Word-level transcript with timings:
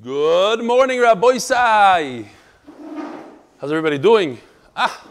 Good 0.00 0.62
morning, 0.62 1.00
Rabbi 1.00 1.38
Sai. 1.38 2.24
How's 3.60 3.72
everybody 3.72 3.98
doing? 3.98 4.38
Ah. 4.76 5.04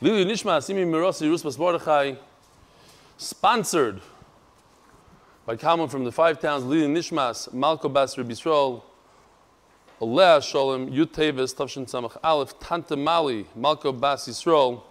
Lili 0.00 0.24
Nishma, 0.24 0.62
Simi 0.62 0.84
Mirosi, 0.84 1.28
Ruspas 1.28 1.58
Mordechai, 1.58 2.14
sponsored 3.16 4.00
by 5.44 5.56
Kalman 5.56 5.88
from 5.88 6.04
the 6.04 6.12
five 6.12 6.40
towns, 6.40 6.64
Lili 6.64 6.86
Nishmas, 6.86 7.52
Malko 7.52 7.92
Bas 7.92 8.16
Rabbi 8.16 8.30
Yisrael, 8.30 8.80
Alea 10.00 10.38
Sholem, 10.38 10.88
Yud 10.88 11.10
Tevis, 11.10 11.52
Tavshin 11.52 11.90
Samach 11.90 12.16
Aleph, 12.22 12.60
Tante 12.60 12.94
Mali, 12.94 13.44
Malko 13.58 13.98
Bas 13.98 14.28
Yisrael, 14.28 14.82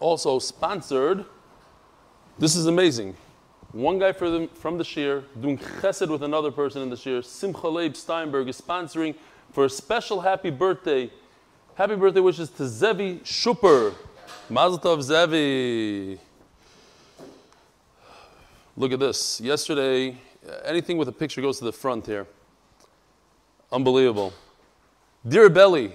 also 0.00 0.38
sponsored. 0.38 1.24
This 2.38 2.54
is 2.54 2.66
amazing. 2.66 3.16
One 3.72 4.00
guy 4.00 4.10
the, 4.10 4.48
from 4.54 4.78
the 4.78 4.84
Shir 4.84 5.22
doing 5.40 5.56
chesed 5.56 6.08
with 6.08 6.24
another 6.24 6.50
person 6.50 6.82
in 6.82 6.90
the 6.90 6.96
Shir. 6.96 7.22
Simcha 7.22 7.68
Leib 7.68 7.94
Steinberg 7.94 8.48
is 8.48 8.60
sponsoring 8.60 9.14
for 9.52 9.64
a 9.64 9.70
special 9.70 10.20
happy 10.20 10.50
birthday. 10.50 11.08
Happy 11.76 11.94
birthday 11.94 12.20
wishes 12.20 12.50
to 12.50 12.66
Zevi 12.66 13.20
Schuper. 13.20 13.94
Mazel 14.48 14.78
Tov 14.80 15.02
Zevi. 15.02 16.18
Look 18.76 18.90
at 18.90 18.98
this. 18.98 19.40
Yesterday, 19.40 20.16
anything 20.64 20.96
with 20.96 21.06
a 21.06 21.12
picture 21.12 21.40
goes 21.40 21.58
to 21.58 21.64
the 21.64 21.72
front 21.72 22.06
here. 22.06 22.26
Unbelievable. 23.70 24.32
Dear 25.26 25.48
Belly, 25.48 25.92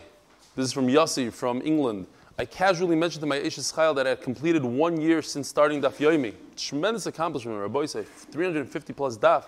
this 0.55 0.67
is 0.67 0.71
from 0.71 0.87
Yossi 0.87 1.31
from 1.31 1.61
England. 1.65 2.07
I 2.37 2.43
casually 2.43 2.97
mentioned 2.97 3.21
to 3.21 3.27
my 3.27 3.39
Eshes 3.39 3.73
Chayil 3.73 3.95
that 3.95 4.05
I 4.05 4.09
had 4.09 4.21
completed 4.21 4.65
one 4.65 4.99
year 4.99 5.21
since 5.21 5.47
starting 5.47 5.81
Daf 5.81 5.95
Yomi. 5.97 6.33
Tremendous 6.57 7.05
accomplishment, 7.05 7.57
Rabbi 7.57 7.85
say 7.85 8.03
350 8.03 8.91
plus 8.91 9.17
Daf. 9.17 9.45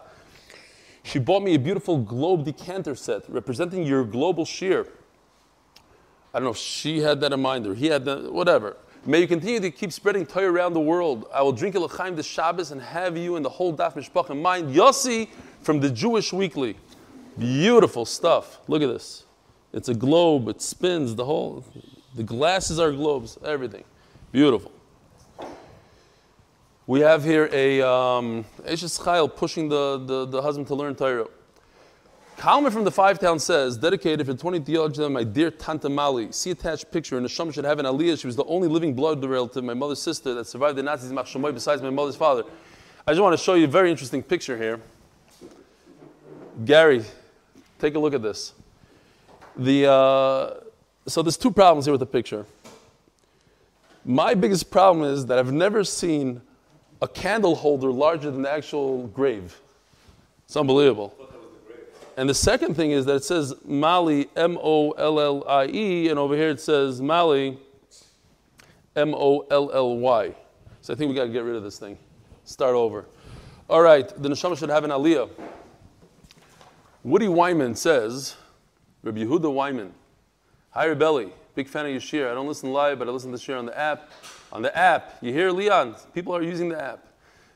She 1.04 1.20
bought 1.20 1.44
me 1.44 1.56
a 1.56 1.60
beautiful 1.60 1.98
globe 1.98 2.46
decanter 2.46 2.96
set 2.96 3.24
representing 3.30 3.84
your 3.84 4.06
global 4.06 4.46
shear. 4.46 4.88
I 6.34 6.40
don't 6.40 6.46
know 6.46 6.52
if 6.52 6.58
she 6.58 7.00
had 7.00 7.20
that 7.22 7.34
in 7.34 7.42
mind 7.42 7.68
or 7.68 7.76
he 7.76 7.88
had 7.88 8.06
that, 8.06 8.32
whatever. 8.32 8.78
May 9.06 9.20
you 9.22 9.28
continue 9.28 9.60
to 9.60 9.72
keep 9.72 9.92
spreading 9.92 10.26
Torah 10.26 10.52
around 10.52 10.74
the 10.74 10.80
world. 10.80 11.28
I 11.34 11.42
will 11.42 11.52
drink 11.52 11.76
a 11.76 11.80
l'chaim 11.80 12.16
this 12.16 12.26
Shabbos 12.26 12.72
and 12.72 12.82
have 12.82 13.18
you 13.18 13.36
and 13.36 13.44
the 13.44 13.50
whole 13.50 13.76
Daf 13.76 13.96
Mishpach 13.96 14.30
in 14.30 14.42
mind. 14.42 14.74
Yossi 14.74 15.28
from 15.62 15.82
the 15.82 15.90
Jewish 15.90 16.32
Weekly. 16.32 16.78
Beautiful 17.38 18.06
stuff. 18.06 18.60
Look 18.68 18.82
at 18.82 18.88
this. 18.88 19.26
It's 19.74 19.90
a 19.90 19.94
globe, 19.94 20.48
it 20.48 20.62
spins, 20.62 21.16
the 21.16 21.26
whole. 21.26 21.66
The 22.18 22.24
glasses 22.24 22.80
are 22.80 22.92
globes, 22.92 23.38
everything. 23.46 23.84
Beautiful. 24.32 24.72
We 26.88 27.02
have 27.02 27.24
here 27.24 27.48
a 27.54 27.88
um, 27.88 28.44
Eshes 28.64 29.00
Chayil 29.00 29.34
pushing 29.36 29.70
the, 29.70 30.04
the, 30.04 30.26
the, 30.26 30.42
husband 30.42 30.66
to 30.68 30.76
learn 30.76 30.96
Torah. 30.96 31.28
Kalman 32.38 32.72
from 32.72 32.86
the 32.86 32.92
Five 32.92 33.20
Town 33.20 33.38
says, 33.38 33.78
dedicated 33.78 34.26
for 34.26 34.34
20th 34.34 34.98
Yom 34.98 35.14
my 35.14 35.24
dear 35.24 35.52
Tante 35.52 35.90
Mali. 35.90 36.32
See 36.32 36.50
attached 36.50 36.92
picture 36.92 37.18
in 37.18 37.24
the 37.24 37.30
Sham 37.30 37.52
should 37.52 37.66
have 37.66 37.78
an 37.78 37.86
Aliyah. 37.86 38.20
She 38.20 38.26
was 38.26 38.36
the 38.36 38.46
only 38.46 38.68
living 38.68 38.96
blood 38.96 39.24
relative, 39.24 39.64
my 39.64 39.76
mother's 39.76 40.02
sister, 40.02 40.34
that 40.34 40.48
survived 40.48 40.76
the 40.76 40.82
Nazis 40.82 41.12
besides 41.12 41.84
my 41.84 41.92
mother's 41.92 42.16
father. 42.16 42.46
I 43.06 43.12
just 43.12 43.22
want 43.22 43.38
to 43.38 43.44
show 43.44 43.54
you 43.54 43.66
a 43.66 43.68
very 43.68 43.92
interesting 43.92 44.24
picture 44.24 44.58
here. 44.58 44.82
Gary, 46.66 47.06
take 47.78 47.94
a 47.94 48.00
look 48.00 48.16
at 48.16 48.24
this. 48.24 48.54
The, 49.56 49.92
uh, 49.92 50.54
so 51.08 51.22
there's 51.22 51.38
two 51.38 51.52
problems 51.52 51.86
here 51.86 51.94
with 51.94 52.00
the 52.00 52.06
picture. 52.06 52.46
My 54.06 54.34
biggest 54.34 54.72
problem 54.72 55.06
is 55.06 55.26
that 55.26 55.38
I've 55.38 55.52
never 55.52 55.84
seen 55.84 56.42
a 57.02 57.08
candle 57.08 57.56
holder 57.56 57.92
larger 57.92 58.32
than 58.32 58.42
the 58.42 58.52
actual 58.52 59.08
grave. 59.08 59.60
It's 60.46 60.56
unbelievable. 60.56 61.14
And 62.16 62.28
the 62.28 62.34
second 62.34 62.76
thing 62.76 62.92
is 62.92 63.06
that 63.06 63.18
it 63.18 63.24
says 63.24 63.54
Mali, 63.64 64.28
M 64.36 64.58
O 64.62 64.92
L 64.92 65.20
L 65.20 65.44
I 65.48 65.68
E, 65.68 66.10
and 66.10 66.18
over 66.18 66.36
here 66.36 66.50
it 66.50 66.60
says 66.60 67.00
Mali, 67.02 67.60
M 68.96 69.14
O 69.14 69.46
L 69.52 69.72
L 69.72 69.98
Y. 69.98 70.34
So 70.82 70.94
I 70.94 70.96
think 70.96 71.10
we 71.10 71.16
got 71.16 71.26
to 71.26 71.32
get 71.32 71.44
rid 71.44 71.56
of 71.56 71.64
this 71.64 71.78
thing. 71.78 71.98
Start 72.46 72.76
over. 72.76 73.06
All 73.70 73.82
right, 73.82 74.08
the 74.08 74.30
neshama 74.30 74.58
should 74.58 74.70
have 74.70 74.84
an 74.84 74.92
aliyah. 74.92 75.30
Woody 77.04 77.28
Wyman 77.28 77.76
says, 77.76 78.36
Rabbi 79.04 79.20
Yehuda 79.20 79.54
Wyman, 79.54 79.94
Hi, 80.72 80.88
Rebelli. 80.88 81.32
Big 81.56 81.68
fan 81.68 81.86
of 81.86 81.92
your 81.92 82.02
shir. 82.02 82.30
I 82.30 82.34
don't 82.34 82.48
listen 82.48 82.72
live, 82.72 83.00
but 83.00 83.08
I 83.08 83.12
listen 83.12 83.32
to 83.32 83.38
shir 83.38 83.58
on 83.58 83.66
the 83.66 83.78
app. 83.78 84.12
On 84.52 84.62
the 84.62 84.78
app, 84.78 85.18
you 85.22 85.34
hear 85.34 85.50
Leon. 85.52 85.96
People 86.14 86.36
are 86.36 86.44
using 86.44 86.70
the 86.70 86.80
app. 86.80 87.08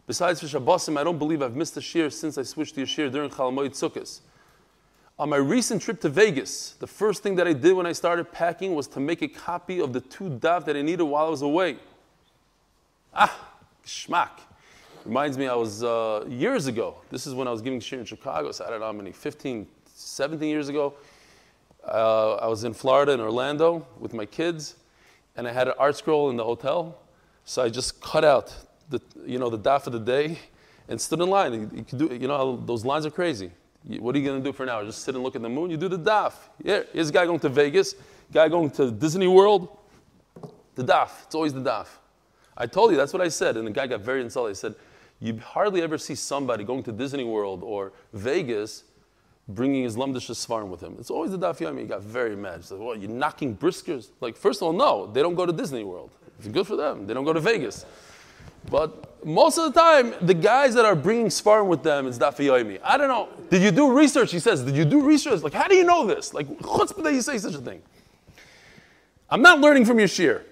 Besides 0.07 0.39
for 0.39 0.47
Shabbosim, 0.47 0.97
I 0.97 1.03
don't 1.03 1.19
believe 1.19 1.41
I've 1.41 1.55
missed 1.55 1.77
a 1.77 1.81
shir 1.81 2.09
since 2.09 2.37
I 2.37 2.43
switched 2.43 2.75
to 2.75 2.85
shir 2.85 3.09
during 3.09 3.29
Chalamoid 3.29 3.71
Sukkot. 3.71 4.21
On 5.19 5.29
my 5.29 5.37
recent 5.37 5.81
trip 5.81 6.01
to 6.01 6.09
Vegas, 6.09 6.71
the 6.79 6.87
first 6.87 7.21
thing 7.21 7.35
that 7.35 7.47
I 7.47 7.53
did 7.53 7.73
when 7.73 7.85
I 7.85 7.91
started 7.91 8.31
packing 8.31 8.73
was 8.73 8.87
to 8.87 8.99
make 8.99 9.21
a 9.21 9.27
copy 9.27 9.79
of 9.79 9.93
the 9.93 10.01
two 10.01 10.29
daf 10.29 10.65
that 10.65 10.75
I 10.75 10.81
needed 10.81 11.03
while 11.03 11.27
I 11.27 11.29
was 11.29 11.43
away. 11.43 11.77
Ah, 13.13 13.51
schmack. 13.85 14.39
Reminds 15.05 15.37
me, 15.37 15.47
I 15.47 15.55
was 15.55 15.83
uh, 15.83 16.25
years 16.27 16.65
ago. 16.65 16.95
This 17.11 17.27
is 17.27 17.35
when 17.35 17.47
I 17.47 17.51
was 17.51 17.61
giving 17.61 17.79
shir 17.79 17.99
in 17.99 18.05
Chicago, 18.05 18.51
so 18.51 18.65
I 18.65 18.69
don't 18.71 18.79
know 18.79 18.87
how 18.87 18.91
many, 18.93 19.11
15, 19.11 19.67
17 19.93 20.49
years 20.49 20.69
ago. 20.69 20.95
Uh, 21.87 22.35
I 22.35 22.47
was 22.47 22.63
in 22.63 22.73
Florida, 22.73 23.11
in 23.11 23.19
Orlando, 23.19 23.85
with 23.99 24.13
my 24.13 24.25
kids, 24.25 24.75
and 25.35 25.47
I 25.47 25.51
had 25.51 25.67
an 25.67 25.73
ArtScroll 25.79 26.29
in 26.29 26.37
the 26.37 26.43
hotel. 26.43 26.99
So 27.45 27.63
I 27.63 27.69
just 27.69 28.01
cut 28.01 28.23
out 28.23 28.53
the, 28.89 29.01
you 29.25 29.39
know, 29.39 29.49
the 29.49 29.57
daf 29.57 29.87
of 29.87 29.93
the 29.93 29.99
day 29.99 30.37
and 30.87 30.99
stood 30.99 31.19
in 31.21 31.29
line. 31.29 31.53
You, 31.73 31.83
can 31.83 31.97
do, 31.97 32.13
you 32.13 32.27
know, 32.27 32.61
those 32.65 32.85
lines 32.85 33.05
are 33.05 33.11
crazy. 33.11 33.51
What 33.83 34.15
are 34.15 34.19
you 34.19 34.25
going 34.25 34.43
to 34.43 34.47
do 34.47 34.53
for 34.53 34.63
an 34.63 34.69
hour? 34.69 34.85
Just 34.85 35.03
sit 35.03 35.15
and 35.15 35.23
look 35.23 35.35
at 35.35 35.41
the 35.41 35.49
moon? 35.49 35.71
You 35.71 35.77
do 35.77 35.87
the 35.87 35.97
daf. 35.97 36.33
Here, 36.63 36.85
here's 36.93 37.09
a 37.09 37.13
guy 37.13 37.25
going 37.25 37.39
to 37.39 37.49
Vegas, 37.49 37.95
guy 38.31 38.47
going 38.47 38.69
to 38.71 38.91
Disney 38.91 39.27
World. 39.27 39.75
The 40.75 40.83
daf. 40.83 41.09
It's 41.25 41.35
always 41.35 41.53
the 41.53 41.61
daf. 41.61 41.87
I 42.55 42.67
told 42.67 42.91
you, 42.91 42.97
that's 42.97 43.13
what 43.13 43.21
I 43.21 43.29
said. 43.29 43.57
And 43.57 43.65
the 43.65 43.71
guy 43.71 43.87
got 43.87 44.01
very 44.01 44.21
insulted. 44.21 44.51
I 44.51 44.53
said, 44.53 44.75
You 45.19 45.39
hardly 45.39 45.81
ever 45.81 45.97
see 45.97 46.13
somebody 46.13 46.63
going 46.63 46.83
to 46.83 46.91
Disney 46.91 47.23
World 47.23 47.63
or 47.63 47.93
Vegas 48.13 48.83
bringing 49.47 49.83
his 49.83 49.95
Lamdish 49.95 50.29
Svarim 50.31 50.67
with 50.67 50.81
him. 50.81 50.95
It's 50.99 51.09
always 51.09 51.31
the 51.31 51.39
Daf 51.39 51.59
Yomi. 51.59 51.81
He 51.81 51.85
got 51.85 52.01
very 52.01 52.35
mad. 52.35 52.57
He 52.57 52.63
said, 52.63 52.79
Well, 52.79 52.95
you're 52.95 53.09
knocking 53.09 53.55
briskers. 53.55 54.09
Like, 54.19 54.35
first 54.35 54.61
of 54.61 54.67
all, 54.67 54.73
no, 54.73 55.07
they 55.07 55.21
don't 55.21 55.35
go 55.35 55.45
to 55.45 55.53
Disney 55.53 55.83
World. 55.83 56.11
It's 56.39 56.47
good 56.47 56.67
for 56.67 56.75
them. 56.75 57.07
They 57.07 57.13
don't 57.13 57.25
go 57.25 57.33
to 57.33 57.39
Vegas. 57.39 57.85
But 58.69 59.25
most 59.25 59.57
of 59.57 59.73
the 59.73 59.79
time, 59.79 60.13
the 60.21 60.33
guys 60.33 60.73
that 60.75 60.85
are 60.85 60.95
bringing 60.95 61.27
Svarim 61.27 61.67
with 61.67 61.83
them 61.83 62.07
is 62.07 62.17
Daf 62.19 62.37
Yomi. 62.37 62.79
I 62.83 62.97
don't 62.97 63.07
know. 63.07 63.29
Did 63.49 63.61
you 63.61 63.71
do 63.71 63.91
research? 63.91 64.31
He 64.31 64.39
says, 64.39 64.63
Did 64.63 64.75
you 64.75 64.85
do 64.85 65.01
research? 65.01 65.41
Like, 65.41 65.53
how 65.53 65.67
do 65.67 65.75
you 65.75 65.83
know 65.83 66.05
this? 66.05 66.33
Like, 66.33 66.47
chutzpah 66.47 67.03
that 67.03 67.13
you 67.13 67.21
say 67.21 67.37
such 67.37 67.55
a 67.55 67.59
thing. 67.59 67.81
I'm 69.29 69.41
not 69.41 69.59
learning 69.59 69.85
from 69.85 69.97
your 69.97 70.07
shir. 70.07 70.43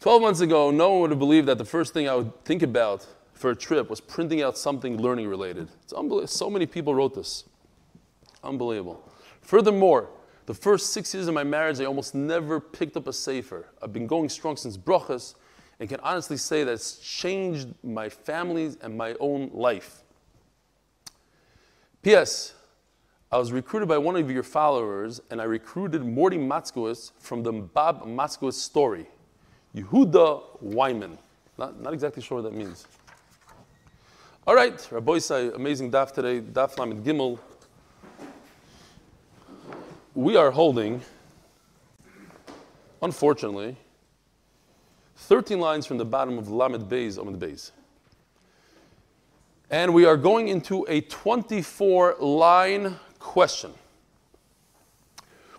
12 0.00 0.22
months 0.22 0.40
ago, 0.40 0.70
no 0.70 0.90
one 0.90 1.00
would 1.02 1.10
have 1.10 1.18
believed 1.18 1.46
that 1.48 1.58
the 1.58 1.64
first 1.64 1.92
thing 1.92 2.08
I 2.08 2.14
would 2.14 2.44
think 2.44 2.62
about 2.62 3.06
for 3.34 3.50
a 3.50 3.56
trip 3.56 3.90
was 3.90 4.00
printing 4.00 4.42
out 4.42 4.56
something 4.56 4.96
learning 4.98 5.28
related. 5.28 5.68
It's 5.82 5.92
unbelievable. 5.92 6.28
So 6.28 6.48
many 6.48 6.66
people 6.66 6.94
wrote 6.94 7.14
this. 7.14 7.44
Unbelievable. 8.42 9.08
Furthermore, 9.42 10.10
the 10.46 10.54
first 10.54 10.92
six 10.92 11.14
years 11.14 11.28
of 11.28 11.34
my 11.34 11.44
marriage, 11.44 11.80
I 11.80 11.84
almost 11.84 12.14
never 12.14 12.58
picked 12.58 12.96
up 12.96 13.06
a 13.06 13.12
sefer. 13.12 13.68
I've 13.82 13.92
been 13.92 14.06
going 14.06 14.28
strong 14.28 14.56
since 14.56 14.76
brachas, 14.76 15.34
and 15.78 15.88
can 15.88 16.00
honestly 16.00 16.36
say 16.36 16.64
that 16.64 16.72
it's 16.72 16.98
changed 16.98 17.68
my 17.82 18.08
family 18.08 18.72
and 18.82 18.96
my 18.96 19.14
own 19.20 19.50
life. 19.52 20.02
P.S. 22.02 22.54
I 23.32 23.38
was 23.38 23.52
recruited 23.52 23.88
by 23.88 23.98
one 23.98 24.16
of 24.16 24.30
your 24.30 24.42
followers, 24.42 25.20
and 25.30 25.40
I 25.40 25.44
recruited 25.44 26.04
Morty 26.04 26.36
Matskowitz 26.36 27.12
from 27.18 27.42
the 27.42 27.52
Bob 27.52 28.04
Matskowitz 28.04 28.54
story. 28.54 29.06
Yehuda 29.74 30.60
Wyman. 30.60 31.16
Not, 31.56 31.80
not 31.80 31.92
exactly 31.92 32.22
sure 32.22 32.42
what 32.42 32.50
that 32.50 32.56
means. 32.56 32.86
All 34.46 34.54
right, 34.54 34.88
Rabbi 34.90 35.12
Isai, 35.12 35.54
amazing 35.54 35.92
daf 35.92 36.12
today, 36.12 36.40
daf 36.40 36.76
Lamed 36.78 37.04
Gimel 37.04 37.38
we 40.14 40.36
are 40.36 40.50
holding, 40.50 41.00
unfortunately, 43.00 43.76
13 45.16 45.60
lines 45.60 45.86
from 45.86 45.98
the 45.98 46.04
bottom 46.04 46.38
of 46.38 46.50
Lamed 46.50 46.88
Beis, 46.88 47.18
Amid 47.18 47.38
Beis. 47.38 47.70
And 49.70 49.94
we 49.94 50.04
are 50.04 50.16
going 50.16 50.48
into 50.48 50.84
a 50.88 51.02
24 51.02 52.16
line 52.18 52.96
question, 53.20 53.72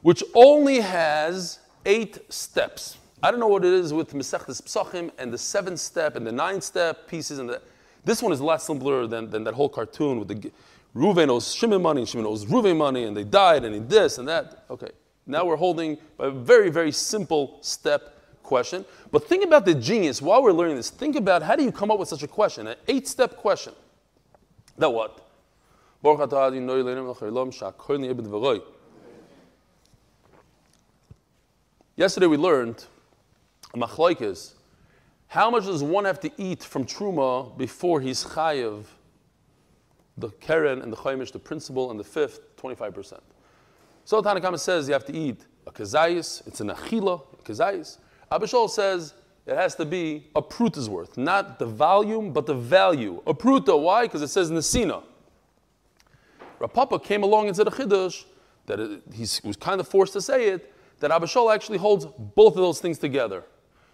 which 0.01 0.21
only 0.35 0.81
has 0.81 1.59
eight 1.85 2.19
steps. 2.31 2.97
I 3.23 3.31
don't 3.31 3.39
know 3.39 3.47
what 3.47 3.63
it 3.63 3.71
is 3.71 3.93
with 3.93 4.13
Mesechtes 4.13 4.61
Psachim 4.63 5.11
and 5.17 5.31
the 5.31 5.37
seven 5.37 5.77
step 5.77 6.15
and 6.17 6.27
the 6.27 6.31
nine 6.31 6.59
step 6.59 7.07
pieces. 7.07 7.39
And 7.39 7.47
the, 7.47 7.61
this 8.03 8.21
one 8.21 8.33
is 8.33 8.41
a 8.41 8.43
lot 8.45 8.61
simpler 8.61 9.07
than, 9.07 9.29
than 9.29 9.45
that 9.45 9.53
whole 9.53 9.69
cartoon 9.69 10.19
with 10.19 10.27
the 10.27 10.51
Ruven 10.93 11.29
owes 11.29 11.53
Shimon 11.53 11.81
money, 11.81 12.01
and 12.01 12.09
Shimon 12.09 12.25
owes 12.25 12.45
Ruven 12.45 12.77
money, 12.77 13.03
and 13.03 13.15
they 13.15 13.23
died, 13.23 13.63
and 13.63 13.89
this 13.89 14.17
and 14.17 14.27
that. 14.27 14.65
Okay, 14.69 14.89
now 15.25 15.45
we're 15.45 15.55
holding 15.55 15.97
a 16.19 16.29
very, 16.29 16.69
very 16.69 16.91
simple 16.91 17.59
step 17.61 18.17
question. 18.43 18.83
But 19.11 19.27
think 19.27 19.45
about 19.45 19.65
the 19.65 19.73
genius 19.73 20.21
while 20.21 20.43
we're 20.43 20.51
learning 20.51 20.75
this. 20.75 20.89
Think 20.89 21.15
about 21.15 21.41
how 21.41 21.55
do 21.55 21.63
you 21.63 21.71
come 21.71 21.91
up 21.91 21.99
with 21.99 22.09
such 22.09 22.23
a 22.23 22.27
question, 22.27 22.67
an 22.67 22.75
eight 22.87 23.07
step 23.07 23.37
question. 23.37 23.73
That 24.77 24.89
what? 24.89 25.25
Yesterday 31.95 32.25
we 32.27 32.37
learned 32.37 32.83
machlokes. 33.75 34.53
How 35.27 35.49
much 35.49 35.65
does 35.65 35.83
one 35.83 36.03
have 36.05 36.19
to 36.21 36.31
eat 36.37 36.63
from 36.63 36.85
truma 36.85 37.55
before 37.57 38.01
he's 38.01 38.23
chayiv? 38.25 38.83
The 40.17 40.29
keren 40.29 40.81
and 40.81 40.91
the 40.91 40.97
chaimish, 40.97 41.31
the 41.31 41.39
principal 41.39 41.91
and 41.91 41.99
the 41.99 42.03
fifth, 42.03 42.55
25%. 42.57 43.19
So 44.05 44.21
Tanakama 44.21 44.59
says 44.59 44.87
you 44.87 44.93
have 44.93 45.05
to 45.05 45.13
eat 45.13 45.45
a 45.65 45.71
kazayis, 45.71 46.45
it's 46.47 46.59
an 46.59 46.69
achila, 46.69 47.21
a 47.33 47.43
kazayis. 47.43 47.97
Abba 48.31 48.45
Shaul 48.45 48.69
says 48.69 49.13
it 49.45 49.55
has 49.55 49.75
to 49.75 49.85
be 49.85 50.27
a 50.35 50.41
pruta's 50.41 50.89
worth, 50.89 51.17
not 51.17 51.59
the 51.59 51.65
volume, 51.65 52.31
but 52.31 52.45
the 52.45 52.53
value. 52.53 53.21
A 53.25 53.33
pruta, 53.33 53.79
why? 53.79 54.03
Because 54.03 54.21
it 54.21 54.27
says 54.27 54.51
nesina. 54.51 55.03
Rav 56.59 56.73
Papa 56.73 56.99
came 56.99 57.23
along 57.23 57.47
and 57.47 57.55
said 57.57 57.67
a 57.67 57.71
chiddush 57.71 58.25
that 58.67 58.79
it, 58.79 59.01
he 59.13 59.21
was 59.43 59.57
kind 59.59 59.79
of 59.79 59.87
forced 59.87 60.13
to 60.13 60.21
say 60.21 60.49
it, 60.49 60.73
that 60.99 61.09
Abba 61.09 61.25
Shaul 61.25 61.53
actually 61.53 61.79
holds 61.79 62.05
both 62.05 62.53
of 62.53 62.61
those 62.61 62.79
things 62.79 62.99
together. 62.99 63.43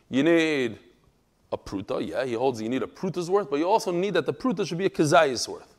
You 0.09 0.23
need 0.23 0.79
a 1.51 1.57
pruta, 1.57 2.05
yeah, 2.05 2.25
he 2.25 2.33
holds 2.33 2.61
you 2.61 2.67
need 2.67 2.83
a 2.83 2.87
pruta's 2.87 3.29
worth, 3.29 3.49
but 3.49 3.59
you 3.59 3.69
also 3.69 3.91
need 3.91 4.13
that 4.15 4.25
the 4.25 4.33
pruta 4.33 4.67
should 4.67 4.77
be 4.77 4.85
a 4.85 4.89
kazayis 4.89 5.47
worth. 5.47 5.76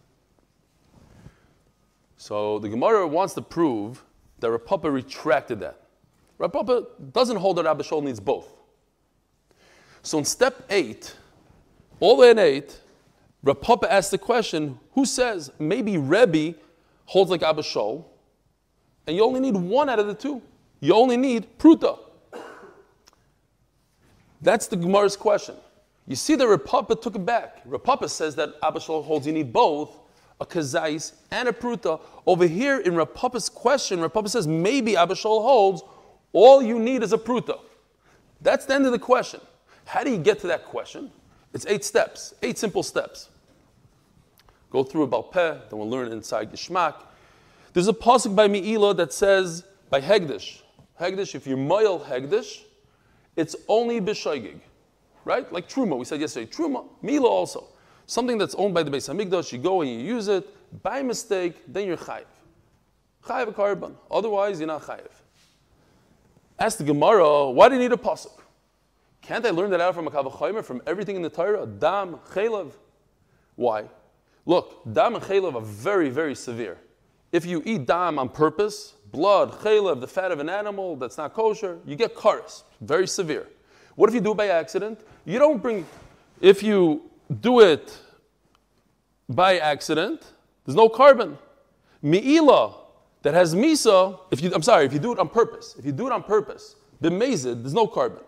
So 2.18 2.58
the 2.58 2.68
Gemara 2.68 3.06
wants 3.06 3.32
to 3.34 3.42
prove 3.42 4.04
that 4.40 4.50
Rav 4.50 4.66
Papa 4.66 4.90
retracted 4.90 5.60
that. 5.60 5.80
Rav 6.36 6.52
Papa 6.52 6.86
doesn't 7.12 7.36
hold 7.36 7.56
that 7.56 7.66
Abba 7.66 7.84
Shaul 7.84 8.02
needs 8.02 8.20
both. 8.20 8.52
So 10.02 10.18
in 10.18 10.24
step 10.24 10.64
eight, 10.68 11.14
all 12.00 12.16
the 12.16 12.22
way 12.22 12.30
in 12.30 12.38
eight, 12.38 12.80
Rav 13.44 13.60
Papa 13.60 13.90
asks 13.90 14.10
the 14.10 14.18
question, 14.18 14.78
who 14.94 15.04
says 15.04 15.52
maybe 15.60 15.96
Rebbe 15.96 16.58
holds 17.04 17.30
like 17.30 17.42
Abba 17.42 17.62
Shaul, 17.62 18.04
and 19.06 19.16
you 19.16 19.24
only 19.24 19.40
need 19.40 19.54
one 19.54 19.88
out 19.88 20.00
of 20.00 20.08
the 20.08 20.14
two. 20.14 20.42
You 20.80 20.94
only 20.94 21.16
need 21.16 21.58
Pruta. 21.58 22.00
That's 24.42 24.66
the 24.66 24.76
Gemara's 24.76 25.16
question. 25.16 25.54
You 26.06 26.16
see 26.16 26.34
that 26.34 26.46
Rav 26.48 26.64
Papa 26.64 26.96
took 26.96 27.14
it 27.14 27.24
back. 27.24 27.58
Rav 27.64 27.82
Papa 27.82 28.08
says 28.08 28.34
that 28.36 28.54
Abba 28.60 28.80
Shaul 28.80 29.04
holds 29.04 29.24
you 29.24 29.32
need 29.32 29.52
both, 29.52 29.98
a 30.40 30.46
kazais 30.46 31.12
and 31.30 31.48
a 31.48 31.52
pruta. 31.52 32.00
Over 32.26 32.46
here 32.46 32.80
in 32.80 32.94
Rav 32.94 33.14
Papa's 33.14 33.48
question, 33.48 34.00
Rav 34.00 34.12
Papa 34.12 34.28
says 34.28 34.46
maybe 34.46 34.96
Abba 34.96 35.14
Shaul 35.14 35.42
holds 35.42 35.82
all 36.32 36.62
you 36.62 36.78
need 36.78 37.02
is 37.02 37.12
a 37.12 37.18
pruta. 37.18 37.58
That's 38.40 38.66
the 38.66 38.74
end 38.74 38.86
of 38.86 38.92
the 38.92 38.98
question. 38.98 39.40
How 39.84 40.04
do 40.04 40.10
you 40.10 40.18
get 40.18 40.38
to 40.40 40.46
that 40.48 40.64
question? 40.64 41.10
It's 41.52 41.66
eight 41.66 41.84
steps, 41.84 42.34
eight 42.42 42.58
simple 42.58 42.82
steps. 42.82 43.30
Go 44.70 44.84
through 44.84 45.04
about 45.04 45.32
peh, 45.32 45.54
then 45.70 45.78
we'll 45.78 45.88
learn 45.88 46.12
inside 46.12 46.52
Gishmak. 46.52 46.94
There's 47.72 47.88
a 47.88 47.92
pasuk 47.92 48.34
by 48.34 48.48
Mi'ila 48.48 48.94
that 48.94 49.12
says 49.12 49.64
by 49.88 50.00
Hegdish. 50.00 50.60
Hegdish, 51.00 51.34
if 51.34 51.46
you're 51.46 51.56
moil 51.56 52.00
Hegdish, 52.00 52.62
it's 53.34 53.56
only 53.66 54.00
b'shoigig, 54.00 54.58
right? 55.24 55.50
Like 55.52 55.68
Truma, 55.68 55.96
we 55.96 56.04
said 56.04 56.20
yesterday. 56.20 56.50
Truma, 56.50 56.84
Mila 57.02 57.28
also. 57.28 57.68
Something 58.08 58.38
that's 58.38 58.54
owned 58.54 58.72
by 58.72 58.82
the 58.82 58.90
Beis 58.90 59.06
Hamikdash, 59.06 59.52
you 59.52 59.58
go 59.58 59.82
and 59.82 59.90
you 59.90 59.98
use 59.98 60.28
it, 60.28 60.48
by 60.82 61.02
mistake, 61.02 61.62
then 61.68 61.86
you're 61.86 61.98
chayiv. 61.98 62.24
Chayiv 63.22 63.48
a 63.48 63.52
carbon. 63.52 63.96
Otherwise, 64.10 64.58
you're 64.58 64.66
not 64.66 64.80
chayiv. 64.80 65.10
Ask 66.58 66.78
the 66.78 66.84
Gemara, 66.84 67.50
why 67.50 67.68
do 67.68 67.74
you 67.74 67.80
need 67.82 67.92
a 67.92 67.98
pasuk? 67.98 68.32
Can't 69.20 69.44
I 69.44 69.50
learn 69.50 69.68
that 69.72 69.82
out 69.82 69.94
from 69.94 70.06
a 70.06 70.10
Kavachaymer, 70.10 70.64
from 70.64 70.80
everything 70.86 71.16
in 71.16 71.22
the 71.22 71.28
Torah? 71.28 71.66
Dam, 71.66 72.16
chaylev. 72.30 72.72
Why? 73.56 73.84
Look, 74.46 74.90
dam 74.90 75.14
and 75.14 75.22
chaylev 75.22 75.54
are 75.56 75.60
very, 75.60 76.08
very 76.08 76.34
severe. 76.34 76.78
If 77.30 77.44
you 77.44 77.62
eat 77.66 77.84
dam 77.84 78.18
on 78.18 78.30
purpose, 78.30 78.94
blood, 79.12 79.52
chaylev, 79.52 80.00
the 80.00 80.08
fat 80.08 80.32
of 80.32 80.40
an 80.40 80.48
animal 80.48 80.96
that's 80.96 81.18
not 81.18 81.34
kosher, 81.34 81.78
you 81.84 81.94
get 81.94 82.14
karas, 82.14 82.62
very 82.80 83.06
severe. 83.06 83.46
What 83.96 84.08
if 84.08 84.14
you 84.14 84.22
do 84.22 84.32
it 84.32 84.38
by 84.38 84.48
accident? 84.48 84.98
You 85.26 85.38
don't 85.38 85.60
bring, 85.60 85.84
if 86.40 86.62
you 86.62 87.02
do 87.40 87.60
it 87.60 87.98
by 89.28 89.58
accident, 89.58 90.22
there's 90.64 90.76
no 90.76 90.88
carbon. 90.88 91.38
Mi'ila 92.02 92.74
that 93.22 93.34
has 93.34 93.54
misa, 93.54 94.18
if 94.30 94.42
you, 94.42 94.52
I'm 94.54 94.62
sorry, 94.62 94.86
if 94.86 94.92
you 94.92 94.98
do 94.98 95.12
it 95.12 95.18
on 95.18 95.28
purpose, 95.28 95.74
if 95.78 95.84
you 95.84 95.92
do 95.92 96.06
it 96.06 96.12
on 96.12 96.22
purpose, 96.22 96.76
b'mezid, 97.02 97.62
there's 97.62 97.74
no 97.74 97.86
carbon. 97.86 98.22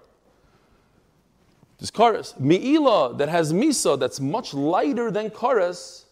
There's 1.78 1.90
karas. 1.90 2.38
Mi'ila 2.38 3.16
that 3.16 3.28
has 3.28 3.52
misa 3.52 3.98
that's 3.98 4.20
much 4.20 4.52
lighter 4.52 5.10
than 5.10 5.30
karas, 5.30 6.04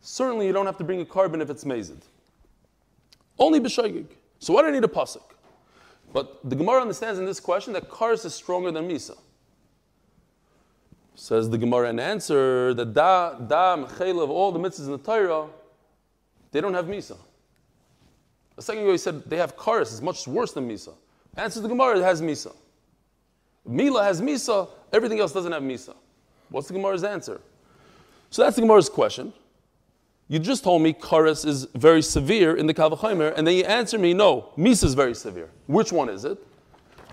certainly 0.00 0.46
you 0.46 0.52
don't 0.52 0.66
have 0.66 0.78
to 0.78 0.84
bring 0.84 1.00
a 1.00 1.04
carbon 1.04 1.40
if 1.40 1.50
it's 1.50 1.64
mezid. 1.64 2.00
Only 3.38 3.60
b'shaygig. 3.60 4.06
So 4.38 4.52
why 4.52 4.62
do 4.62 4.68
I 4.68 4.70
need 4.70 4.84
a 4.84 4.88
pasuk? 4.88 5.22
But 6.12 6.48
the 6.48 6.56
Gemara 6.56 6.80
understands 6.80 7.18
in 7.18 7.26
this 7.26 7.40
question 7.40 7.72
that 7.72 7.90
karas 7.90 8.24
is 8.24 8.34
stronger 8.34 8.70
than 8.70 8.88
misa. 8.88 9.16
Says 11.20 11.50
the 11.50 11.58
Gemara 11.58 11.90
in 11.90 11.98
answer 11.98 12.72
that 12.74 12.94
da, 12.94 13.34
dam, 13.34 13.82
of 13.82 14.30
all 14.30 14.52
the 14.52 14.58
mitzvahs 14.60 14.86
in 14.86 14.92
the 14.92 14.98
Torah, 14.98 15.48
they 16.52 16.60
don't 16.60 16.74
have 16.74 16.86
misa. 16.86 17.16
A 18.56 18.62
second 18.62 18.84
ago 18.84 18.92
he 18.92 18.98
said 18.98 19.24
they 19.28 19.36
have 19.36 19.56
karas, 19.56 19.90
it's 19.90 20.00
much 20.00 20.28
worse 20.28 20.52
than 20.52 20.68
misa. 20.68 20.94
Answers 21.36 21.64
the 21.64 21.68
Gemara, 21.68 21.98
it 21.98 22.04
has 22.04 22.22
misa. 22.22 22.54
Mila 23.66 24.04
has 24.04 24.22
misa, 24.22 24.68
everything 24.92 25.18
else 25.18 25.32
doesn't 25.32 25.50
have 25.50 25.62
misa. 25.62 25.96
What's 26.50 26.68
the 26.68 26.74
Gemara's 26.74 27.02
answer? 27.02 27.40
So 28.30 28.44
that's 28.44 28.54
the 28.54 28.62
Gemara's 28.62 28.88
question. 28.88 29.32
You 30.28 30.38
just 30.38 30.62
told 30.62 30.82
me 30.82 30.92
Karas 30.92 31.44
is 31.44 31.64
very 31.74 32.00
severe 32.00 32.54
in 32.54 32.68
the 32.68 32.74
Kavachaimer, 32.74 33.34
and 33.36 33.44
then 33.44 33.56
you 33.56 33.64
answer 33.64 33.98
me, 33.98 34.14
no, 34.14 34.52
Misa 34.56 34.84
is 34.84 34.94
very 34.94 35.16
severe. 35.16 35.50
Which 35.66 35.90
one 35.90 36.08
is 36.08 36.24
it? 36.24 36.38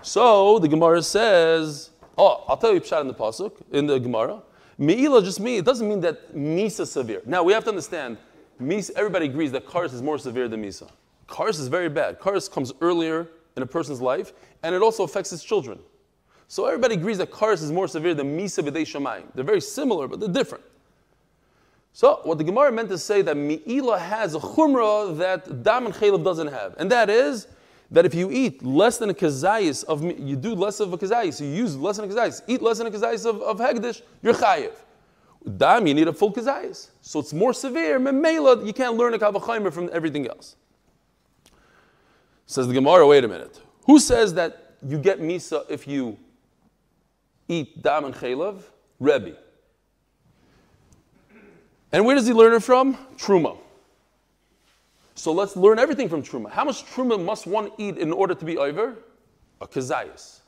So 0.02 0.60
the 0.60 0.68
Gemara 0.68 1.02
says, 1.02 1.90
oh, 2.16 2.44
I'll 2.48 2.56
tell 2.56 2.72
you 2.72 2.80
Pshat 2.80 3.00
in 3.00 3.08
the 3.08 3.14
Pasuk, 3.14 3.52
in 3.72 3.86
the 3.86 3.98
Gemara. 3.98 4.42
Me'ila 4.78 5.22
just 5.22 5.40
means, 5.40 5.60
it 5.60 5.64
doesn't 5.64 5.88
mean 5.88 6.00
that 6.00 6.34
Misa 6.34 6.80
is 6.80 6.92
severe. 6.92 7.22
Now 7.24 7.42
we 7.42 7.52
have 7.52 7.64
to 7.64 7.70
understand, 7.70 8.18
Misa, 8.60 8.90
everybody 8.96 9.26
agrees 9.26 9.52
that 9.52 9.66
Karas 9.66 9.94
is 9.94 10.02
more 10.02 10.18
severe 10.18 10.48
than 10.48 10.62
Misa. 10.62 10.88
Karas 11.28 11.58
is 11.58 11.68
very 11.68 11.88
bad. 11.88 12.20
Karas 12.20 12.50
comes 12.50 12.72
earlier 12.80 13.28
in 13.56 13.62
a 13.62 13.66
person's 13.66 14.00
life, 14.00 14.32
and 14.62 14.74
it 14.74 14.82
also 14.82 15.02
affects 15.02 15.30
his 15.30 15.42
children. 15.42 15.78
So 16.48 16.66
everybody 16.66 16.94
agrees 16.94 17.18
that 17.18 17.30
Karas 17.30 17.62
is 17.62 17.72
more 17.72 17.88
severe 17.88 18.14
than 18.14 18.38
Misa 18.38 18.62
b'dei 18.62 18.82
Shamayim. 18.82 19.24
They're 19.34 19.44
very 19.44 19.60
similar, 19.60 20.06
but 20.06 20.20
they're 20.20 20.28
different. 20.28 20.64
So 21.92 22.20
what 22.24 22.36
the 22.36 22.44
Gemara 22.44 22.70
meant 22.70 22.90
to 22.90 22.98
say 22.98 23.22
that 23.22 23.36
Mi'ila 23.36 23.98
has 23.98 24.34
a 24.34 24.38
chumrah 24.38 25.16
that 25.16 25.62
Dam 25.62 25.86
and 25.86 25.94
Chalev 25.94 26.22
doesn't 26.22 26.48
have. 26.48 26.74
And 26.76 26.90
that 26.92 27.08
is 27.08 27.48
that 27.90 28.04
if 28.04 28.14
you 28.14 28.30
eat 28.30 28.64
less 28.64 28.98
than 28.98 29.10
a 29.10 29.14
kazayis 29.14 29.84
of, 29.84 30.02
you 30.02 30.36
do 30.36 30.54
less 30.54 30.80
of 30.80 30.92
a 30.92 30.98
kazayis, 30.98 31.40
you 31.40 31.46
use 31.46 31.76
less 31.76 31.96
than 31.96 32.10
a 32.10 32.12
kazayis, 32.12 32.42
eat 32.46 32.60
less 32.60 32.78
than 32.78 32.86
a 32.86 32.90
kazayis 32.90 33.24
of, 33.26 33.40
of 33.42 33.58
Hegdish, 33.58 34.02
you're 34.22 34.34
chayiv. 34.34 34.72
Dam, 35.56 35.86
you 35.86 35.94
need 35.94 36.08
a 36.08 36.12
full 36.12 36.32
kazayis. 36.32 36.88
So 37.00 37.20
it's 37.20 37.32
more 37.32 37.52
severe. 37.52 38.00
Memela, 38.00 38.66
you 38.66 38.72
can't 38.72 38.96
learn 38.96 39.14
a 39.14 39.18
kavachaymer 39.18 39.72
from 39.72 39.88
everything 39.92 40.26
else. 40.26 40.56
Says 42.46 42.66
the 42.66 42.74
Gemara, 42.74 43.06
wait 43.06 43.24
a 43.24 43.28
minute. 43.28 43.60
Who 43.84 44.00
says 44.00 44.34
that 44.34 44.74
you 44.86 44.98
get 44.98 45.20
misa 45.20 45.64
if 45.68 45.86
you 45.86 46.18
eat 47.48 47.82
dam 47.82 48.04
and 48.04 48.14
chalev? 48.14 48.62
Rebbe. 48.98 49.36
And 51.92 52.04
where 52.04 52.16
does 52.16 52.26
he 52.26 52.32
learn 52.32 52.52
it 52.52 52.62
from? 52.62 52.96
Truma. 53.16 53.58
So 55.16 55.32
let's 55.32 55.56
learn 55.56 55.78
everything 55.78 56.08
from 56.08 56.22
Truma. 56.22 56.50
How 56.50 56.64
much 56.64 56.84
Truma 56.86 57.22
must 57.22 57.46
one 57.46 57.70
eat 57.78 57.98
in 57.98 58.12
order 58.12 58.34
to 58.34 58.44
be 58.44 58.58
over? 58.58 58.96
A 59.60 59.66
kazayas. 59.66 60.40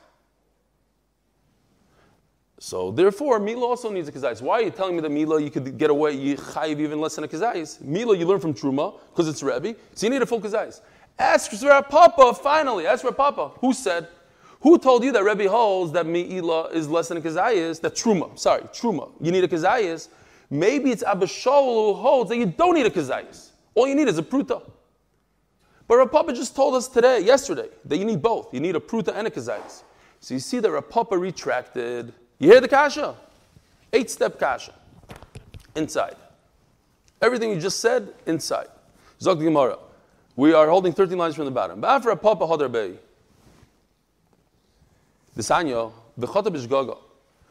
So 2.59 2.91
therefore, 2.91 3.39
Mila 3.39 3.65
also 3.65 3.89
needs 3.89 4.07
a 4.07 4.11
kazayas. 4.11 4.41
Why 4.41 4.59
are 4.59 4.61
you 4.63 4.69
telling 4.69 4.95
me 4.95 5.01
that 5.01 5.09
Mila 5.09 5.41
you 5.41 5.49
could 5.49 5.77
get 5.77 5.89
away, 5.89 6.11
you 6.13 6.37
chayiv 6.37 6.79
even 6.79 7.01
less 7.01 7.15
than 7.15 7.23
a 7.23 7.27
kazayas? 7.27 7.81
Mila 7.81 8.15
you 8.15 8.25
learn 8.25 8.39
from 8.39 8.53
Truma 8.53 8.93
because 9.09 9.27
it's 9.27 9.41
Rebbe, 9.41 9.75
so 9.95 10.05
you 10.05 10.11
need 10.11 10.21
a 10.21 10.25
full 10.25 10.39
kazayas. 10.39 10.81
Ask 11.17 11.51
for 11.51 11.81
Papa, 11.83 12.33
finally, 12.35 12.85
ask 12.85 13.01
for 13.01 13.11
Papa. 13.11 13.49
Who 13.59 13.73
said? 13.73 14.07
Who 14.61 14.77
told 14.77 15.03
you 15.03 15.11
that 15.13 15.23
Rebbe 15.23 15.49
holds 15.49 15.91
that 15.93 16.05
Mila 16.05 16.67
is 16.69 16.87
less 16.87 17.07
than 17.07 17.17
a 17.17 17.21
kazayas? 17.21 17.81
That 17.81 17.95
Truma, 17.95 18.37
sorry, 18.37 18.61
Truma. 18.63 19.09
You 19.19 19.31
need 19.31 19.43
a 19.43 19.47
kazayas 19.47 20.09
Maybe 20.49 20.91
it's 20.91 21.03
Abba 21.03 21.27
Shaul 21.27 21.93
who 21.93 22.01
holds 22.01 22.29
that 22.29 22.37
you 22.37 22.47
don't 22.47 22.73
need 22.73 22.85
a 22.85 22.89
kazayis. 22.89 23.48
All 23.79 23.87
you 23.87 23.95
need 23.95 24.09
is 24.09 24.17
a 24.17 24.23
pruta. 24.23 24.61
But 25.87 25.95
Rav 25.95 26.11
Papa 26.11 26.33
just 26.33 26.53
told 26.53 26.75
us 26.75 26.89
today, 26.89 27.21
yesterday, 27.21 27.69
that 27.85 27.95
you 27.95 28.03
need 28.03 28.21
both. 28.21 28.53
You 28.53 28.59
need 28.59 28.75
a 28.75 28.79
pruta 28.81 29.15
and 29.15 29.25
a 29.25 29.29
kazayis. 29.29 29.83
So 30.19 30.33
you 30.33 30.41
see 30.41 30.59
that 30.59 30.69
Rav 30.69 30.89
Papa 30.89 31.17
retracted. 31.17 32.11
You 32.39 32.51
hear 32.51 32.59
the 32.59 32.67
kasha? 32.67 33.15
Eight 33.93 34.11
step 34.11 34.37
kasha. 34.37 34.73
Inside. 35.75 36.17
Everything 37.21 37.51
you 37.51 37.59
just 37.61 37.79
said, 37.79 38.13
inside. 38.25 38.67
Zog 39.21 39.39
Gemara. 39.39 39.79
We 40.35 40.51
are 40.53 40.67
holding 40.67 40.91
13 40.91 41.17
lines 41.17 41.35
from 41.35 41.45
the 41.45 41.51
bottom. 41.51 41.81
Ba'afra 41.81 42.21
Papa 42.21 42.45
Hadar 42.45 42.69
Bey. 42.69 42.95
Disanyo, 45.37 45.93
Bechata 46.19 46.47
Bishgaga 46.47 46.97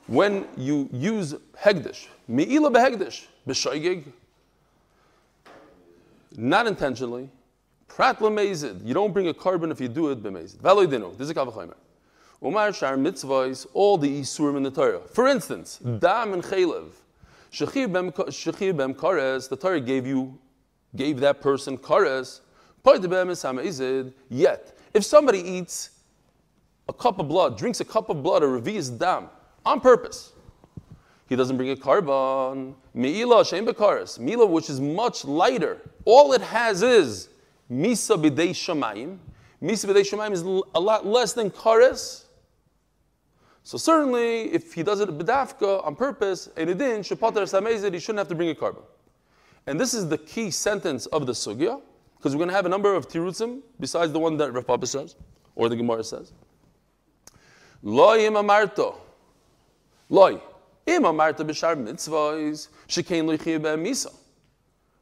when 0.08 0.46
you 0.56 0.88
use 0.90 1.34
hegdish, 1.62 2.06
mi'ila 2.26 2.70
behegdish, 2.70 3.26
b'shoigig, 3.46 4.04
not 6.38 6.68
intentionally, 6.68 7.28
prat 7.88 8.20
lemezid, 8.20 8.86
you 8.86 8.94
don't 8.94 9.12
bring 9.12 9.26
a 9.26 9.34
carbon 9.34 9.72
if 9.72 9.80
you 9.80 9.88
do 9.88 10.10
it 10.10 10.22
b'mezid. 10.22 10.58
Valoidinu, 10.58 11.18
this 11.18 11.24
is 11.24 11.30
a 11.30 11.34
kavachomer. 11.34 11.74
Umar 12.44 12.72
shar 12.72 12.96
mitzvahs, 12.96 13.66
all 13.74 13.98
the 13.98 14.20
isurim 14.20 14.56
in 14.56 14.62
the 14.62 14.70
Torah. 14.70 15.00
For 15.12 15.26
instance, 15.26 15.78
hmm. 15.82 15.98
dam 15.98 16.32
and 16.32 16.44
chaylev. 16.44 16.90
Shechir 17.50 17.92
bem 17.92 18.12
kares, 18.94 19.48
the 19.48 19.56
Torah 19.56 19.80
gave 19.80 20.06
you, 20.06 20.38
gave 20.94 21.18
that 21.18 21.40
person 21.40 21.76
kares. 21.76 22.40
Yet, 24.30 24.78
if 24.94 25.04
somebody 25.04 25.40
eats 25.40 25.90
a 26.88 26.92
cup 26.92 27.18
of 27.18 27.28
blood, 27.28 27.58
drinks 27.58 27.80
a 27.80 27.84
cup 27.84 28.08
of 28.08 28.22
blood, 28.22 28.44
a 28.44 28.46
revius 28.46 28.96
dam, 28.96 29.28
on 29.66 29.80
purpose, 29.80 30.32
he 31.28 31.36
doesn't 31.36 31.56
bring 31.56 31.70
a 31.70 31.76
carbon. 31.76 32.74
Me'ila 32.94 33.44
shem 33.44 33.66
bekaris. 33.66 34.18
Mila, 34.18 34.46
which 34.46 34.70
is 34.70 34.80
much 34.80 35.24
lighter. 35.24 35.78
All 36.04 36.32
it 36.32 36.40
has 36.40 36.82
is 36.82 37.28
misa 37.70 38.16
b'dei 38.16 38.50
shamayim. 38.50 39.18
Misa 39.62 39.86
b'dei 39.90 40.00
shamayim 40.00 40.32
is 40.32 40.42
a 40.42 40.80
lot 40.80 41.04
less 41.06 41.34
than 41.34 41.50
kares. 41.50 42.24
So 43.62 43.76
certainly, 43.76 44.44
if 44.54 44.72
he 44.72 44.82
does 44.82 45.00
it 45.00 45.10
b'dafka 45.10 45.84
on 45.86 45.94
purpose, 45.94 46.48
and 46.56 46.70
it 46.70 46.78
didn't, 46.78 47.02
shapatar 47.02 47.42
samezid, 47.42 47.92
he 47.92 48.00
shouldn't 48.00 48.18
have 48.18 48.28
to 48.28 48.34
bring 48.34 48.48
a 48.48 48.54
carbon. 48.54 48.82
And 49.66 49.78
this 49.78 49.92
is 49.92 50.08
the 50.08 50.16
key 50.16 50.50
sentence 50.50 51.04
of 51.06 51.26
the 51.26 51.32
sugya, 51.32 51.82
because 52.16 52.34
we're 52.34 52.38
going 52.38 52.48
to 52.48 52.54
have 52.54 52.64
a 52.64 52.70
number 52.70 52.94
of 52.94 53.06
tirutzim 53.06 53.60
besides 53.78 54.12
the 54.12 54.18
one 54.18 54.38
that 54.38 54.50
Rav 54.52 54.66
Papa 54.66 54.86
says, 54.86 55.14
or 55.54 55.68
the 55.68 55.76
Gemara 55.76 56.02
says. 56.02 56.32
Loy 57.82 58.24
im 58.24 58.32
amarto. 58.32 58.94
Loy. 60.08 60.40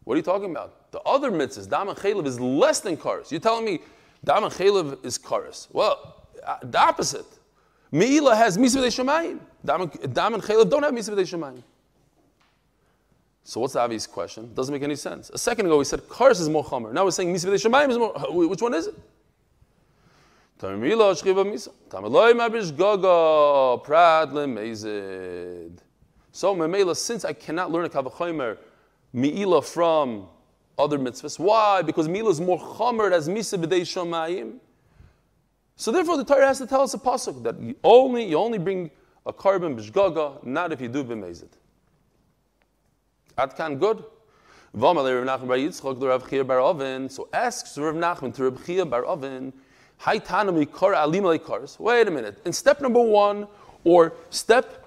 What 0.05 0.15
are 0.15 0.17
you 0.17 0.23
talking 0.23 0.51
about? 0.51 0.91
The 0.93 1.01
other 1.01 1.31
mitzvahs, 1.31 1.69
dam 1.69 1.89
and 1.89 1.99
chaylev, 1.99 2.27
is 2.27 2.41
less 2.41 2.81
than 2.81 2.97
karas. 2.97 3.31
You're 3.31 3.41
telling 3.41 3.65
me 3.65 3.81
dam 4.25 4.45
and 4.45 4.53
chaylev 4.53 5.05
is 5.05 5.19
karas. 5.19 5.69
Well, 5.73 6.29
uh, 6.45 6.57
the 6.63 6.79
opposite. 6.79 7.27
Meila 7.93 8.37
has 8.37 8.59
v'dei 8.59 8.87
shemayim. 8.87 9.39
Dam 9.65 9.83
and 9.83 10.43
chaylev 10.43 10.69
don't 10.71 10.83
have 10.83 10.93
v'dei 10.93 11.21
shemayim. 11.21 11.63
So 13.45 13.61
what's 13.61 13.75
the 13.75 13.81
obvious 13.81 14.09
question? 14.09 14.53
Doesn't 14.55 14.73
make 14.73 14.83
any 14.83 14.97
sense. 14.97 15.31
A 15.31 15.39
second 15.39 15.67
ago 15.67 15.79
we 15.79 15.85
said 15.85 16.01
karas 16.09 16.41
is 16.41 16.49
more 16.49 16.65
chomer. 16.65 16.93
Now 16.93 17.05
we're 17.05 17.13
saying 17.13 17.33
v'dei 17.33 17.65
shemayim 17.65 17.91
is 17.91 17.99
more. 17.99 18.13
Which 18.31 18.61
one 18.63 18.75
is 18.75 18.89
it? 18.89 18.95
Tamila 20.59 21.13
shchiva 21.15 21.45
misa. 21.45 21.71
Tamaloi 21.89 22.33
mabish 22.33 22.77
gaga 22.77 23.83
prad 23.83 24.31
lemezid. 24.31 25.79
So 26.33 26.55
memela, 26.55 26.97
since 26.97 27.25
I 27.25 27.33
cannot 27.33 27.71
learn 27.71 27.85
a 27.85 27.89
kavachomer 27.89 28.59
miila 29.15 29.65
from 29.65 30.29
other 30.79 30.99
mitzvahs, 30.99 31.39
why? 31.39 31.83
Because 31.83 32.09
miila 32.09 32.31
is 32.31 32.41
more 32.41 32.59
chomer 32.59 33.13
as 33.13 33.29
misa 33.29 33.63
b'dei 33.63 33.83
shemayim. 33.83 34.59
So 35.77 35.93
therefore, 35.93 36.17
the 36.17 36.25
Torah 36.25 36.47
has 36.47 36.59
to 36.59 36.67
tell 36.67 36.81
us 36.81 36.95
a 36.95 36.99
pasuk 36.99 37.43
that 37.43 37.61
you 37.61 37.77
only 37.85 38.25
you 38.25 38.37
only 38.37 38.59
bring 38.59 38.91
a 39.27 39.33
carbon 39.33 39.77
b'shgaga, 39.77 40.43
not 40.45 40.73
if 40.73 40.81
you 40.81 40.89
do 40.89 41.05
b'mezid. 41.05 41.51
Adkan 43.37 43.79
good. 43.79 44.05
So 44.79 44.89
asks 47.33 47.79
Rav 47.79 47.95
Nachman 47.95 48.35
to 48.35 48.45
Rav 48.45 48.67
Chia 48.67 48.85
bar 48.85 49.07
Avin, 49.07 49.53
Wait 50.05 50.31
a 50.31 52.11
minute. 52.11 52.41
In 52.45 52.53
step 52.53 52.81
number 52.81 53.01
one, 53.01 53.49
or 53.85 54.15
step, 54.31 54.85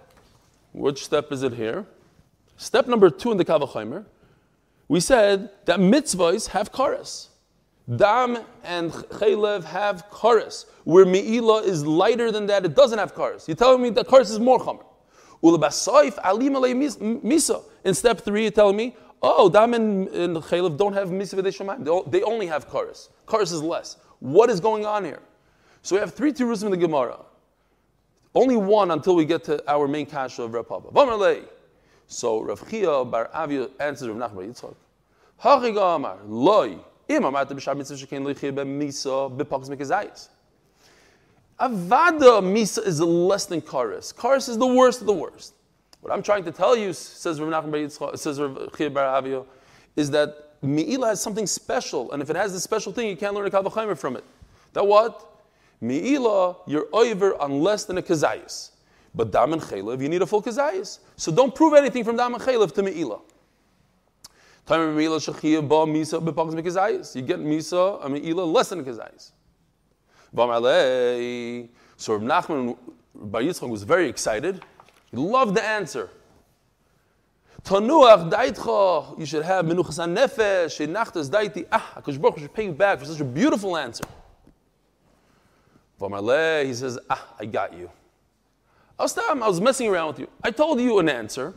which 0.73 1.05
step 1.05 1.31
is 1.31 1.43
it 1.43 1.53
here? 1.53 1.85
Step 2.57 2.87
number 2.87 3.09
two 3.09 3.31
in 3.31 3.37
the 3.37 3.45
Kavachimer, 3.45 4.05
we 4.89 4.99
said 4.99 5.49
that 5.65 5.79
mitzvahs 5.79 6.49
have 6.49 6.71
karas. 6.71 7.27
Dam 7.95 8.39
and 8.63 8.91
chaylev 8.91 9.63
have 9.63 10.05
karas. 10.11 10.65
Where 10.83 11.05
me'ila 11.05 11.63
is 11.63 11.85
lighter 11.85 12.31
than 12.31 12.47
that, 12.47 12.65
it 12.65 12.75
doesn't 12.75 12.99
have 12.99 13.15
karas. 13.15 13.47
You're 13.47 13.55
telling 13.55 13.81
me 13.81 13.89
that 13.91 14.07
karas 14.07 14.31
is 14.31 14.39
more 14.39 14.59
chamer. 14.59 14.83
Ulabasaif 15.43 16.19
alim 16.23 16.53
misa. 16.53 17.63
In 17.85 17.93
step 17.93 18.21
three, 18.21 18.43
you're 18.43 18.51
telling 18.51 18.75
me, 18.75 18.95
oh, 19.21 19.49
dam 19.49 19.73
and, 19.73 20.07
chaylev 20.09 20.77
don't 20.77 20.93
have 20.93 21.09
misa 21.09 21.39
v'dei 21.39 22.11
They 22.11 22.21
only 22.23 22.47
have 22.47 22.67
karas. 22.67 23.09
Karas 23.27 23.53
is 23.53 23.61
less. 23.61 23.95
What 24.19 24.49
is 24.49 24.59
going 24.59 24.85
on 24.85 25.05
here? 25.05 25.21
So 25.81 25.95
we 25.95 26.01
have 26.01 26.13
three 26.13 26.33
tirusim 26.33 26.65
in 26.65 26.71
the 26.71 26.77
Gemara. 26.77 27.19
Only 28.35 28.57
one 28.57 28.91
until 28.91 29.15
we 29.15 29.25
get 29.25 29.43
to 29.45 29.63
our 29.71 29.87
main 29.87 30.05
kasha 30.05 30.43
of 30.43 30.53
Rav 30.53 30.67
Papa. 30.67 31.41
So 32.07 32.41
Rav 32.41 32.69
Chia 32.69 33.05
bar 33.05 33.29
Avia 33.33 33.69
answers 33.79 34.09
Rav 34.09 34.17
Nachman 34.17 34.49
Yitzchak. 34.49 34.75
Hachiga 35.41 35.95
Amar, 35.95 36.17
loy, 36.27 36.77
im 37.07 37.23
amarta 37.23 37.51
b'shar 37.51 37.77
mitzvah 37.77 37.95
shekein 37.95 38.23
loichir 38.23 38.51
b'misa 38.51 39.35
b'paks 39.35 39.69
mekazayis. 39.69 40.27
Avada 41.59 42.41
misa 42.41 42.85
is 42.85 42.99
less 42.99 43.45
than 43.45 43.61
karis. 43.61 44.13
Karis 44.13 44.49
is 44.49 44.57
the 44.57 44.67
worst 44.67 45.01
of 45.01 45.07
the 45.07 45.13
worst. 45.13 45.53
What 46.01 46.13
I'm 46.13 46.23
trying 46.23 46.43
to 46.45 46.51
tell 46.51 46.75
you, 46.75 46.93
says 46.93 47.39
Rav 47.39 47.49
Nachman 47.49 47.85
Yitzchak, 47.85 48.17
says 48.17 48.39
Rav 48.39 48.75
Chia 48.75 48.89
bar 48.89 49.05
Avia, 49.05 49.43
is 49.95 50.11
that 50.11 50.48
Me'ila 50.61 51.07
has 51.07 51.21
something 51.21 51.47
special, 51.47 52.11
and 52.11 52.21
if 52.21 52.29
it 52.29 52.35
has 52.35 52.53
this 52.53 52.63
special 52.63 52.91
thing, 52.91 53.07
you 53.07 53.15
can't 53.15 53.33
learn 53.33 53.47
a 53.47 53.49
Kavachaimer 53.49 53.97
from 53.97 54.17
it. 54.17 54.25
That 54.73 54.85
what? 54.85 55.25
Me'ila, 55.81 56.57
you're 56.67 56.87
over 56.91 57.41
on 57.41 57.61
less 57.61 57.85
than 57.85 57.97
a 57.97 58.01
Kazayas. 58.01 58.71
But 59.15 59.31
Dam 59.31 59.53
and 59.53 59.61
Chaylev, 59.61 60.01
you 60.01 60.09
need 60.09 60.21
a 60.21 60.27
full 60.27 60.43
Kazayas. 60.43 60.99
So 61.15 61.31
don't 61.31 61.55
prove 61.55 61.73
anything 61.73 62.03
from 62.03 62.17
Dam 62.17 62.33
and 62.33 62.43
Chaylev 62.43 62.73
to 62.73 62.83
Me'ila. 62.83 63.21
You 64.69 64.75
get 64.75 64.81
Misa 67.39 68.01
I 68.01 68.05
and 68.05 68.13
Me'ila 68.13 68.43
less 68.43 68.69
than 68.69 68.81
a 68.81 68.83
Kazayas. 68.83 69.31
So 71.97 72.13
Rav 72.13 72.21
Nachman 72.21 72.77
Bar 73.15 73.41
Yitzchak 73.41 73.67
was 73.67 73.81
very 73.83 74.07
excited. 74.07 74.61
He 75.09 75.17
loved 75.17 75.55
the 75.55 75.63
answer. 75.63 76.11
Tanuach 77.63 78.31
daitcha, 78.31 79.19
you 79.19 79.25
should 79.25 79.43
have 79.43 79.65
menuchas 79.65 79.99
nefesh, 80.07 80.87
shenachtas 80.87 81.29
daiti. 81.29 81.65
Ah, 81.71 81.93
Hakadosh 81.97 82.21
Baruch 82.21 82.39
should 82.39 82.53
pay 82.53 82.65
you 82.65 82.71
back 82.71 82.99
for 82.99 83.05
such 83.05 83.19
a 83.19 83.25
beautiful 83.25 83.75
answer. 83.75 84.05
Vamarle, 85.99 86.65
he 86.65 86.73
says, 86.73 86.97
ah, 87.09 87.27
I 87.39 87.45
got 87.45 87.73
you. 87.73 87.89
I 88.97 89.03
was, 89.03 89.17
I 89.17 89.33
was 89.33 89.61
messing 89.61 89.89
around 89.89 90.07
with 90.09 90.19
you. 90.19 90.27
I 90.43 90.51
told 90.51 90.79
you 90.79 90.99
an 90.99 91.09
answer. 91.09 91.53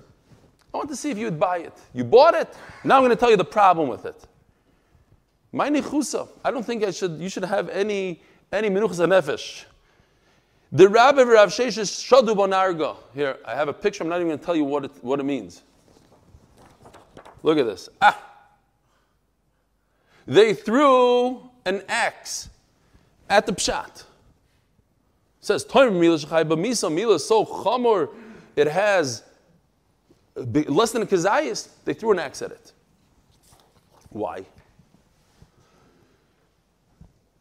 I 0.73 0.77
want 0.77 0.89
to 0.91 0.97
see 0.97 1.11
if 1.11 1.19
you 1.19 1.27
would 1.27 1.39
buy 1.39 1.59
it. 1.59 1.73
You 1.93 2.05
bought 2.05 2.35
it. 2.35 2.55
Now 2.85 2.97
I'm 2.97 3.03
going 3.03 3.11
to 3.11 3.17
tell 3.17 3.31
you 3.31 3.37
the 3.37 3.45
problem 3.45 3.89
with 3.89 4.07
it. 4.07 4.27
My 5.53 5.69
nichusa. 5.69 6.29
I 6.45 6.51
don't 6.51 6.65
think 6.65 6.83
I 6.83 6.91
should. 6.91 7.21
You 7.21 7.29
should 7.29 7.45
have 7.45 7.69
any 7.69 8.23
any 8.51 8.71
menuchas 8.71 9.07
nefesh. 9.07 9.65
The 10.71 10.89
rabbi 10.89 11.21
of 11.21 11.29
Rav 11.29 11.51
Sheshes 11.51 11.91
Shadu 12.09 12.35
Bonarga. 12.35 12.97
Here, 13.13 13.37
I 13.45 13.55
have 13.55 13.69
a 13.69 13.75
picture. 13.75 14.03
I'm 14.03 14.09
not 14.09 14.17
even 14.17 14.29
going 14.29 14.39
to 14.39 14.45
tell 14.45 14.57
you 14.57 14.65
what 14.65 14.87
it, 14.87 14.93
what 15.03 15.21
it 15.21 15.25
means. 15.25 15.63
Look 17.43 17.59
at 17.59 17.67
this. 17.67 17.89
Ah. 18.01 18.21
They 20.27 20.55
threw 20.55 21.51
an 21.65 21.83
axe 21.89 22.49
at 23.29 23.47
the 23.47 23.53
pshat. 23.53 24.05
It 24.05 24.05
says, 25.41 25.65
but 25.65 25.91
misa 25.91 26.93
mila 26.93 27.19
so 27.19 27.45
chamor, 27.45 28.11
it 28.55 28.69
has 28.69 29.25
less 30.37 30.93
than 30.93 31.03
a 31.03 31.07
kazayas. 31.07 31.69
They 31.85 31.95
threw 31.95 32.13
an 32.13 32.21
axe 32.21 32.43
at 32.43 32.53
it. 32.53 32.73
Why? 34.11 34.45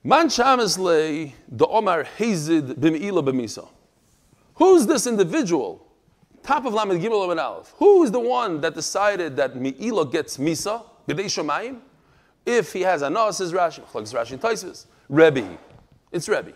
Man 0.04 0.28
shamislei 0.28 1.34
the 1.48 1.68
Omar 1.68 2.06
hazid 2.18 2.74
b'meila 2.74 3.24
b'misa. 3.24 3.68
Who's 4.56 4.88
this 4.88 5.06
individual 5.06 5.86
Top 6.44 6.66
of 6.66 6.74
Lamed 6.74 7.02
Gimel 7.02 7.30
and 7.32 7.40
Aleph. 7.40 7.74
Who 7.78 8.04
is 8.04 8.12
the 8.12 8.20
one 8.20 8.62
that 8.62 8.74
decided 8.74 9.36
that 9.38 9.56
Mi'ila 9.56 10.08
gets 10.08 10.38
Misa, 10.38 10.84
B'dei 11.08 11.26
Shemayim? 11.26 11.80
If 12.46 12.74
he 12.74 12.82
has 12.82 13.04
Anas, 13.04 13.38
says 13.38 13.54
Rashi, 13.54 13.84
Chlag's 13.84 14.14
Rashi 14.14 14.32
and 14.32 14.42
Taisus. 14.42 14.88
Rebbe. 15.08 15.58
It's 16.12 16.28
Rebbe. 16.28 16.54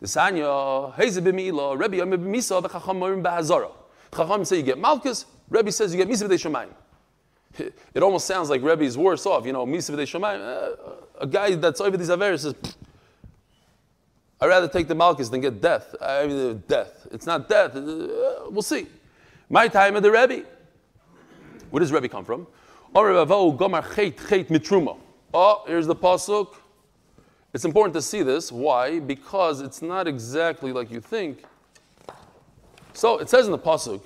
The 0.00 0.06
Sanya, 0.06 0.94
Heze 0.94 1.20
b'Mi'ila, 1.20 1.78
Rebbe 1.78 1.96
Yom 1.96 2.10
b'Misa, 2.12 2.62
the 2.62 2.68
Chacham 2.68 2.98
Morim 2.98 3.22
b'Hazara. 3.22 3.70
Chacham 4.14 4.44
say 4.44 4.56
you 4.56 4.62
get 4.62 4.78
Malkus, 4.78 5.26
Rebbe 5.50 5.70
says 5.70 5.94
you 5.94 6.02
get 6.02 6.08
Misa 6.08 6.26
B'dei 6.28 6.68
Shemayim. 7.58 7.72
It 7.94 8.02
almost 8.02 8.26
sounds 8.26 8.50
like 8.50 8.62
Rebbe 8.62 8.82
is 8.82 8.98
worse 8.98 9.26
off, 9.26 9.46
you 9.46 9.52
know, 9.52 9.66
Misa 9.66 9.94
B'dei 9.94 10.04
Shemayim. 10.04 10.40
Uh, 10.40 10.92
a 11.20 11.26
guy 11.26 11.54
that's 11.54 11.80
over 11.80 11.96
these 11.96 12.08
Averis 12.08 12.40
says, 12.40 12.54
I'd 14.44 14.48
rather 14.48 14.68
take 14.68 14.88
the 14.88 14.94
Malchus 14.94 15.30
than 15.30 15.40
get 15.40 15.62
death. 15.62 15.94
I 16.02 16.26
mean, 16.26 16.62
death. 16.68 17.06
It's 17.10 17.24
not 17.24 17.48
death. 17.48 17.74
Uh, 17.74 17.80
we'll 18.50 18.60
see. 18.60 18.86
My 19.48 19.68
time 19.68 19.96
of 19.96 20.02
the 20.02 20.10
Rebbe. 20.10 20.44
Where 21.70 21.80
does 21.80 21.90
Rebbe 21.90 22.10
come 22.10 22.26
from? 22.26 22.46
Oh, 22.94 23.14
here's 25.66 25.86
the 25.86 25.96
pasuk. 25.96 26.56
It's 27.54 27.64
important 27.64 27.94
to 27.94 28.02
see 28.02 28.22
this. 28.22 28.52
Why? 28.52 28.98
Because 29.00 29.62
it's 29.62 29.80
not 29.80 30.06
exactly 30.06 30.72
like 30.72 30.90
you 30.90 31.00
think. 31.00 31.42
So 32.92 33.16
it 33.16 33.30
says 33.30 33.46
in 33.46 33.52
the 33.52 33.58
pasuk, 33.58 34.02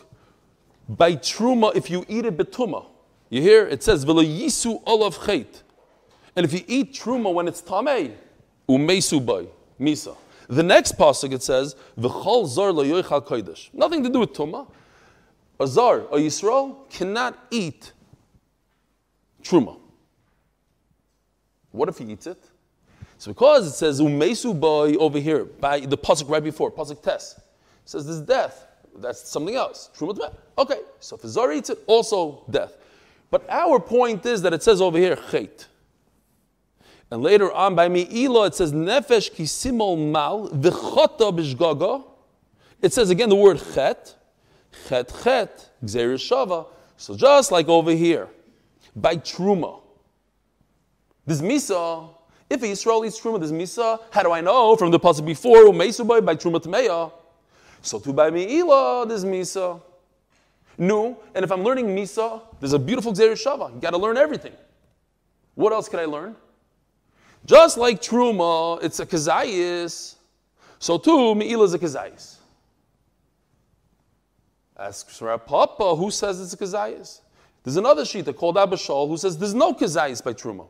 by 0.89 1.17
truma, 1.17 1.75
if 1.75 1.91
you 1.91 2.05
eat 2.07 2.27
it 2.27 2.37
betuma, 2.37 2.87
you 3.29 3.43
hear 3.43 3.67
it 3.67 3.83
says 3.83 4.05
v'lo 4.05 4.25
yisu 4.25 4.81
olav 4.87 5.17
chait. 5.19 5.63
And 6.37 6.47
if 6.47 6.53
you 6.53 6.63
eat 6.69 6.95
truma 6.95 7.35
when 7.35 7.49
it's 7.49 7.61
tamei, 7.61 8.15
umesu 8.69 9.27
boy, 9.27 9.49
misa. 9.81 10.17
The 10.49 10.63
next 10.63 10.97
pasuk 10.97 11.33
it 11.33 11.43
says, 11.43 11.77
"V'chol 11.99 12.47
zar 12.47 12.73
lo 12.73 12.83
yoichal 12.83 13.25
kodesh." 13.25 13.69
Nothing 13.73 14.03
to 14.03 14.09
do 14.09 14.21
with 14.21 14.33
tuma. 14.33 14.67
A 15.61 15.67
zar, 15.67 16.01
a 16.01 16.17
Yisrael, 16.17 16.89
cannot 16.89 17.39
eat 17.51 17.93
truma. 19.43 19.79
What 21.71 21.89
if 21.89 21.99
he 21.99 22.05
eats 22.07 22.27
it? 22.27 22.43
So 23.19 23.33
because 23.33 23.67
it 23.67 23.73
says 23.73 24.01
umesu 24.01 24.59
boy 24.59 24.95
over 24.95 25.19
here 25.19 25.45
by 25.45 25.81
the 25.81 25.99
pasuk 25.99 26.31
right 26.31 26.43
before 26.43 26.71
pasuk 26.71 27.03
test, 27.03 27.41
says 27.85 28.07
this 28.07 28.21
death. 28.21 28.67
That's 28.97 29.29
something 29.29 29.55
else. 29.55 29.91
Truma 29.97 30.35
Okay, 30.57 30.81
so 30.99 31.17
if 31.17 31.25
a 31.25 31.29
zar 31.29 31.53
eats 31.53 31.71
it, 31.71 31.79
also 31.87 32.45
death. 32.51 32.77
But 33.31 33.49
our 33.51 33.79
point 33.79 34.25
is 34.25 34.43
that 34.43 34.53
it 34.53 34.63
says 34.63 34.81
over 34.81 34.99
here 34.99 35.17
chait. 35.17 35.67
And 37.11 37.23
later 37.23 37.51
on 37.51 37.75
by 37.75 37.89
Mi'ila 37.89 38.47
it 38.47 38.55
says 38.55 38.73
nefesh 38.73 39.33
kisimol 39.33 40.11
mal 40.11 40.49
v'chota 40.51 41.33
b'shgaga. 41.35 42.05
It 42.83 42.93
says 42.93 43.11
again 43.11 43.29
the 43.29 43.37
word 43.37 43.61
chet, 43.75 44.15
chet 44.89 45.13
chet, 45.23 45.71
gzeir 45.85 46.15
shava. 46.15 46.67
So 46.97 47.17
just 47.17 47.51
like 47.51 47.69
over 47.69 47.93
here, 47.93 48.29
by 48.95 49.17
truma. 49.17 49.81
This 51.27 51.41
misa, 51.41 52.09
if 52.51 52.63
a 52.63 52.67
Yisrael 52.67 53.07
eats 53.07 53.21
truma, 53.21 53.41
this 53.41 53.53
misa, 53.53 54.01
how 54.11 54.23
do 54.23 54.33
I 54.33 54.41
know 54.41 54.77
from 54.77 54.91
the 54.91 55.01
pasuk 55.01 55.25
before, 55.25 55.65
umeisubai 55.65 56.25
by 56.25 56.35
truma 56.35 56.61
tmeya? 56.63 57.13
So 57.83 57.99
too 57.99 58.13
by 58.13 58.31
Mi'ila, 58.31 59.07
this 59.07 59.25
misa. 59.25 59.81
No, 60.77 61.21
and 61.35 61.45
if 61.45 61.51
I'm 61.51 61.63
learning 61.65 61.87
misa, 61.87 62.41
there's 62.61 62.73
a 62.73 62.79
beautiful 62.79 63.13
gzeir 63.13 63.33
shava. 63.33 63.75
You 63.75 63.81
got 63.81 63.91
to 63.91 63.99
learn 63.99 64.17
everything. 64.17 64.53
What 65.55 65.73
else 65.73 65.89
can 65.89 66.01
I 66.01 66.05
learn? 66.05 66.37
Just 67.49 67.79
like 67.79 68.03
Truma, 68.03 68.79
it's 68.83 69.01
a 69.01 69.07
kazayis, 69.07 70.17
so 70.79 70.99
too, 70.99 71.35
Me'ila 71.35 71.65
is 71.65 71.73
a 71.73 71.79
kazayis. 71.79 72.35
Asks 74.79 75.23
Rav 75.23 75.47
Papa, 75.47 75.97
who 75.97 76.11
says 76.11 76.43
it's 76.43 76.53
a 76.53 76.59
kazayis? 76.59 77.21
There's 77.65 77.79
another 77.79 78.03
shita 78.03 78.37
called 78.37 78.59
Abba 78.59 78.77
Shaul 78.77 79.09
who 79.09 79.17
says 79.17 79.39
there's 79.39 79.55
no 79.55 79.73
kazayis 79.73 80.23
by 80.23 80.35
Truma. 80.35 80.67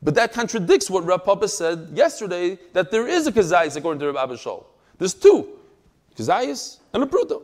But 0.00 0.14
that 0.14 0.32
contradicts 0.32 0.88
what 0.88 1.04
Rav 1.04 1.24
Papa 1.24 1.48
said 1.48 1.88
yesterday, 1.94 2.56
that 2.72 2.92
there 2.92 3.08
is 3.08 3.26
a 3.26 3.32
kazayis 3.32 3.76
according 3.76 3.98
to 4.00 4.06
Rav 4.06 4.16
Abba 4.16 4.36
Shaul. 4.36 4.64
There's 4.98 5.14
two, 5.14 5.48
kazayis 6.16 6.78
and 6.92 7.02
a 7.02 7.06
pruto. 7.06 7.42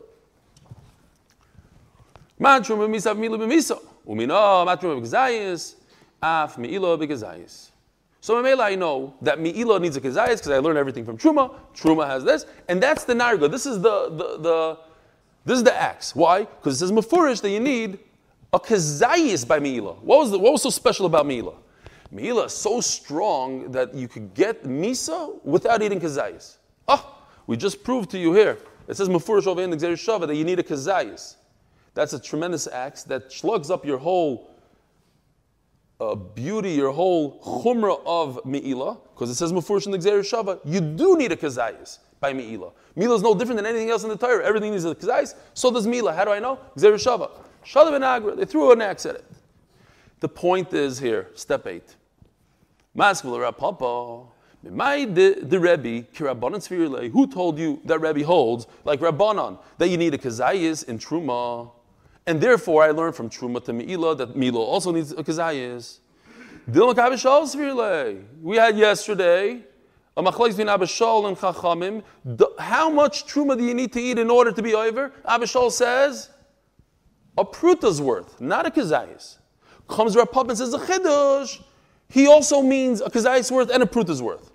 Man 2.39 2.63
Truma 2.63 2.89
misav 2.89 3.19
milu 3.19 3.37
b'misa. 3.37 3.83
Umino, 4.07 4.65
man 4.65 4.79
Truma 4.79 5.03
b'kazayis, 5.03 5.75
af 6.23 6.57
mi'ilo 6.57 6.97
b'kazayis. 6.97 7.70
So 8.21 8.35
Mamela, 8.35 8.61
I 8.61 8.75
know 8.75 9.15
that 9.23 9.41
Mi'ila 9.41 9.81
needs 9.81 9.97
a 9.97 10.01
kezayis 10.01 10.37
because 10.37 10.51
I 10.51 10.59
learned 10.59 10.79
everything 10.79 11.07
from 11.07 11.17
Truma. 11.17 11.55
Truma 11.75 12.07
has 12.07 12.23
this, 12.23 12.45
and 12.69 12.83
that's 12.83 13.05
the 13.05 13.15
narga. 13.15 13.51
This 13.51 13.65
is 13.65 13.81
the, 13.81 14.11
the, 14.11 14.39
the 14.39 14.79
this 15.47 15.57
is 15.57 15.65
the 15.65 15.75
axe. 15.75 16.15
Why? 16.15 16.41
Because 16.41 16.75
it 16.75 16.79
says 16.87 16.93
mafurish 16.93 17.41
that 17.41 17.51
you 17.51 17.61
need 17.61 17.99
a 18.53 18.61
kezayis 18.61 19.49
by 19.49 19.59
Mi'ila. 19.59 19.95
What 19.95 20.19
was, 20.19 20.31
the, 20.31 20.39
what 20.39 20.53
was 20.53 20.63
so 20.63 20.71
special 20.71 21.07
about 21.07 21.27
Mi'ila? 21.27 21.55
Mi'ila 22.11 22.45
is 22.45 22.53
so 22.53 22.81
strong 22.81 23.71
that 23.73 23.95
you 23.95 24.07
could 24.07 24.35
get 24.35 24.65
misa 24.65 25.43
without 25.45 25.81
eating 25.81 26.01
kezayis. 26.01 26.57
Ah, 26.89 27.23
we 27.47 27.57
just 27.57 27.83
proved 27.83 28.11
to 28.11 28.19
you 28.19 28.35
here. 28.35 28.59
It 28.87 28.97
says 28.97 29.09
mafurish 29.09 29.47
over 29.47 29.63
in 29.63 29.71
the 29.71 29.77
Shava 29.77 30.27
that 30.27 30.35
you 30.35 30.45
need 30.45 30.59
a 30.59 30.63
kezayis. 30.63 31.37
That's 31.95 32.13
a 32.13 32.21
tremendous 32.21 32.67
axe 32.67 33.03
that 33.05 33.33
slugs 33.33 33.71
up 33.71 33.85
your 33.85 33.99
whole 33.99 34.50
uh, 36.01 36.15
beauty, 36.15 36.73
your 36.73 36.93
whole 36.93 37.39
chumrah 37.63 38.01
of 38.07 38.45
Me'ila, 38.45 38.99
because 39.15 39.31
it 39.31 39.35
says 39.35 39.53
Mufurish 39.53 39.87
in 39.87 39.93
the 39.93 39.99
Gzeir 39.99 40.21
Shava, 40.21 40.59
you 40.65 40.81
do 40.81 41.17
need 41.17 41.33
a 41.33 41.37
kazayis 41.37 41.99
by 42.21 42.33
Me'ila. 42.33 42.73
Me'ila 42.97 43.15
is 43.17 43.23
no 43.23 43.35
different 43.35 43.59
than 43.59 43.67
anything 43.67 43.91
else 43.91 44.03
in 44.03 44.09
the 44.09 44.17
Torah. 44.17 44.45
Everything 44.45 44.73
needs 44.73 44.85
a 44.85 44.95
kazayis. 44.95 45.35
So 45.55 45.71
does 45.71 45.87
Me'ila. 45.87 46.13
How 46.15 46.25
do 46.25 46.31
I 46.31 46.39
know? 46.39 46.59
Gzeir 46.77 46.95
Shava. 46.95 47.31
Shalav 47.65 47.95
and 47.95 48.05
Agra, 48.05 48.35
they 48.35 48.47
threw 48.47 48.73
an 48.73 48.81
axe 48.81 49.05
at 49.05 49.17
it. 49.17 49.25
The 50.21 50.29
point 50.29 50.73
is 50.73 50.99
here, 50.99 51.29
step 51.35 51.67
eight. 51.67 51.97
Maskul 52.97 53.39
Rav 53.41 53.57
Papa. 53.57 54.25
The 54.63 55.59
Rebbe, 55.59 56.07
who 57.11 57.27
told 57.27 57.59
you 57.59 57.81
that 57.87 57.99
Rebbe 57.99 58.27
holds, 58.27 58.67
like 58.85 59.01
Rabbanon, 59.01 59.59
that 59.79 59.89
you 59.89 59.97
need 59.97 60.13
a 60.13 60.19
kazayis 60.19 60.87
in 60.87 60.99
Truma? 60.99 61.71
And 62.27 62.41
therefore, 62.41 62.83
I 62.83 62.91
learned 62.91 63.15
from 63.17 63.31
Truma 63.31 63.65
to 63.65 63.73
Me'ila 63.73 64.15
that 64.17 64.37
Me'ila 64.37 64.61
also 64.61 64.93
needs 64.93 65.13
a 65.13 65.25
kazayis. 65.25 65.99
We 68.43 68.57
had 68.57 68.79
yesterday 68.79 69.65
a 70.17 70.23
machlais 70.23 70.49
between 70.49 70.69
Abba 70.69 70.85
Shaul 70.85 71.27
and 71.29 71.37
Chachamim. 71.37 72.03
How 72.59 72.91
much 72.91 73.27
truma 73.27 73.57
do 73.57 73.65
you 73.65 73.75
need 73.75 73.93
to 73.95 74.01
eat 74.01 74.19
in 74.19 74.31
order 74.31 74.53
to 74.53 74.63
be 74.63 74.75
over? 74.75 75.13
Abba 75.27 75.47
Shaul 75.47 75.73
says 75.73 76.31
a 77.39 77.45
pruta's 77.45 78.01
worth, 78.01 78.41
not 78.41 78.67
a 78.67 78.71
kazayis. 78.71 79.39
Comes 79.89 80.15
Rav 80.15 80.29
and 80.49 80.59
says 80.59 80.75
a 80.75 80.79
chidush. 80.79 81.63
He 82.09 82.27
also 82.27 82.61
means 82.61 83.01
a 83.01 83.09
kazayis 83.09 83.51
worth 83.51 83.71
and 83.71 83.83
a 83.83 83.87
pruta's 83.87 84.21
worth. 84.21 84.50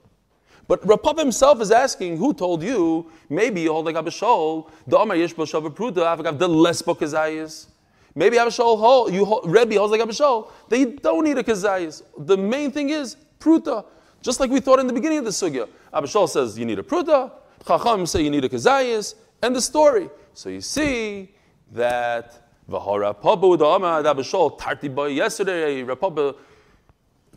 But 0.68 0.82
Rapap 0.82 1.20
himself 1.20 1.62
is 1.62 1.72
asking, 1.72 2.18
who 2.18 2.34
told 2.34 2.64
you, 2.64 3.12
maybe 3.30 3.62
you 3.62 3.72
hold 3.72 3.86
like 3.86 3.96
Abba 3.96 4.10
Shaul, 4.10 4.70
the 4.88 4.98
Amar 4.98 5.16
Yesh 5.16 5.36
B'Shav 5.36 5.70
Pruta, 5.76 5.98
Avagav, 5.98 6.40
the 6.40 6.48
less 6.48 6.82
Kazayis. 6.82 7.68
Maybe 8.16 8.40
Abba 8.40 8.50
Shaul, 8.50 8.80
hold, 8.80 9.14
you 9.14 9.26
hold, 9.26 9.50
Rebbe 9.50 9.76
holds 9.76 9.92
like 9.92 10.02
Abba 10.02 10.14
Shaul, 10.14 10.50
they 10.70 10.86
don't 10.86 11.24
need 11.24 11.38
a 11.38 11.44
Kazayis. 11.44 12.02
The 12.18 12.38
main 12.38 12.72
thing 12.72 12.90
is 12.90 13.16
Pruta, 13.40 13.86
just 14.22 14.40
like 14.40 14.50
we 14.50 14.60
thought 14.60 14.80
in 14.80 14.88
the 14.88 14.94
beginning 14.94 15.20
of 15.20 15.26
the 15.26 15.32
Sugya. 15.32 15.70
Abba 15.94 16.08
Shaul 16.08 16.28
says 16.28 16.58
you 16.58 16.66
need 16.66 16.80
a 16.80 16.84
Pruta, 16.84 17.32
Chacham 17.68 18.06
say 18.08 18.24
you 18.24 18.32
need 18.32 18.44
a 18.46 18.50
Kazayis, 18.50 19.16
and 19.44 19.56
the 19.56 19.62
story. 19.62 20.10
So 20.34 20.50
you 20.50 20.62
see 20.62 21.32
that 21.74 22.50
V'hara 22.68 23.16
Pabu, 23.16 23.56
the 23.56 23.66
Amar 23.66 24.00
Abba 24.00 24.24
Shaul, 24.24 24.58
Tarti 24.58 24.88
Boy, 24.88 25.08
yesterday, 25.08 25.84
Rav 25.84 26.00
Papa 26.00 26.34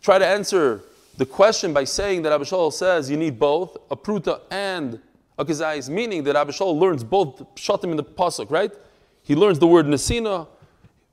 tried 0.00 0.20
to 0.20 0.26
answer 0.26 0.82
the 1.18 1.26
question 1.26 1.72
by 1.72 1.82
saying 1.82 2.22
that 2.22 2.32
Abba 2.32 2.44
Shaul 2.44 2.72
says 2.72 3.10
you 3.10 3.16
need 3.16 3.40
both 3.40 3.76
a 3.90 3.96
pruta 3.96 4.40
and 4.52 5.00
a 5.36 5.44
kazayis, 5.44 5.88
meaning 5.88 6.22
that 6.22 6.36
Abba 6.36 6.52
Shaul 6.52 6.78
learns 6.78 7.02
both 7.02 7.42
shatim 7.56 7.90
in 7.90 7.96
the 7.96 8.04
pasuk, 8.04 8.52
right? 8.52 8.72
He 9.24 9.34
learns 9.34 9.58
the 9.58 9.66
word 9.66 9.86
nesina, 9.86 10.46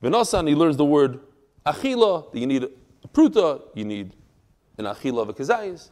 v'nasan, 0.00 0.48
he 0.48 0.54
learns 0.54 0.76
the 0.76 0.84
word 0.84 1.18
achila, 1.66 2.30
that 2.30 2.38
you 2.38 2.46
need 2.46 2.62
a 2.62 3.08
pruta, 3.08 3.62
you 3.74 3.84
need 3.84 4.12
an 4.78 4.84
achila 4.84 5.22
of 5.22 5.30
a 5.30 5.34
kazayis. 5.34 5.90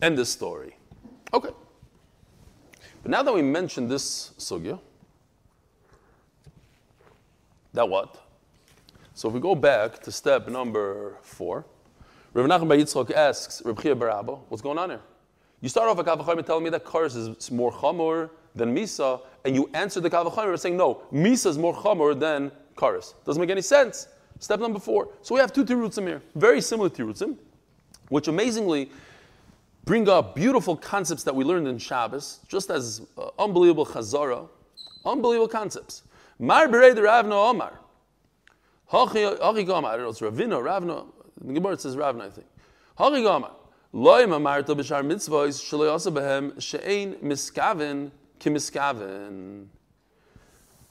End 0.00 0.16
the 0.16 0.24
story. 0.24 0.76
Okay. 1.34 1.50
But 3.02 3.10
now 3.10 3.24
that 3.24 3.34
we 3.34 3.42
mentioned 3.42 3.90
this 3.90 4.34
sugya, 4.38 4.78
that 7.78 7.88
what? 7.88 8.20
So 9.14 9.28
if 9.28 9.34
we 9.34 9.40
go 9.40 9.54
back 9.54 10.02
to 10.02 10.10
step 10.10 10.48
number 10.48 11.16
four, 11.22 11.64
Rav 12.34 12.46
Nachman 12.46 12.68
Bar 12.68 12.76
Yitzchak 12.76 13.12
asks 13.12 13.62
Rav 13.64 13.76
Barabba, 13.76 14.36
what's 14.48 14.62
going 14.62 14.78
on 14.78 14.90
here? 14.90 15.00
You 15.60 15.68
start 15.68 15.88
off 15.88 15.96
a 15.98 16.02
Kavachayim 16.02 16.44
telling 16.44 16.64
me 16.64 16.70
that 16.70 16.84
Kars 16.84 17.14
is 17.14 17.50
more 17.52 17.72
chamor 17.72 18.30
than 18.56 18.74
Misa, 18.74 19.20
and 19.44 19.54
you 19.54 19.70
answer 19.74 20.00
the 20.00 20.10
Kavachayim 20.10 20.50
by 20.50 20.56
saying, 20.56 20.76
no, 20.76 21.02
Misa 21.12 21.46
is 21.46 21.56
more 21.56 21.72
chamor 21.72 22.18
than 22.18 22.50
Karis. 22.76 23.14
Doesn't 23.24 23.40
make 23.40 23.50
any 23.50 23.62
sense. 23.62 24.08
Step 24.40 24.58
number 24.58 24.80
four. 24.80 25.10
So 25.22 25.36
we 25.36 25.40
have 25.40 25.52
two 25.52 25.64
Tirutzim 25.64 26.06
here, 26.08 26.22
very 26.34 26.60
similar 26.60 26.90
Tirutzim, 26.90 27.36
which 28.08 28.26
amazingly 28.26 28.90
bring 29.84 30.08
up 30.08 30.34
beautiful 30.34 30.76
concepts 30.76 31.22
that 31.22 31.34
we 31.34 31.44
learned 31.44 31.68
in 31.68 31.78
Shabbos, 31.78 32.40
just 32.48 32.70
as 32.70 33.02
uh, 33.16 33.28
unbelievable 33.38 33.86
Chazara, 33.86 34.48
unbelievable 35.04 35.48
concepts. 35.48 36.02
Mar 36.38 36.68
berei 36.68 36.94
the 36.94 37.02
Ravna 37.02 37.34
Omar. 37.34 37.80
Hachi 38.92 39.66
Gomar, 39.66 40.08
it's 40.08 40.20
Ravina, 40.20 40.62
Ravna, 40.62 41.04
the 41.44 41.52
Gemara 41.52 41.78
says 41.78 41.96
Ravna, 41.96 42.26
I 42.26 42.30
think. 42.30 42.46
Hachi 42.98 43.22
Gomar. 43.22 43.52
Loi 43.92 44.24
mamarta 44.24 44.76
b'shar 44.76 45.02
mitzvahs 45.04 45.60
shaloi 45.62 45.92
asa 45.92 46.10
behem 46.10 46.60
she'ein 46.60 47.14
miskaven 47.16 48.10
kimiskaven. 48.38 49.66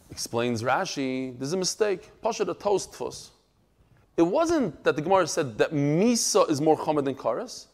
Explains 0.10 0.64
Rashi, 0.64 1.38
there's 1.38 1.54
a 1.54 1.58
mistake. 1.58 2.10
Pasha 2.22 2.44
the 2.44 2.56
toast 2.56 2.96
fus. 2.96 3.32
It 4.16 4.24
wasn't 4.24 4.84
that 4.84 4.96
the 4.96 5.02
Gemara 5.02 5.28
said 5.28 5.58
that 5.60 5.72
Misa 5.72 6.50
is 6.50 6.60
more 6.60 6.78
chomer 6.78 7.04
than 7.04 7.14
Karas. 7.14 7.68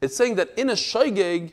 It's 0.00 0.16
saying 0.16 0.34
that 0.36 0.50
in 0.58 0.70
a 0.70 0.74
Shaygeg, 0.74 1.52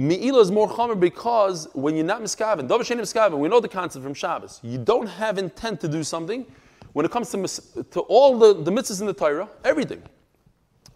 Me'ila 0.00 0.40
is 0.40 0.50
more 0.50 0.68
chomer 0.68 0.98
because 0.98 1.68
when 1.74 1.94
you're 1.94 2.04
not 2.04 2.22
miskaven, 2.22 2.66
miskaven, 2.66 3.38
we 3.38 3.48
know 3.48 3.60
the 3.60 3.68
concept 3.68 4.02
from 4.02 4.14
Shabbos. 4.14 4.60
You 4.62 4.78
don't 4.78 5.06
have 5.06 5.36
intent 5.36 5.80
to 5.80 5.88
do 5.88 6.02
something 6.02 6.46
when 6.92 7.04
it 7.04 7.12
comes 7.12 7.30
to, 7.30 7.84
to 7.90 8.00
all 8.00 8.38
the, 8.38 8.54
the 8.54 8.70
mitzvahs 8.70 9.00
in 9.00 9.06
the 9.06 9.12
Torah, 9.12 9.48
everything. 9.64 10.02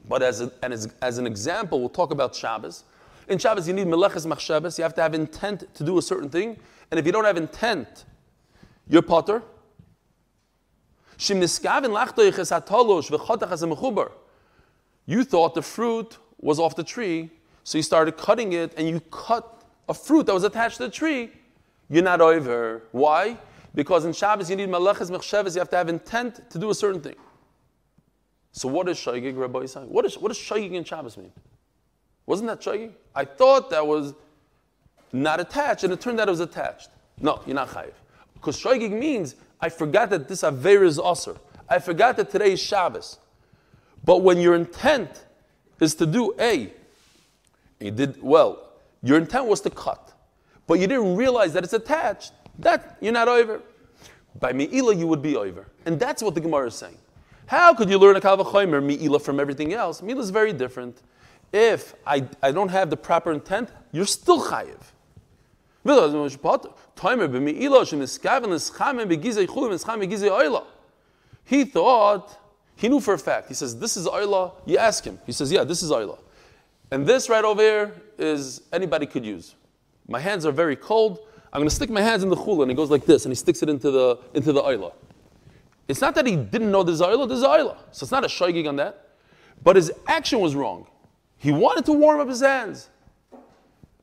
But 0.08 0.22
as, 0.22 0.40
a, 0.40 0.50
and 0.62 0.72
as, 0.72 0.92
as 1.02 1.18
an 1.18 1.26
example, 1.26 1.80
we'll 1.80 1.88
talk 1.88 2.12
about 2.12 2.34
Shabbos. 2.34 2.84
In 3.28 3.38
Shabbos, 3.38 3.68
you 3.68 3.74
need 3.74 3.86
meleches 3.86 4.26
machshavas. 4.26 4.78
You 4.78 4.84
have 4.84 4.94
to 4.94 5.02
have 5.02 5.14
intent 5.14 5.74
to 5.74 5.84
do 5.84 5.98
a 5.98 6.02
certain 6.02 6.28
thing. 6.28 6.58
And 6.90 6.98
if 6.98 7.06
you 7.06 7.12
don't 7.12 7.24
have 7.24 7.36
intent 7.36 8.04
you're 8.88 9.02
potter. 9.02 9.42
You 15.06 15.24
thought 15.24 15.54
the 15.54 15.62
fruit 15.62 16.18
was 16.40 16.58
off 16.58 16.76
the 16.76 16.84
tree, 16.84 17.30
so 17.64 17.78
you 17.78 17.82
started 17.82 18.16
cutting 18.16 18.52
it, 18.52 18.72
and 18.76 18.88
you 18.88 19.00
cut 19.10 19.62
a 19.88 19.94
fruit 19.94 20.26
that 20.26 20.34
was 20.34 20.44
attached 20.44 20.76
to 20.76 20.84
the 20.84 20.90
tree. 20.90 21.32
You're 21.90 22.02
not 22.02 22.20
over. 22.20 22.84
Why? 22.92 23.38
Because 23.74 24.04
in 24.04 24.12
Shabbos 24.12 24.48
you 24.48 24.56
need 24.56 24.68
maleches 24.68 25.10
mechsheves, 25.10 25.54
you 25.54 25.60
have 25.60 25.70
to 25.70 25.76
have 25.76 25.88
intent 25.88 26.48
to 26.50 26.58
do 26.58 26.70
a 26.70 26.74
certain 26.74 27.00
thing. 27.00 27.16
So 28.52 28.68
what 28.68 28.88
is 28.88 28.98
shaygig, 28.98 29.36
Rabbi 29.36 29.60
Yisai? 29.60 29.86
What, 29.88 30.04
is, 30.04 30.16
what 30.16 30.28
does 30.28 30.38
shaygig 30.38 30.72
in 30.72 30.84
Shabbos 30.84 31.16
mean? 31.16 31.32
Wasn't 32.26 32.48
that 32.48 32.60
shaygig? 32.60 32.92
I 33.14 33.24
thought 33.24 33.70
that 33.70 33.84
was 33.86 34.14
not 35.12 35.40
attached, 35.40 35.84
and 35.84 35.92
it 35.92 36.00
turned 36.00 36.20
out 36.20 36.28
it 36.28 36.30
was 36.30 36.40
attached. 36.40 36.90
No, 37.20 37.40
you're 37.46 37.54
not 37.54 37.68
chayiv. 37.68 37.92
Because 38.34 38.62
shaygig 38.62 38.92
means 38.92 39.34
I 39.60 39.68
forgot 39.70 40.10
that 40.10 40.28
this 40.28 40.44
aver 40.44 40.84
is 40.84 41.00
aser. 41.00 41.36
I 41.68 41.78
forgot 41.78 42.16
that 42.18 42.30
today 42.30 42.52
is 42.52 42.60
Shabbos. 42.60 43.18
But 44.04 44.22
when 44.22 44.38
your 44.38 44.54
intent 44.54 45.24
is 45.80 45.94
to 45.96 46.06
do 46.06 46.34
A, 46.38 46.72
you 47.84 47.90
did 47.90 48.20
well, 48.22 48.70
your 49.02 49.18
intent 49.18 49.46
was 49.46 49.60
to 49.60 49.70
cut, 49.70 50.12
but 50.66 50.80
you 50.80 50.86
didn't 50.86 51.16
realize 51.16 51.52
that 51.52 51.64
it's 51.64 51.74
attached, 51.74 52.32
that 52.58 52.96
you're 53.00 53.12
not 53.12 53.28
over. 53.28 53.60
By 54.40 54.52
Me'ila, 54.52 54.94
you 54.94 55.06
would 55.06 55.22
be 55.22 55.36
over. 55.36 55.66
And 55.84 56.00
that's 56.00 56.22
what 56.22 56.34
the 56.34 56.40
Gemara 56.40 56.68
is 56.68 56.74
saying. 56.74 56.96
How 57.46 57.74
could 57.74 57.90
you 57.90 57.98
learn 57.98 58.16
a 58.16 58.20
Kalvachomer, 58.20 58.82
Me'ila, 58.82 59.20
from 59.20 59.38
everything 59.38 59.74
else? 59.74 60.02
Me'ila 60.02 60.22
is 60.22 60.30
very 60.30 60.52
different. 60.52 61.02
If 61.52 61.94
I, 62.06 62.26
I 62.42 62.50
don't 62.50 62.70
have 62.70 62.88
the 62.88 62.96
proper 62.96 63.30
intent, 63.30 63.68
you're 63.92 64.06
still 64.06 64.42
chayiv. 64.42 64.80
He 71.44 71.64
thought, 71.64 72.38
he 72.76 72.88
knew 72.88 73.00
for 73.00 73.14
a 73.14 73.18
fact. 73.18 73.48
He 73.48 73.54
says, 73.54 73.78
This 73.78 73.96
is 73.96 74.06
Oila. 74.06 74.52
You 74.66 74.78
ask 74.78 75.04
him. 75.04 75.18
He 75.26 75.32
says, 75.32 75.52
Yeah, 75.52 75.64
this 75.64 75.82
is 75.82 75.90
Oila. 75.90 76.18
And 76.90 77.06
this 77.06 77.28
right 77.28 77.44
over 77.44 77.60
here 77.62 77.94
is 78.18 78.62
anybody 78.72 79.06
could 79.06 79.24
use. 79.24 79.54
My 80.08 80.20
hands 80.20 80.44
are 80.46 80.52
very 80.52 80.76
cold. 80.76 81.20
I'm 81.52 81.60
going 81.60 81.68
to 81.68 81.74
stick 81.74 81.90
my 81.90 82.02
hands 82.02 82.22
in 82.22 82.28
the 82.28 82.36
chula, 82.36 82.62
and 82.62 82.70
he 82.70 82.74
goes 82.74 82.90
like 82.90 83.06
this, 83.06 83.24
and 83.24 83.30
he 83.30 83.36
sticks 83.36 83.62
it 83.62 83.68
into 83.68 83.90
the 83.90 84.18
into 84.34 84.52
the 84.52 84.60
oila. 84.60 84.92
It's 85.86 86.00
not 86.00 86.14
that 86.16 86.26
he 86.26 86.36
didn't 86.36 86.70
know 86.70 86.82
there's 86.82 87.00
oila, 87.00 87.28
there's 87.28 87.42
oila. 87.42 87.76
So 87.92 88.04
it's 88.04 88.10
not 88.12 88.24
a 88.24 88.28
shaygig 88.28 88.68
on 88.68 88.76
that. 88.76 89.08
But 89.62 89.76
his 89.76 89.92
action 90.06 90.40
was 90.40 90.54
wrong. 90.54 90.86
He 91.38 91.52
wanted 91.52 91.84
to 91.86 91.92
warm 91.92 92.20
up 92.20 92.28
his 92.28 92.40
hands. 92.40 92.88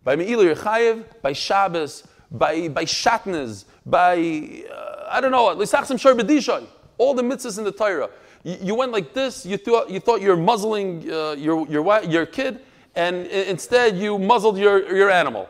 By 0.03 0.15
Me'ilu 0.15 0.55
Yechayev, 0.55 1.21
by 1.21 1.33
Shabbos, 1.33 2.03
by, 2.31 2.69
by 2.69 2.85
Shatnez, 2.85 3.65
by, 3.85 4.63
uh, 4.71 5.07
I 5.09 5.21
don't 5.21 5.31
know, 5.31 5.55
Lisachsim 5.55 5.99
Shar 5.99 6.61
all 6.97 7.13
the 7.13 7.21
mitzvahs 7.21 7.57
in 7.57 7.63
the 7.63 7.71
Torah. 7.71 8.09
You, 8.43 8.57
you, 8.61 8.75
went 8.75 8.91
like 8.91 9.13
this, 9.13 9.45
you 9.45 9.57
thought, 9.57 9.89
you 9.89 9.99
thought 9.99 10.21
you're 10.21 10.37
muzzling 10.37 11.11
uh, 11.11 11.31
your, 11.33 11.67
your, 11.67 12.03
your 12.03 12.25
kid, 12.25 12.61
and 12.95 13.27
instead 13.27 13.97
you 13.97 14.17
muzzled 14.17 14.57
your, 14.57 14.93
your 14.95 15.09
animal. 15.09 15.49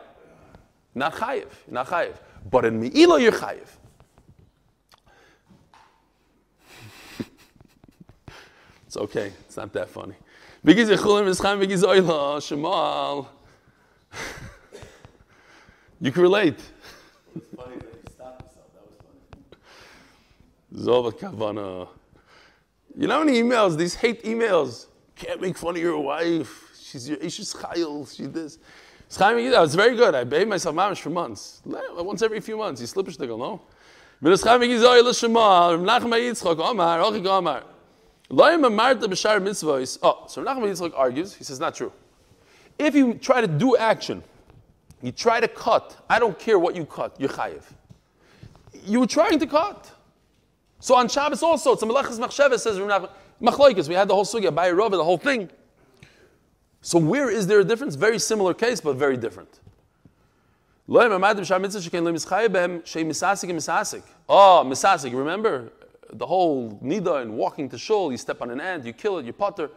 Not 0.94 1.14
chayiv, 1.14 1.48
not 1.68 1.86
chayiv. 1.88 2.14
But 2.50 2.64
in 2.64 2.80
Me'ila, 2.80 3.20
you're 3.20 3.32
chayiv. 3.32 3.68
it's 8.86 8.96
okay, 8.96 9.32
it's 9.46 9.56
not 9.56 9.72
that 9.72 9.88
funny. 9.88 10.14
You 16.02 16.10
can 16.10 16.22
relate. 16.22 16.58
It's 17.36 17.46
funny 17.54 17.76
that 17.76 17.84
you 17.84 18.12
stopped 18.12 18.42
yourself. 18.42 18.66
That 18.74 18.82
was 18.84 18.96
funny. 20.72 20.84
Zova 20.84 21.12
Kavana. 21.12 21.88
You 22.96 23.06
know 23.06 23.18
how 23.18 23.24
many 23.24 23.40
emails, 23.40 23.76
these 23.76 23.94
hate 23.94 24.24
emails? 24.24 24.86
Can't 25.14 25.40
make 25.40 25.56
fun 25.56 25.76
of 25.76 25.80
your 25.80 26.00
wife. 26.00 26.71
She's 26.92 27.08
your 27.08 27.18
Ish's 27.18 27.54
chayil. 27.54 28.14
She 28.14 28.26
this. 28.26 28.58
It's 29.08 29.74
very 29.74 29.96
good. 29.96 30.14
I 30.14 30.24
bathe 30.24 30.46
myself 30.48 30.76
mamish 30.76 31.00
for 31.00 31.08
months. 31.08 31.62
Once 31.64 32.20
every 32.20 32.40
few 32.40 32.58
months. 32.58 32.82
You 32.82 32.86
slip 32.86 33.08
a 33.08 33.10
shtickle, 33.10 33.38
no? 33.38 33.62
Oh, 34.24 34.36
so 34.36 34.42
Nachman 40.44 40.68
Yitzchak 40.68 40.92
argues, 40.94 41.34
he 41.34 41.42
says, 41.44 41.58
not 41.58 41.74
true. 41.74 41.92
If 42.78 42.94
you 42.94 43.14
try 43.14 43.40
to 43.40 43.48
do 43.48 43.76
action, 43.76 44.22
you 45.02 45.10
try 45.12 45.40
to 45.40 45.48
cut, 45.48 45.96
I 46.08 46.20
don't 46.20 46.38
care 46.38 46.58
what 46.58 46.76
you 46.76 46.84
cut, 46.86 47.16
you're 47.18 47.30
chayiv. 47.30 47.64
You 48.84 49.00
were 49.00 49.08
trying 49.08 49.40
to 49.40 49.46
cut. 49.46 49.90
So 50.78 50.94
on 50.94 51.08
Shabbos 51.08 51.42
also, 51.42 51.72
it's 51.72 51.82
a 51.82 51.86
Melechus 51.86 52.20
Machsheves 52.20 52.60
says, 52.60 52.78
Machloikis, 53.42 53.88
we 53.88 53.94
had 53.94 54.06
the 54.06 54.14
whole 54.14 54.24
sugya, 54.24 54.54
Bayer 54.54 54.76
Rova, 54.76 54.92
the 54.92 55.02
whole 55.04 55.18
thing. 55.18 55.50
So 56.82 56.98
where 56.98 57.30
is 57.30 57.46
there 57.46 57.60
a 57.60 57.64
difference? 57.64 57.94
Very 57.94 58.18
similar 58.18 58.52
case, 58.52 58.80
but 58.80 58.96
very 58.96 59.16
different. 59.16 59.60
Oh, 64.28 64.64
misasik, 64.66 65.14
remember? 65.14 65.72
The 66.12 66.26
whole 66.26 66.72
nida 66.82 67.22
and 67.22 67.34
walking 67.34 67.68
to 67.70 67.78
shul, 67.78 68.10
you 68.10 68.18
step 68.18 68.42
on 68.42 68.50
an 68.50 68.60
ant, 68.60 68.84
you 68.84 68.92
kill 68.92 69.18
it, 69.18 69.24
you 69.24 69.32
putter. 69.32 69.70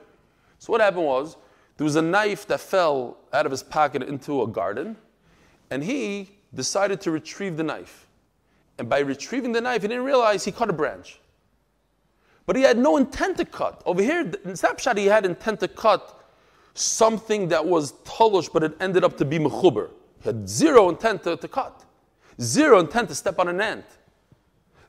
So 0.58 0.72
what 0.72 0.82
happened 0.82 1.06
was, 1.06 1.38
there 1.78 1.86
was 1.86 1.96
a 1.96 2.02
knife 2.02 2.48
that 2.48 2.60
fell 2.60 3.18
out 3.32 3.46
of 3.46 3.52
his 3.52 3.62
pocket 3.62 4.02
into 4.02 4.42
a 4.42 4.48
garden, 4.48 4.98
and 5.70 5.84
he 5.84 6.32
decided 6.54 7.02
to 7.02 7.12
retrieve 7.12 7.56
the 7.56 7.64
knife. 7.64 8.08
And 8.80 8.90
by 8.90 9.00
retrieving 9.00 9.52
the 9.52 9.62
knife, 9.62 9.84
he 9.84 9.88
didn't 9.90 10.06
realize 10.06 10.44
he 10.44 10.52
cut 10.52 10.70
a 10.70 10.74
branch. 10.74 11.20
But 12.46 12.56
he 12.56 12.64
had 12.64 12.78
no 12.78 12.98
intent 12.98 13.38
to 13.38 13.46
cut. 13.46 13.82
Over 13.86 14.02
here, 14.02 14.32
in 14.44 14.56
Snapshot, 14.56 14.98
he 14.98 15.06
had 15.06 15.26
intent 15.26 15.60
to 15.60 15.68
cut 15.68 16.20
something 16.76 17.48
that 17.48 17.66
was 17.66 17.94
tolush, 18.04 18.52
but 18.52 18.64
it 18.64 18.74
ended 18.80 19.04
up 19.04 19.18
to 19.18 19.26
be 19.26 19.40
mechuber. 19.40 19.90
He 20.22 20.30
had 20.30 20.48
zero 20.48 20.90
intent 20.90 21.24
to, 21.24 21.38
to 21.38 21.48
cut, 21.48 21.84
zero 22.40 22.80
intent 22.80 23.10
to 23.10 23.16
step 23.16 23.40
on 23.40 23.48
an 23.48 23.62
ant. 23.62 23.86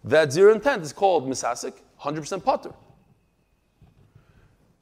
That 0.04 0.32
zero 0.32 0.52
intent 0.52 0.82
is 0.82 0.92
called 0.92 1.26
misasik, 1.26 1.74
100% 2.02 2.44
potter. 2.44 2.72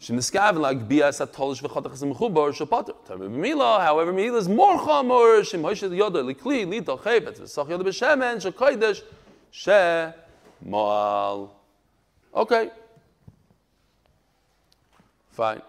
Shemiskav 0.00 0.58
like 0.58 0.88
bias 0.88 1.20
at 1.20 1.32
tolish 1.32 1.62
v'chatach 1.62 2.14
mechuber 2.14 2.52
shapater. 2.52 3.30
Mila, 3.30 3.80
however, 3.80 4.12
Mila 4.12 4.38
is 4.38 4.48
more 4.48 4.78
chamor 4.78 5.46
shem 5.46 5.62
hoishel 5.62 5.90
yoda 5.90 6.22
likli 6.22 6.66
lito 6.66 6.98
chayvet 6.98 7.40
v'sach 7.40 7.68
yoda 7.68 7.82
b'shemen 7.82 8.42
shekoidesh 8.42 9.02
she 9.50 10.12
moal. 10.68 11.54
Okay. 12.34 12.70
Fine. 15.30 15.62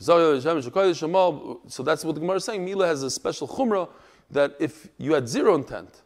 So 0.00 1.82
that's 1.82 2.04
what 2.04 2.14
the 2.14 2.20
Gemara 2.20 2.36
is 2.36 2.44
saying. 2.44 2.64
Mila 2.64 2.86
has 2.86 3.02
a 3.02 3.10
special 3.10 3.46
chumrah 3.46 3.88
that 4.30 4.56
if 4.58 4.88
you 4.96 5.12
had 5.12 5.28
zero 5.28 5.54
intent, 5.54 6.02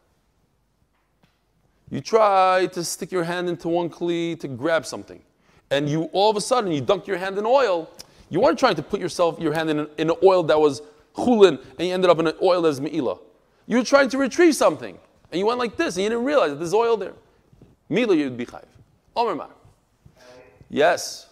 you 1.89 2.01
try 2.01 2.67
to 2.73 2.83
stick 2.83 3.11
your 3.11 3.23
hand 3.23 3.47
into 3.47 3.69
one 3.69 3.89
kli 3.89 4.37
to 4.41 4.47
grab 4.49 4.85
something, 4.85 5.21
and 5.71 5.87
you 5.87 6.09
all 6.11 6.29
of 6.29 6.35
a 6.35 6.41
sudden 6.41 6.71
you 6.71 6.81
dunk 6.81 7.07
your 7.07 7.17
hand 7.17 7.37
in 7.37 7.45
oil. 7.45 7.89
You 8.29 8.41
weren't 8.41 8.59
trying 8.59 8.75
to 8.75 8.83
put 8.83 8.99
yourself 8.99 9.39
your 9.39 9.53
hand 9.53 9.69
in, 9.69 9.79
an, 9.79 9.87
in 9.97 10.09
an 10.09 10.15
oil 10.23 10.43
that 10.43 10.59
was 10.59 10.81
chulin, 11.15 11.63
and 11.77 11.87
you 11.87 11.93
ended 11.93 12.09
up 12.09 12.19
in 12.19 12.27
an 12.27 12.35
oil 12.41 12.65
is 12.65 12.81
meila. 12.81 13.19
You 13.67 13.77
were 13.77 13.83
trying 13.83 14.09
to 14.09 14.17
retrieve 14.17 14.55
something, 14.55 14.97
and 15.31 15.39
you 15.39 15.45
went 15.45 15.59
like 15.59 15.77
this, 15.77 15.95
and 15.95 16.03
you 16.03 16.09
didn't 16.09 16.25
realize 16.25 16.49
that 16.49 16.57
there's 16.57 16.73
oil 16.73 16.97
there. 16.97 17.13
Mila, 17.87 18.15
you'd 18.15 18.35
be 18.35 18.45
chayiv. 18.45 18.65
Omer 19.15 19.47
Yes. 20.69 21.27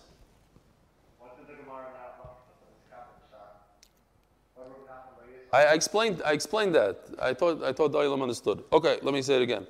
I, 5.54 5.66
I, 5.66 5.74
explained. 5.74 6.22
I 6.26 6.34
explained 6.34 6.76
that. 6.76 7.00
I 7.22 7.34
thought. 7.34 7.63
I 7.63 7.72
thought 7.72 7.94
Da'ilam 7.94 8.22
understood. 8.22 8.63
Okay, 8.74 8.98
let 9.04 9.13
me 9.13 9.22
say 9.22 9.36
it 9.36 9.42
again. 9.44 9.68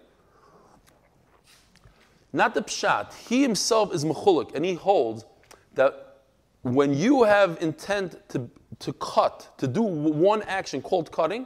Not 2.32 2.56
the 2.56 2.64
pshat. 2.64 3.14
He 3.14 3.42
himself 3.44 3.94
is 3.94 4.06
mechulik, 4.06 4.56
and 4.56 4.64
he 4.66 4.74
holds 4.74 5.26
that 5.76 6.22
when 6.62 6.94
you 6.94 7.24
have 7.24 7.58
intent 7.62 8.18
to 8.30 8.50
to 8.80 8.94
cut, 8.94 9.50
to 9.58 9.68
do 9.68 9.84
one 9.84 10.42
action 10.44 10.82
called 10.82 11.12
cutting, 11.12 11.46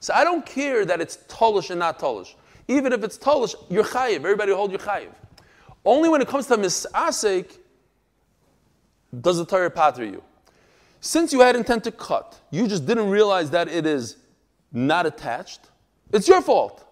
so 0.00 0.12
I 0.12 0.24
don't 0.24 0.44
care 0.44 0.84
that 0.84 1.00
it's 1.00 1.18
tolish 1.28 1.70
and 1.70 1.78
not 1.78 1.98
tolish. 1.98 2.34
Even 2.68 2.92
if 2.92 3.02
it's 3.04 3.16
tolish, 3.16 3.54
you're 3.70 3.84
chayiv. 3.84 4.16
Everybody 4.16 4.52
hold 4.52 4.70
your 4.72 4.80
chayiv. 4.80 5.12
Only 5.84 6.08
when 6.08 6.20
it 6.20 6.28
comes 6.28 6.46
to 6.48 6.56
misasek 6.56 7.56
does 9.20 9.38
the 9.38 9.46
Torah 9.46 9.70
pater 9.70 10.04
you. 10.04 10.22
Since 11.00 11.32
you 11.32 11.40
had 11.40 11.56
intent 11.56 11.84
to 11.84 11.92
cut, 11.92 12.40
you 12.50 12.66
just 12.66 12.86
didn't 12.86 13.10
realize 13.10 13.50
that 13.50 13.68
it 13.68 13.86
is 13.86 14.16
not 14.72 15.06
attached. 15.06 15.60
It's 16.12 16.28
your 16.28 16.42
fault. 16.42 16.84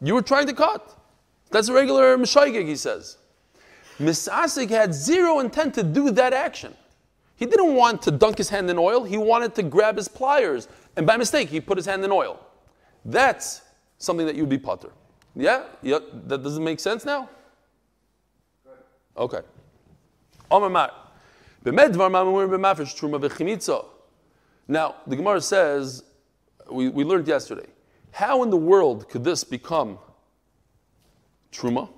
You 0.00 0.14
were 0.14 0.22
trying 0.22 0.46
to 0.46 0.52
cut. 0.52 0.94
That's 1.50 1.68
a 1.68 1.72
regular 1.72 2.16
mishaygig, 2.16 2.66
he 2.66 2.76
says. 2.76 3.18
Misasik 3.98 4.68
had 4.68 4.94
zero 4.94 5.40
intent 5.40 5.74
to 5.74 5.82
do 5.82 6.10
that 6.10 6.32
action. 6.32 6.74
He 7.36 7.46
didn't 7.46 7.74
want 7.74 8.02
to 8.02 8.10
dunk 8.10 8.38
his 8.38 8.48
hand 8.48 8.70
in 8.70 8.78
oil, 8.78 9.04
he 9.04 9.18
wanted 9.18 9.54
to 9.56 9.62
grab 9.62 9.96
his 9.96 10.08
pliers, 10.08 10.68
and 10.96 11.06
by 11.06 11.16
mistake, 11.16 11.48
he 11.48 11.60
put 11.60 11.76
his 11.76 11.86
hand 11.86 12.04
in 12.04 12.10
oil. 12.10 12.40
That's 13.04 13.62
something 13.98 14.26
that 14.26 14.34
you'd 14.34 14.48
be 14.48 14.58
putter. 14.58 14.90
Yeah? 15.34 15.64
yeah? 15.82 15.98
That 16.26 16.42
doesn't 16.42 16.64
make 16.64 16.80
sense 16.80 17.04
now? 17.04 17.28
Okay. 19.16 19.40
Omar 20.50 20.70
Mar. 20.70 20.92
Now, 24.68 24.94
the 25.06 25.16
Gemara 25.16 25.40
says, 25.40 26.04
we, 26.70 26.88
we 26.88 27.04
learned 27.04 27.26
yesterday, 27.26 27.66
how 28.12 28.42
in 28.42 28.50
the 28.50 28.56
world 28.56 29.08
could 29.08 29.24
this 29.24 29.42
become 29.44 29.98
truma? 31.52 31.88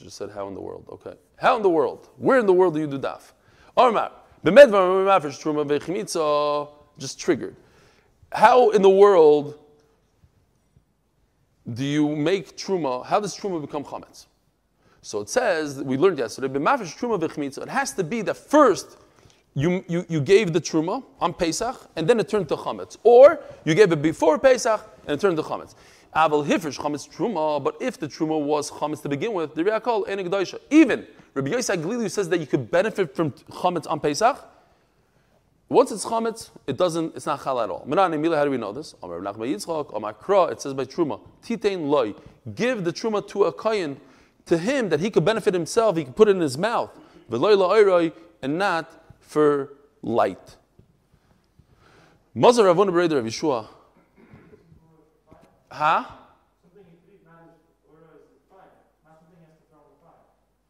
Just 0.00 0.16
said 0.16 0.30
how 0.30 0.48
in 0.48 0.54
the 0.54 0.60
world. 0.60 0.86
Okay. 0.90 1.14
How 1.36 1.56
in 1.56 1.62
the 1.62 1.70
world? 1.70 2.08
Where 2.16 2.38
in 2.38 2.46
the 2.46 2.52
world 2.52 2.74
do 2.74 2.80
you 2.80 2.86
do 2.86 2.98
daf? 2.98 3.32
Omar. 3.76 4.10
Just 6.98 7.20
triggered. 7.20 7.56
How 8.32 8.70
in 8.70 8.82
the 8.82 8.90
world 8.90 9.58
do 11.72 11.84
you 11.84 12.16
make 12.16 12.56
truma? 12.56 13.04
How 13.06 13.20
does 13.20 13.36
truma 13.36 13.60
become 13.60 13.84
chametz? 13.84 14.26
So 15.02 15.20
it 15.20 15.28
says, 15.28 15.82
we 15.82 15.96
learned 15.96 16.18
yesterday, 16.18 16.48
it 16.48 17.68
has 17.68 17.92
to 17.94 18.04
be 18.04 18.22
that 18.22 18.36
first 18.36 18.96
you, 19.54 19.84
you, 19.88 20.06
you 20.08 20.20
gave 20.20 20.52
the 20.52 20.60
truma 20.60 21.02
on 21.20 21.34
Pesach 21.34 21.90
and 21.96 22.08
then 22.08 22.20
it 22.20 22.28
turned 22.28 22.48
to 22.48 22.56
chametz. 22.56 22.96
Or 23.02 23.40
you 23.64 23.74
gave 23.74 23.92
it 23.92 24.00
before 24.00 24.38
Pesach 24.38 24.80
and 25.06 25.14
it 25.14 25.20
turned 25.20 25.36
to 25.36 25.42
chametz. 25.42 25.74
Aval 26.14 26.46
hifrish 26.46 26.78
chametz 26.78 27.08
truma, 27.08 27.62
but 27.62 27.76
if 27.80 27.98
the 27.98 28.06
truma 28.06 28.40
was 28.40 28.70
chametz 28.70 29.02
to 29.02 29.08
begin 29.08 29.32
with, 29.32 29.54
the 29.54 29.64
reakol 29.64 30.06
enigdaisha. 30.06 30.58
Even 30.70 31.06
Rabbi 31.34 31.50
Yosef 31.50 31.80
Glili 31.80 32.10
says 32.10 32.28
that 32.28 32.38
you 32.38 32.46
could 32.46 32.70
benefit 32.70 33.14
from 33.14 33.32
chametz 33.32 33.90
on 33.90 34.00
Pesach. 34.00 34.48
Once 35.68 35.90
it's 35.90 36.04
chametz, 36.04 36.50
it 36.66 36.76
doesn't. 36.76 37.16
It's 37.16 37.24
not 37.24 37.42
chal 37.42 37.60
at 37.60 37.70
all. 37.70 37.84
Emila, 37.86 38.36
how 38.36 38.44
do 38.44 38.50
we 38.50 38.58
know 38.58 38.72
this? 38.72 38.94
Amar 39.02 39.20
Nachman 39.20 39.54
Yitzchak, 39.54 39.96
Amar 39.96 40.12
Kra. 40.12 40.52
It 40.52 40.60
says 40.60 40.74
by 40.74 40.84
truma, 40.84 41.18
titein 41.42 41.88
loy. 41.88 42.14
Give 42.54 42.84
the 42.84 42.92
truma 42.92 43.26
to 43.28 43.44
a 43.44 43.52
kayin 43.52 43.96
to 44.46 44.58
him 44.58 44.88
that 44.88 45.00
he 45.00 45.10
could 45.10 45.24
benefit 45.24 45.54
himself, 45.54 45.96
he 45.96 46.04
could 46.04 46.16
put 46.16 46.28
it 46.28 46.32
in 46.32 46.40
his 46.40 46.58
mouth, 46.58 46.90
and 47.30 48.58
not 48.58 48.90
for 49.20 49.72
light. 50.02 50.56
Mazar 52.36 52.64
Ravuna 52.64 52.90
Bereder 52.90 53.18
of 53.18 53.24
Yeshua. 53.24 53.68
Huh? 55.70 56.04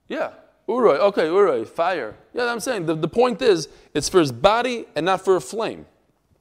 Yeah. 0.09 0.33
Uroi, 0.69 0.99
okay, 0.99 1.27
uroi, 1.27 1.67
fire. 1.67 2.15
Yeah, 2.35 2.47
I'm 2.47 2.61
saying 2.61 2.87
the, 2.87 2.95
the 2.95 3.09
point 3.09 3.43
is 3.43 3.69
it's 3.95 4.09
for 4.09 4.21
his 4.21 4.31
body 4.31 4.87
and 4.95 5.07
not 5.07 5.25
for 5.25 5.37
a 5.37 5.41
flame. 5.41 5.87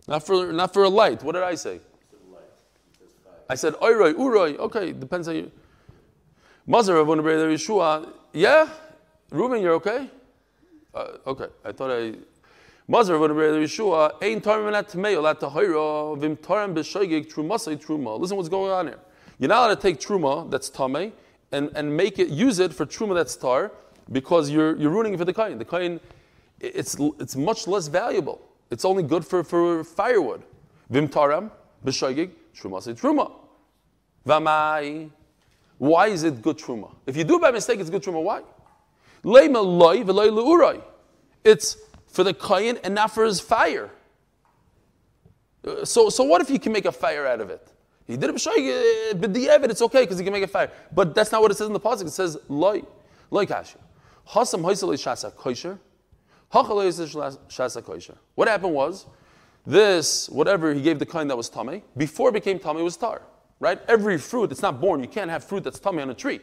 Not 0.08 0.26
for 0.26 0.52
not 0.52 0.74
for 0.74 0.84
a 0.84 0.90
light. 0.90 1.24
What 1.24 1.34
did 1.34 1.44
I 1.44 1.56
say? 1.56 1.80
I 3.50 3.56
said 3.56 3.74
uroi, 3.76 4.14
uroi. 4.14 4.58
Okay, 4.58 4.92
depends 4.92 5.28
on 5.28 5.36
you. 5.36 5.52
Mazar 6.68 7.02
of 7.02 7.08
Brother 7.08 7.50
Yeshua, 7.50 8.08
yeah? 8.34 8.70
Reuben, 9.32 9.62
you're 9.62 9.74
okay? 9.74 10.10
Uh, 10.94 11.08
okay, 11.26 11.48
I 11.66 11.72
thought 11.72 11.90
I. 11.90 12.14
Mazar 12.88 13.16
of 13.16 13.32
Brother 13.36 13.62
Yeshua, 13.62 14.22
Ein 14.22 14.42
Tarim 14.42 14.72
at 14.74 14.90
Tmeo, 14.90 15.24
Lat 15.24 15.40
Tahira, 15.40 16.18
Vim 16.20 16.38
Tarim 16.38 16.76
B'Shoigig, 16.76 17.34
Trumasai 17.34 17.84
Truma. 17.84 18.20
Listen 18.20 18.38
what's 18.38 18.50
going 18.50 18.72
on 18.72 18.88
here. 18.88 19.00
You're 19.40 19.50
not 19.50 19.66
allowed 19.66 19.76
to 19.76 19.82
take 19.82 20.00
Truma, 20.00 20.52
that's 20.52 20.70
Tame, 20.70 21.14
and, 21.52 21.72
and 21.74 21.98
make 21.98 22.20
it, 22.20 22.30
use 22.30 22.60
it 22.60 22.74
for 22.74 22.86
Truma 22.86 23.16
that's 23.16 23.36
Tar, 23.36 23.72
because 24.12 24.52
you're, 24.52 24.76
you're 24.78 24.92
ruining 24.92 25.16
it 25.16 25.18
for 25.18 25.26
the 25.26 25.34
Kain. 25.34 25.58
The 25.58 25.66
Kain, 25.66 26.00
it's, 26.60 26.96
it's 27.20 27.36
much 27.36 27.68
less 27.68 27.88
valuable. 27.88 28.40
It's 28.70 28.86
only 28.86 29.02
good 29.02 29.26
for, 29.26 29.44
for 29.44 29.84
firewood. 29.84 30.44
Vim 30.92 31.08
Taram, 31.08 31.50
B'Shoigig, 31.84 32.30
Trumasai 32.56 32.94
Truma. 32.94 33.32
Vamai. 34.28 35.10
Why 35.82 36.10
is 36.10 36.22
it 36.22 36.44
good 36.44 36.60
truma? 36.60 36.94
If 37.08 37.18
you 37.18 37.24
do 37.24 37.40
by 37.40 37.50
mistake, 37.50 37.80
it's 37.80 37.90
good 37.90 38.04
truma. 38.04 38.22
Why? 38.22 38.44
It's 41.44 41.76
for 42.06 42.24
the 42.24 42.36
kayin 42.36 42.80
and 42.84 42.94
not 42.94 43.10
for 43.10 43.26
his 43.26 43.40
fire. 43.40 43.90
So, 45.84 46.10
so 46.10 46.24
what 46.24 46.40
if 46.40 46.52
you 46.52 46.60
can 46.60 46.72
make 46.72 46.86
a 46.86 46.92
fire 46.92 47.26
out 47.26 47.42
of 47.42 47.50
it? 47.50 47.68
He 48.06 48.16
did 48.16 48.30
it 48.30 49.20
but 49.20 49.34
the 49.34 49.50
evidence 49.50 49.80
it's 49.80 49.82
okay 49.82 50.02
because 50.02 50.20
he 50.20 50.24
can 50.24 50.34
make 50.34 50.44
a 50.44 50.48
fire. 50.48 50.70
But 50.94 51.16
that's 51.16 51.32
not 51.32 51.42
what 51.42 51.50
it 51.50 51.58
says 51.58 51.66
in 51.66 51.74
the 51.74 51.80
pasuk. 51.80 52.06
It 52.06 52.12
says 52.12 52.38
loy, 52.48 52.84
loy 53.32 53.48
kosher. 53.48 53.80
What 58.36 58.48
happened 58.48 58.74
was 58.76 59.08
this 59.66 60.30
whatever 60.30 60.76
he 60.76 60.82
gave 60.84 61.00
the 61.00 61.08
kind 61.08 61.28
that 61.32 61.38
was 61.38 61.50
tummy 61.50 61.82
before 61.98 62.30
it 62.30 62.34
became 62.34 62.60
tummy 62.60 62.84
was 62.84 62.98
tar 62.98 63.24
right? 63.62 63.80
Every 63.88 64.18
fruit, 64.18 64.52
it's 64.52 64.62
not 64.62 64.82
born. 64.82 65.02
You 65.02 65.08
can't 65.08 65.30
have 65.30 65.46
fruit 65.46 65.64
that's 65.64 65.80
tummy 65.80 66.02
on 66.02 66.10
a 66.10 66.14
tree. 66.14 66.42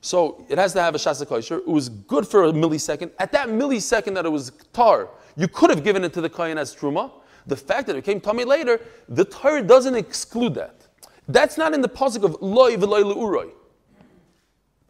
So 0.00 0.44
it 0.48 0.58
has 0.58 0.72
to 0.72 0.80
have 0.80 0.94
a 0.94 0.98
shasa 0.98 1.28
kosher. 1.28 1.58
It 1.58 1.68
was 1.68 1.88
good 1.90 2.26
for 2.26 2.44
a 2.44 2.52
millisecond. 2.52 3.10
At 3.18 3.30
that 3.32 3.48
millisecond 3.48 4.14
that 4.14 4.24
it 4.24 4.30
was 4.30 4.50
tar, 4.72 5.10
you 5.36 5.46
could 5.46 5.70
have 5.70 5.84
given 5.84 6.02
it 6.02 6.12
to 6.14 6.20
the 6.20 6.30
kohen 6.30 6.58
as 6.58 6.74
truma. 6.74 7.12
The 7.46 7.56
fact 7.56 7.86
that 7.86 7.96
it 7.96 8.04
became 8.04 8.20
tummy 8.20 8.44
later, 8.44 8.80
the 9.08 9.24
tar 9.24 9.62
doesn't 9.62 9.94
exclude 9.94 10.54
that. 10.54 10.86
That's 11.28 11.58
not 11.58 11.74
in 11.74 11.82
the 11.82 11.88
pasuk 11.88 12.24
of 12.24 12.40
loy 12.40 12.76
v'loy 12.76 13.04
le'uroi. 13.04 13.50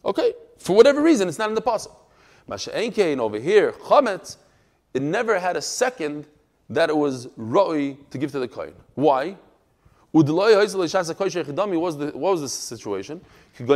Okay, 0.04 0.32
for 0.58 0.76
whatever 0.76 1.02
reason, 1.02 1.28
it's 1.28 1.38
not 1.38 1.48
in 1.48 1.56
the 1.56 1.62
pasuk. 1.62 1.94
Masha'enkein 2.48 3.18
over 3.18 3.38
here, 3.38 3.72
chametz, 3.72 4.36
it 4.94 5.02
never 5.02 5.38
had 5.38 5.56
a 5.56 5.62
second 5.62 6.26
that 6.70 6.88
it 6.88 6.96
was 6.96 7.28
roi 7.36 7.96
to 8.10 8.18
give 8.18 8.30
to 8.32 8.38
the 8.38 8.48
kohen. 8.48 8.74
Why? 8.94 9.36
Was 10.12 10.24
the, 10.24 12.10
what 12.14 12.30
was 12.32 12.40
the 12.40 12.48
situation? 12.48 13.20
It 13.58 13.66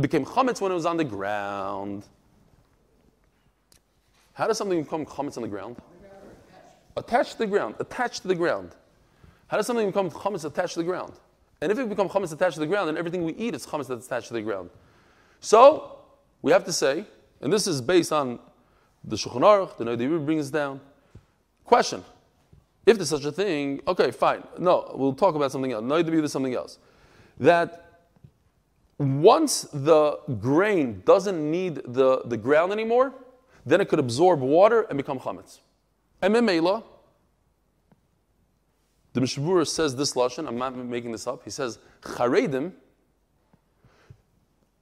became 0.00 0.24
chametz 0.24 0.60
when 0.60 0.70
it 0.70 0.74
was 0.74 0.86
on 0.86 0.96
the 0.96 1.04
ground. 1.04 2.04
How 4.32 4.46
does 4.46 4.58
something 4.58 4.82
become 4.82 5.06
chametz 5.06 5.36
on 5.36 5.42
the 5.42 5.48
ground? 5.48 5.76
Attached 6.96 7.32
to 7.32 7.38
the 7.38 7.46
ground. 7.46 7.74
Attached 7.80 8.22
to 8.22 8.28
the 8.28 8.34
ground. 8.34 8.74
How 9.48 9.56
does 9.56 9.66
something 9.66 9.86
become 9.86 10.10
chametz 10.10 10.44
attached 10.44 10.74
to 10.74 10.80
the 10.80 10.84
ground? 10.84 11.14
And 11.60 11.72
if 11.72 11.78
it 11.78 11.88
becomes 11.88 12.10
chametz 12.12 12.32
attached 12.32 12.54
to 12.54 12.60
the 12.60 12.66
ground, 12.66 12.88
then 12.88 12.96
everything 12.96 13.24
we 13.24 13.32
eat 13.34 13.54
is 13.54 13.66
chametz 13.66 13.88
that's 13.88 14.06
attached 14.06 14.28
to 14.28 14.34
the 14.34 14.42
ground. 14.42 14.70
So 15.40 15.98
we 16.42 16.52
have 16.52 16.64
to 16.64 16.72
say, 16.72 17.04
and 17.40 17.52
this 17.52 17.66
is 17.66 17.80
based 17.80 18.12
on 18.12 18.38
the 19.02 19.16
Shulchan 19.16 19.42
Aruch, 19.42 19.76
the 19.76 19.84
Noda 19.84 20.24
brings 20.24 20.50
down. 20.50 20.80
Question: 21.64 22.04
if 22.86 22.96
there's 22.96 23.08
such 23.08 23.24
a 23.24 23.32
thing, 23.32 23.80
okay, 23.88 24.10
fine. 24.10 24.42
No, 24.58 24.92
we'll 24.94 25.14
talk 25.14 25.34
about 25.34 25.52
something 25.52 25.72
else. 25.72 25.84
No, 25.84 26.02
there's 26.02 26.32
something 26.32 26.54
else. 26.54 26.78
That 27.38 28.02
once 28.98 29.62
the 29.72 30.18
grain 30.40 31.02
doesn't 31.04 31.50
need 31.50 31.80
the, 31.86 32.22
the 32.26 32.36
ground 32.36 32.72
anymore, 32.72 33.12
then 33.66 33.80
it 33.80 33.88
could 33.88 33.98
absorb 33.98 34.40
water 34.40 34.82
and 34.82 34.96
become 34.96 35.18
chametz. 35.18 35.60
And 36.20 36.34
memela, 36.34 36.84
the 39.14 39.20
Mishabura 39.20 39.66
says 39.66 39.96
this 39.96 40.14
lashon. 40.14 40.46
I'm 40.46 40.58
not 40.58 40.76
making 40.76 41.12
this 41.12 41.26
up. 41.26 41.44
He 41.44 41.50
says 41.50 41.78
charedim 42.02 42.72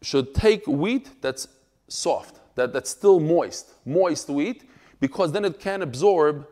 should 0.03 0.35
take 0.35 0.67
wheat 0.67 1.23
that's 1.23 1.47
soft, 1.89 2.41
that, 2.57 2.73
that's 2.73 2.91
still 2.91 3.21
moist, 3.21 3.73
moist 3.85 4.29
wheat, 4.29 4.65
because 5.01 5.33
then 5.33 5.45
it 5.45 5.61
can 5.61 5.83
absorb 5.83 6.47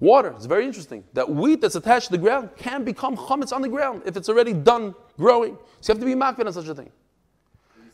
Water. 0.00 0.32
It's 0.36 0.46
very 0.46 0.64
interesting. 0.64 1.04
That 1.12 1.28
wheat 1.28 1.60
that's 1.60 1.74
attached 1.74 2.06
to 2.06 2.12
the 2.12 2.18
ground 2.18 2.50
can 2.56 2.84
become 2.84 3.16
chametz 3.16 3.52
on 3.52 3.62
the 3.62 3.68
ground 3.68 4.02
if 4.06 4.16
it's 4.16 4.28
already 4.28 4.52
done 4.52 4.94
growing. 5.16 5.58
So 5.80 5.92
you 5.92 5.98
have 5.98 6.00
to 6.00 6.06
be 6.06 6.14
makbid 6.14 6.46
on 6.46 6.52
such 6.52 6.68
a 6.68 6.74
thing. 6.74 6.90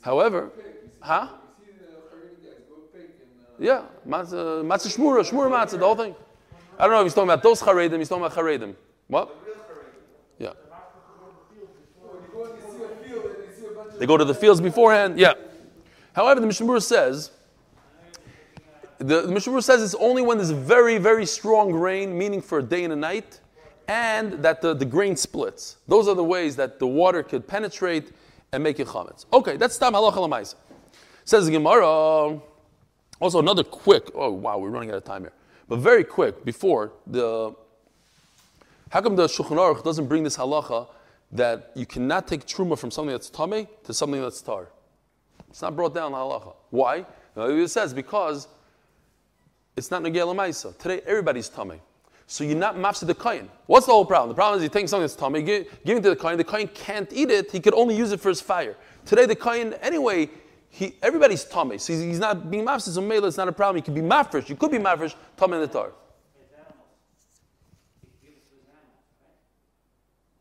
However, 0.03 0.51
huh? 1.01 1.29
Yeah, 3.59 3.85
matzah, 4.07 4.65
matzah 4.65 4.95
shmura, 4.95 5.29
shmura 5.29 5.51
matzah, 5.51 5.79
the 5.79 5.79
whole 5.79 5.95
thing. 5.95 6.15
I 6.79 6.85
don't 6.85 6.93
know 6.93 7.01
if 7.01 7.07
he's 7.07 7.15
talking 7.15 7.31
about 7.31 7.43
those 7.43 7.63
charedim, 7.63 7.99
he's 7.99 8.09
talking 8.09 8.25
about 8.25 8.37
charedim. 8.37 8.75
What? 9.07 9.35
Yeah. 10.39 10.51
They 13.99 14.07
go 14.07 14.17
to 14.17 14.25
the 14.25 14.35
fields 14.35 14.61
beforehand, 14.61 15.19
yeah. 15.19 15.35
However, 16.15 16.41
the 16.41 16.47
Mishnah 16.47 16.81
says 16.81 17.31
the, 18.99 19.23
the 19.23 19.63
says 19.63 19.83
it's 19.83 19.95
only 19.97 20.23
when 20.23 20.39
there's 20.39 20.51
very, 20.51 20.99
very 20.99 21.27
strong 21.27 21.73
rain, 21.73 22.17
meaning 22.17 22.41
for 22.41 22.59
a 22.59 22.63
day 22.63 22.85
and 22.85 22.93
a 22.93 22.97
night, 22.97 23.41
and 23.89 24.33
that 24.45 24.61
the, 24.61 24.75
the 24.75 24.85
grain 24.85 25.17
splits. 25.17 25.77
Those 25.89 26.09
are 26.09 26.15
the 26.15 26.25
ways 26.25 26.57
that 26.57 26.79
the 26.79 26.87
water 26.87 27.23
could 27.23 27.47
penetrate 27.47 28.13
and 28.53 28.63
make 28.63 28.81
it 28.81 28.87
chametz. 28.87 29.27
Okay, 29.33 29.57
that's 29.57 29.77
tam 29.79 29.95
halacha 29.95 30.17
lamaisa. 30.17 30.55
Says 31.25 31.51
Gemara. 31.51 32.41
Also, 33.21 33.39
another 33.39 33.65
quick. 33.65 34.11
Oh 34.15 34.31
wow, 34.33 34.59
we're 34.59 34.71
running 34.71 34.91
out 34.91 34.97
of 34.97 35.05
time 35.05 35.23
here. 35.23 35.33
But 35.69 35.79
very 35.79 36.05
quick 36.05 36.45
before 36.45 36.93
the. 37.07 37.55
How 38.91 39.01
come 39.01 39.17
the 39.17 39.27
Shulchan 39.27 39.57
Aruch 39.57 39.83
doesn't 39.83 40.07
bring 40.07 40.23
this 40.23 40.37
halacha 40.37 40.87
that 41.33 41.73
you 41.75 41.85
cannot 41.85 42.29
take 42.29 42.47
truma 42.47 42.79
from 42.79 42.91
something 42.91 43.11
that's 43.11 43.29
tame 43.29 43.67
to 43.85 43.95
something 43.95 44.21
that's 44.21 44.41
tar? 44.41 44.69
It's 45.49 45.63
not 45.63 45.75
brought 45.75 45.95
down 45.95 46.13
in 46.13 46.19
halacha. 46.19 46.55
Why? 46.71 47.07
It 47.37 47.71
says 47.71 47.93
because 47.93 48.47
it's 49.77 49.91
not 49.91 50.03
Nagel 50.03 50.35
Maisa. 50.35 50.77
Today, 50.79 51.01
everybody's 51.07 51.49
tummy. 51.49 51.81
So 52.27 52.43
you're 52.43 52.57
not 52.57 52.77
mafsid 52.77 53.07
the 53.07 53.15
kohen. 53.15 53.51
What's 53.67 53.87
the 53.87 53.93
whole 53.93 54.05
problem? 54.05 54.31
The 54.31 54.35
problem 54.35 54.59
is 54.59 54.63
you 54.63 54.71
take 54.71 54.89
something 54.89 55.03
that's 55.03 55.17
tummy, 55.17 55.43
give, 55.43 55.67
give 55.85 55.99
it 55.99 56.03
to 56.03 56.11
the 56.11 56.17
kohen. 56.17 56.39
The 56.39 56.45
kohen 56.45 56.69
can't 56.69 57.13
eat 57.13 57.31
it. 57.31 57.51
He 57.51 57.61
could 57.61 57.75
only 57.75 57.97
use 57.97 58.13
it 58.13 58.21
for 58.21 58.31
his 58.31 58.41
fire. 58.41 58.77
Today 59.05 59.27
the 59.27 59.37
kohen, 59.37 59.75
anyway, 59.75 60.31
he, 60.71 60.95
everybody's 61.03 61.45
tummy. 61.45 61.79
So 61.79 61.93
he's, 61.93 62.03
he's 62.03 62.19
not 62.19 62.51
being 62.51 62.65
mafsid. 62.65 62.95
So 62.95 63.01
mela, 63.01 63.29
it's 63.29 63.37
not 63.37 63.49
a 63.49 63.53
problem. 63.53 63.77
You 63.77 63.83
could 63.83 63.95
be 63.95 64.01
mafresh. 64.01 64.49
You 64.49 64.57
could 64.57 64.71
be 64.71 64.79
mafresh. 64.79 65.15
Tummy 65.37 65.57
in 65.57 65.61
the 65.61 65.69
tar. 65.69 65.93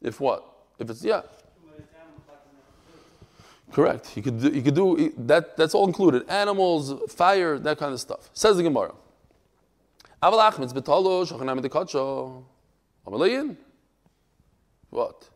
If 0.02 0.19
what? 0.19 0.43
If 0.80 0.89
it's 0.89 1.04
yeah. 1.04 1.22
Correct. 3.72 4.15
You 4.15 4.22
could 4.22 4.39
do, 4.39 4.50
you 4.50 4.62
could 4.62 4.76
do 4.76 5.13
that. 5.17 5.58
That's 5.58 5.74
all 5.74 5.88
included. 5.88 6.30
Animals, 6.30 7.12
fire, 7.12 7.58
that 7.60 7.78
kind 7.78 7.93
of 7.93 8.00
stuff. 8.00 8.30
Says 8.34 8.58
the 8.58 8.63
Gemara. 8.63 8.93
What? 14.89 15.29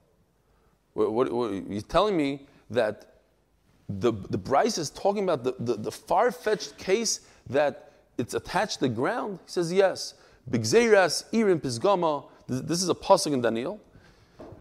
What, 0.93 1.11
what, 1.11 1.31
what? 1.33 1.51
You're 1.69 1.81
telling 1.81 2.15
me 2.15 2.47
that 2.69 3.15
the, 3.89 4.13
the 4.13 4.37
Braisa 4.37 4.79
is 4.79 4.89
talking 4.89 5.25
about 5.25 5.43
the, 5.43 5.55
the, 5.59 5.73
the 5.75 5.91
far 5.91 6.31
fetched 6.31 6.77
case 6.77 7.19
that 7.49 7.91
it's 8.17 8.33
attached 8.33 8.75
to 8.75 8.87
the 8.87 8.89
ground? 8.89 9.39
He 9.45 9.51
says, 9.51 9.73
yes. 9.73 10.13
Bigzeras, 10.49 11.25
Irim, 11.33 11.59
Pisgama. 11.59 12.23
This 12.47 12.81
is 12.81 12.87
a 12.87 12.95
pasuk 12.95 13.33
in 13.33 13.41
Daniel. 13.41 13.81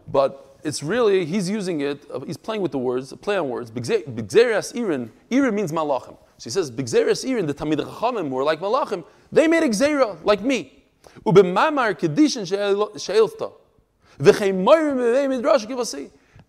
But 0.09 0.57
it's 0.61 0.83
really, 0.83 1.25
he's 1.25 1.49
using 1.49 1.79
it, 1.79 2.03
uh, 2.13 2.19
he's 2.19 2.35
playing 2.35 2.61
with 2.61 2.73
the 2.73 2.79
words, 2.79 3.13
play 3.21 3.37
on 3.37 3.47
words. 3.47 3.71
Bigzeras 3.71 4.75
Irin, 4.75 5.09
Irin 5.31 5.53
means 5.53 5.71
malachim. 5.71 6.17
So 6.37 6.43
he 6.43 6.49
says, 6.49 6.69
Bigzeras 6.69 7.23
Irin, 7.25 7.47
the 7.47 7.53
Tamid 7.53 7.77
Chachamim 7.77 8.29
were 8.29 8.43
like 8.43 8.59
malachim. 8.59 9.05
They 9.31 9.47
made 9.47 9.63
Gzera, 9.63 10.17
like 10.23 10.41
me. 10.41 10.73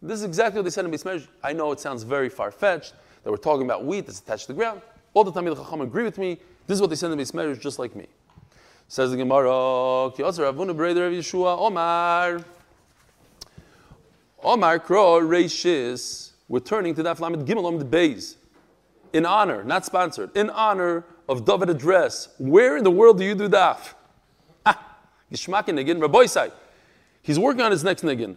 This 0.00 0.20
is 0.20 0.24
exactly 0.24 0.58
what 0.58 0.64
they 0.64 0.70
said 0.70 0.84
in 0.84 0.90
Bismarck. 0.90 1.22
I 1.42 1.52
know 1.52 1.72
it 1.72 1.80
sounds 1.80 2.02
very 2.04 2.28
far 2.28 2.50
fetched 2.50 2.94
that 3.24 3.30
we're 3.30 3.36
talking 3.36 3.64
about 3.64 3.84
wheat 3.84 4.06
that's 4.06 4.20
attached 4.20 4.46
to 4.46 4.52
the 4.52 4.54
ground. 4.54 4.80
All 5.12 5.24
the 5.24 5.32
Tamid 5.32 5.56
Chacham 5.56 5.80
agree 5.80 6.04
with 6.04 6.18
me. 6.18 6.38
This 6.66 6.76
is 6.76 6.80
what 6.80 6.90
they 6.90 6.96
said 6.96 7.10
in 7.10 7.18
Bismarck, 7.18 7.60
just 7.60 7.78
like 7.78 7.96
me. 7.96 8.06
Says 8.86 9.10
the 9.10 9.16
Gemara, 9.16 9.48
Yeshua 10.16 11.58
Omar. 11.58 12.44
Omar 14.42 14.78
Kro 14.78 15.20
Reishis, 15.20 16.30
we're 16.48 16.60
turning 16.60 16.94
to 16.94 17.02
that 17.02 17.18
Lamed 17.20 17.46
Gimel 17.46 17.78
the 17.78 17.84
Beis. 17.84 18.36
In 19.12 19.26
honor, 19.26 19.64
not 19.64 19.84
sponsored, 19.84 20.34
in 20.36 20.48
honor 20.50 21.04
of 21.28 21.44
David 21.44 21.70
Address. 21.70 22.28
Where 22.38 22.76
in 22.76 22.84
the 22.84 22.90
world 22.90 23.18
do 23.18 23.24
you 23.24 23.34
do 23.34 23.48
daf? 23.48 23.94
Rabbi 26.00 26.48
He's 27.22 27.38
working 27.38 27.60
on 27.60 27.70
his 27.70 27.84
next 27.84 28.02
Nagin. 28.02 28.36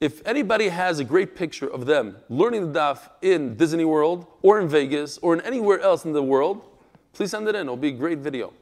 If 0.00 0.26
anybody 0.26 0.68
has 0.68 0.98
a 0.98 1.04
great 1.04 1.36
picture 1.36 1.68
of 1.68 1.86
them 1.86 2.16
learning 2.28 2.72
the 2.72 2.80
daf 2.80 3.08
in 3.22 3.56
Disney 3.56 3.84
World 3.84 4.26
or 4.42 4.60
in 4.60 4.68
Vegas 4.68 5.18
or 5.18 5.34
in 5.34 5.40
anywhere 5.42 5.80
else 5.80 6.04
in 6.04 6.12
the 6.12 6.22
world, 6.22 6.62
please 7.12 7.30
send 7.30 7.46
it 7.46 7.54
in. 7.54 7.62
It'll 7.62 7.76
be 7.76 7.88
a 7.88 7.92
great 7.92 8.18
video. 8.18 8.52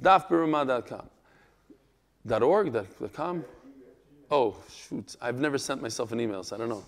Dafbirama.com. 0.00 1.08
.org, 2.42 2.86
.com. 3.12 3.44
Oh, 4.30 4.56
shoot. 4.72 5.16
I've 5.20 5.40
never 5.40 5.58
sent 5.58 5.82
myself 5.82 6.12
an 6.12 6.20
email, 6.20 6.44
so 6.44 6.56
I 6.56 6.58
don't 6.60 6.68
know. 6.68 6.84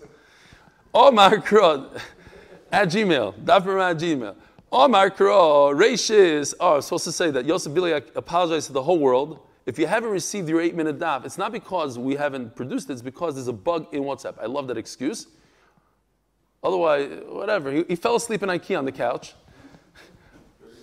Omar 0.93 1.41
Kro 1.41 1.91
at 2.71 2.87
Gmail. 2.87 3.33
Dafram 3.43 3.91
at 3.91 3.97
Gmail. 3.97 4.35
Omar 4.71 5.09
Kro. 5.11 5.33
Oh, 5.33 5.69
I'm 5.71 5.97
supposed 5.97 7.03
to 7.05 7.11
say 7.11 7.31
that 7.31 7.45
Yosef 7.45 7.73
Biliak 7.73 8.15
apologized 8.15 8.67
to 8.67 8.73
the 8.73 8.83
whole 8.83 8.99
world. 8.99 9.39
If 9.65 9.79
you 9.79 9.87
haven't 9.87 10.09
received 10.09 10.49
your 10.49 10.61
eight 10.61 10.75
minute 10.75 10.99
daf, 10.99 11.25
it's 11.25 11.37
not 11.37 11.51
because 11.51 11.97
we 11.97 12.15
haven't 12.15 12.55
produced 12.55 12.89
it, 12.89 12.93
it's 12.93 13.01
because 13.01 13.35
there's 13.35 13.47
a 13.47 13.53
bug 13.53 13.87
in 13.93 14.03
WhatsApp. 14.03 14.35
I 14.41 14.45
love 14.45 14.67
that 14.67 14.77
excuse. 14.77 15.27
Otherwise, 16.63 17.21
whatever. 17.27 17.71
He, 17.71 17.85
he 17.87 17.95
fell 17.95 18.15
asleep 18.15 18.43
in 18.43 18.49
IKEA 18.49 18.77
on 18.77 18.85
the 18.85 18.91
couch. 18.91 19.35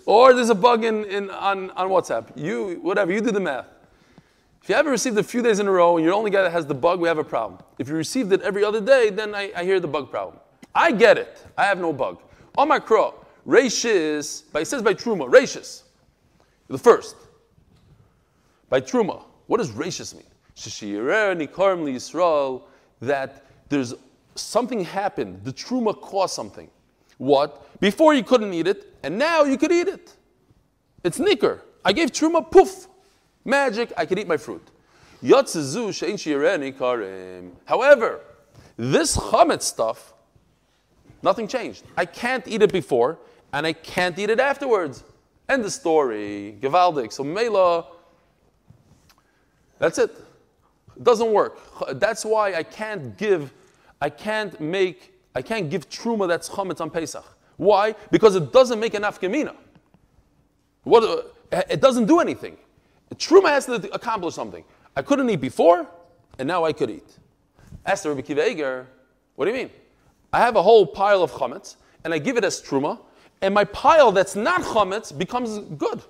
or 0.07 0.35
there's 0.35 0.51
a 0.51 0.55
bug 0.55 0.85
in, 0.85 1.05
in, 1.05 1.31
on, 1.31 1.70
on 1.73 1.88
WhatsApp. 1.90 2.31
You, 2.37 2.79
whatever, 2.83 3.12
you 3.12 3.20
do 3.20 3.33
the 3.33 3.40
math. 3.40 3.66
If 4.62 4.70
you 4.70 4.75
haven't 4.75 4.92
received 4.92 5.18
it 5.18 5.20
a 5.20 5.25
few 5.25 5.42
days 5.42 5.59
in 5.59 5.66
a 5.66 5.70
row 5.70 5.97
and 5.97 6.05
you're 6.05 6.12
the 6.12 6.16
only 6.16 6.31
guy 6.31 6.42
that 6.42 6.53
has 6.53 6.64
the 6.64 6.75
bug, 6.75 7.01
we 7.01 7.09
have 7.09 7.18
a 7.18 7.25
problem. 7.25 7.62
If 7.79 7.88
you 7.88 7.94
received 7.94 8.33
it 8.33 8.40
every 8.40 8.64
other 8.64 8.81
day, 8.81 9.11
then 9.11 9.35
I, 9.35 9.53
I 9.55 9.64
hear 9.64 9.79
the 9.79 9.88
bug 9.88 10.11
problem. 10.11 10.38
I 10.75 10.90
get 10.90 11.18
it. 11.18 11.44
I 11.59 11.64
have 11.64 11.79
no 11.79 11.92
bug. 11.92 12.20
On 12.57 12.68
my 12.68 12.79
crow, 12.79 13.14
Rashis, 13.47 14.45
but 14.53 14.63
it 14.63 14.67
says 14.67 14.83
by 14.83 14.95
Truma, 14.95 15.31
Rashis. 15.31 15.83
The 16.69 16.79
first. 16.79 17.17
By 18.69 18.81
Truma. 18.81 19.23
What 19.47 19.59
does 19.59 19.71
Rashis 19.71 20.15
mean? 20.15 20.25
That 23.01 23.45
there's 23.69 23.95
something 24.35 24.85
happened. 24.85 25.45
The 25.45 25.53
Truma 25.53 26.01
caused 26.01 26.35
something. 26.35 26.71
What? 27.19 27.81
Before 27.81 28.15
you 28.15 28.23
couldn't 28.25 28.53
eat 28.55 28.67
it, 28.67 28.95
and 29.03 29.19
now 29.19 29.45
you 29.45 29.59
could 29.59 29.73
eat 29.73 29.89
it. 29.89 30.17
It's 31.03 31.19
Nicker. 31.19 31.63
I 31.85 31.93
gave 31.93 32.11
Truma, 32.13 32.51
poof. 32.51 32.87
Magic, 33.45 33.93
I 33.97 34.07
can 34.07 34.19
eat 34.19 34.27
my 34.27 34.39
fruit. 34.39 34.67
However, 37.67 38.21
this 38.77 39.17
chametz 39.17 39.63
stuff, 39.63 40.15
nothing 41.23 41.47
changed. 41.47 41.85
I 41.97 42.07
can't 42.07 42.47
eat 42.49 42.63
it 42.63 42.73
before, 42.73 43.19
and 43.55 43.64
I 43.64 43.73
can't 43.73 44.19
eat 44.19 44.31
it 44.31 44.40
afterwards. 44.40 45.05
End 45.49 45.64
the 45.64 45.71
story. 45.71 46.59
Gewaldig. 46.61 47.12
So 47.12 47.23
Mela, 47.23 47.87
that's 49.79 49.99
it. 49.99 50.11
It 50.97 51.05
doesn't 51.05 51.33
work. 51.33 51.61
That's 52.01 52.25
why 52.25 52.55
I 52.55 52.64
can't 52.64 53.17
give, 53.17 53.53
I 54.01 54.11
can't 54.11 54.61
make, 54.61 55.14
I 55.37 55.43
can't 55.43 55.71
give 55.71 55.88
truma 55.88 56.27
that's 56.27 56.49
chametz 56.49 56.81
on 56.81 56.90
Pesach. 56.90 57.25
Why? 57.57 57.95
Because 58.11 58.35
it 58.35 58.53
doesn't 58.53 58.81
make 58.81 58.95
enough 58.95 59.21
gemina. 59.21 59.55
What? 60.83 61.05
Uh, 61.53 61.62
it 61.71 61.81
doesn't 61.81 62.07
do 62.07 62.19
anything. 62.19 62.57
Truma 63.14 63.51
has 63.51 63.67
to 63.67 63.75
accomplish 63.95 64.35
something. 64.35 64.64
I 64.97 65.03
couldn't 65.03 65.31
eat 65.31 65.40
before, 65.40 65.87
and 66.40 66.49
now 66.49 66.64
I 66.64 66.73
could 66.73 66.90
eat. 66.90 67.19
Ask 67.87 68.05
Rabbi 68.05 68.23
Kiva 68.23 68.45
Eiger, 68.45 68.88
what 69.37 69.45
do 69.45 69.53
you 69.53 69.57
mean? 69.57 69.71
I 70.33 70.40
have 70.40 70.57
a 70.57 70.62
whole 70.62 70.85
pile 70.85 71.23
of 71.23 71.31
chametz, 71.31 71.77
and 72.03 72.12
I 72.12 72.19
give 72.19 72.37
it 72.37 72.43
as 72.43 72.61
truma, 72.61 72.99
and 73.45 73.53
my 73.53 73.65
pile 73.65 74.11
that's 74.11 74.35
not 74.35 74.63
chametz 74.63 75.17
becomes 75.17 75.59
good. 75.77 76.03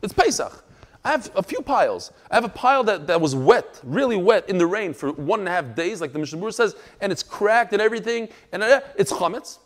It's 0.00 0.14
Pesach. 0.14 0.64
I 1.04 1.10
have 1.10 1.30
a 1.36 1.42
few 1.42 1.60
piles. 1.60 2.10
I 2.30 2.36
have 2.36 2.44
a 2.44 2.48
pile 2.48 2.82
that, 2.84 3.06
that 3.08 3.20
was 3.20 3.34
wet, 3.34 3.80
really 3.82 4.16
wet 4.16 4.48
in 4.48 4.56
the 4.56 4.66
rain 4.66 4.94
for 4.94 5.12
one 5.12 5.40
and 5.40 5.48
a 5.48 5.52
half 5.52 5.74
days, 5.74 6.00
like 6.00 6.14
the 6.14 6.18
Mishnah 6.18 6.52
says, 6.52 6.74
and 7.02 7.12
it's 7.12 7.22
cracked 7.22 7.74
and 7.74 7.82
everything, 7.82 8.30
and 8.52 8.62
uh, 8.62 8.80
it's 8.96 9.12
chametz. 9.12 9.58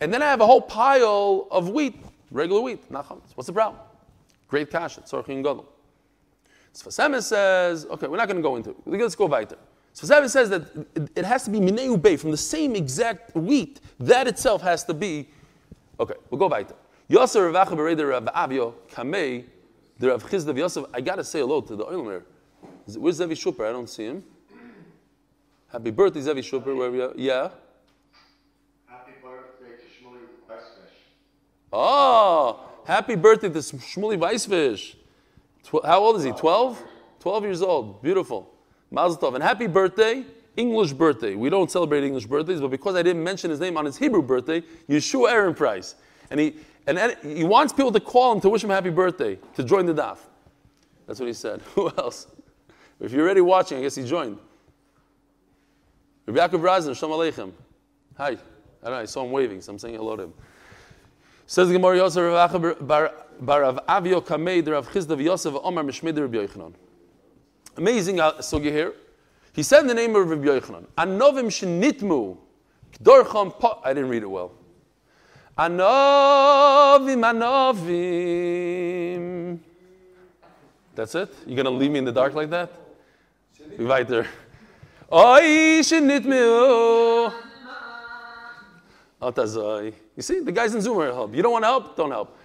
And 0.00 0.12
then 0.12 0.22
I 0.22 0.26
have 0.26 0.40
a 0.40 0.46
whole 0.46 0.62
pile 0.62 1.46
of 1.50 1.68
wheat, 1.68 2.02
regular 2.30 2.62
wheat, 2.62 2.90
not 2.90 3.06
chametz. 3.06 3.32
What's 3.34 3.48
the 3.48 3.52
problem? 3.52 3.82
Great 4.48 4.70
kasha, 4.70 5.02
tzorchin 5.02 5.42
gadol. 5.42 5.68
Sfas 6.72 7.22
says, 7.24 7.84
okay, 7.84 8.06
we're 8.06 8.16
not 8.16 8.28
going 8.28 8.36
to 8.36 8.42
go 8.42 8.56
into 8.56 8.70
it. 8.70 8.76
Let's 8.86 9.14
go 9.14 9.26
weiter. 9.26 9.58
Sfas 9.94 10.30
says 10.30 10.48
that 10.48 10.62
it 11.14 11.24
has 11.26 11.44
to 11.44 11.50
be 11.50 11.60
mineu 11.60 12.00
bay 12.00 12.16
from 12.16 12.30
the 12.30 12.36
same 12.36 12.74
exact 12.76 13.34
wheat. 13.34 13.80
That 14.00 14.26
itself 14.26 14.62
has 14.62 14.84
to 14.84 14.94
be. 14.94 15.28
Okay, 16.00 16.14
we'll 16.30 16.38
go 16.38 16.46
weiter. 16.46 16.74
Yosef 17.08 17.40
Ravacha 17.40 17.70
Bereder 17.70 18.10
Rav 18.10 18.24
Avio 18.26 18.74
Kamei, 18.90 19.44
the 19.98 20.08
Rav 20.08 20.22
Chisda 20.24 20.56
Yosef. 20.56 20.84
I 20.92 21.00
got 21.00 21.16
to 21.16 21.24
say 21.24 21.40
hello 21.40 21.60
to 21.60 21.74
the 21.74 21.84
Oilmer. 21.84 22.24
Where's 22.96 23.16
Zevi 23.16 23.34
Shuper? 23.34 23.68
I 23.68 23.72
don't 23.72 23.88
see 23.88 24.04
him. 24.04 24.24
Happy 25.72 25.90
birthday, 25.90 26.20
Zevi 26.20 26.40
Shuper. 26.40 26.76
Where 26.76 26.90
we 26.90 27.02
are? 27.02 27.12
Yeah. 27.16 27.50
Happy 28.86 29.12
birthday 29.22 29.72
to 29.76 30.04
Shmuley 30.04 30.20
Westfish. 30.48 30.94
Oh. 31.72 32.60
Happy 32.86 33.16
birthday 33.16 33.48
to 33.48 33.58
Shmuley 33.58 34.18
Weisfish. 34.18 34.94
How 35.84 35.98
old 35.98 36.16
is 36.16 36.24
he? 36.24 36.32
12? 36.32 36.82
12 37.20 37.42
years 37.44 37.62
old. 37.62 38.02
Beautiful. 38.02 38.50
Mazel 38.90 39.18
tov. 39.18 39.34
And 39.34 39.42
happy 39.42 39.66
birthday, 39.66 40.24
English 40.58 40.92
birthday. 40.92 41.36
We 41.36 41.48
don't 41.48 41.70
celebrate 41.70 42.02
English 42.04 42.26
birthdays, 42.26 42.60
but 42.60 42.68
because 42.68 42.96
I 42.96 43.02
didn't 43.02 43.22
mention 43.22 43.48
his 43.48 43.60
name 43.60 43.76
on 43.76 43.84
his 43.84 43.96
Hebrew 43.96 44.22
birthday, 44.22 44.62
Yeshua 44.88 45.30
Aaron 45.30 45.54
Price. 45.54 45.94
And 46.30 46.40
he, 46.40 46.56
and 46.86 47.16
he 47.22 47.44
wants 47.44 47.72
people 47.72 47.92
to 47.92 48.00
call 48.00 48.32
him 48.32 48.40
to 48.40 48.50
wish 48.50 48.64
him 48.64 48.70
happy 48.70 48.90
birthday, 48.90 49.38
to 49.54 49.62
join 49.62 49.86
the 49.86 49.94
daf. 49.94 50.18
That's 51.06 51.20
what 51.20 51.26
he 51.26 51.32
said. 51.32 51.60
Who 51.74 51.88
else? 51.96 52.26
If 53.00 53.12
you're 53.12 53.22
already 53.24 53.40
watching, 53.40 53.78
I 53.78 53.82
guess 53.82 53.94
he 53.94 54.04
joined. 54.04 54.38
Rabbi 56.26 56.56
Yaakov 56.56 56.60
Razin, 56.60 56.94
Shalom 56.94 57.18
Aleichem. 57.18 57.52
Hi. 58.16 58.26
I 58.26 58.36
don't 58.82 58.92
know, 58.92 58.96
I 58.98 59.04
saw 59.04 59.24
him 59.24 59.30
waving, 59.30 59.60
so 59.60 59.72
I'm 59.72 59.78
saying 59.78 59.94
hello 59.94 60.16
to 60.16 60.24
him. 60.24 60.34
Says 61.46 61.68
the 61.68 61.74
Gemara 61.74 61.96
Yosef 61.96 62.20
Rav 62.20 62.86
bar 62.86 63.12
Rav 63.40 63.86
Avio 63.86 64.22
Kamei 64.22 64.66
Rav 64.68 64.88
Chisda 64.90 65.22
Yosef 65.22 65.54
Omar 65.62 65.84
Mishmei 65.84 66.16
Rabbi 66.18 66.36
Yochanan. 66.36 66.74
Amazing 67.76 68.20
uh, 68.20 68.32
sugi 68.34 68.64
here. 68.64 68.92
He 69.58 69.64
said 69.64 69.80
in 69.80 69.88
the 69.88 69.94
name 69.94 70.14
of 70.14 70.30
Rabbi 70.30 70.44
Yochanan, 70.44 70.86
Anovim 70.96 71.48
shenitmu 71.50 72.36
kdorcham 72.92 73.58
po. 73.58 73.80
I 73.82 73.92
didn't 73.92 74.08
read 74.08 74.22
it 74.22 74.30
well. 74.30 74.52
Anovim, 75.58 77.24
Anovim. 77.88 79.58
That's 80.94 81.16
it? 81.16 81.34
You're 81.44 81.56
going 81.56 81.64
to 81.64 81.72
leave 81.72 81.90
me 81.90 81.98
in 81.98 82.04
the 82.04 82.12
dark 82.12 82.34
like 82.34 82.50
that? 82.50 82.70
Weiter. 83.80 84.28
Oi, 85.12 85.80
shenitmu. 85.82 87.34
Atazoi. 89.20 89.92
You 90.14 90.22
see, 90.22 90.38
the 90.38 90.52
guys 90.52 90.72
in 90.72 90.80
Zoom 90.80 91.00
are 91.00 91.06
help. 91.12 91.34
You 91.34 91.42
don't 91.42 91.50
want 91.50 91.64
to 91.64 91.68
help? 91.68 91.96
Don't 91.96 92.12
help. 92.12 92.37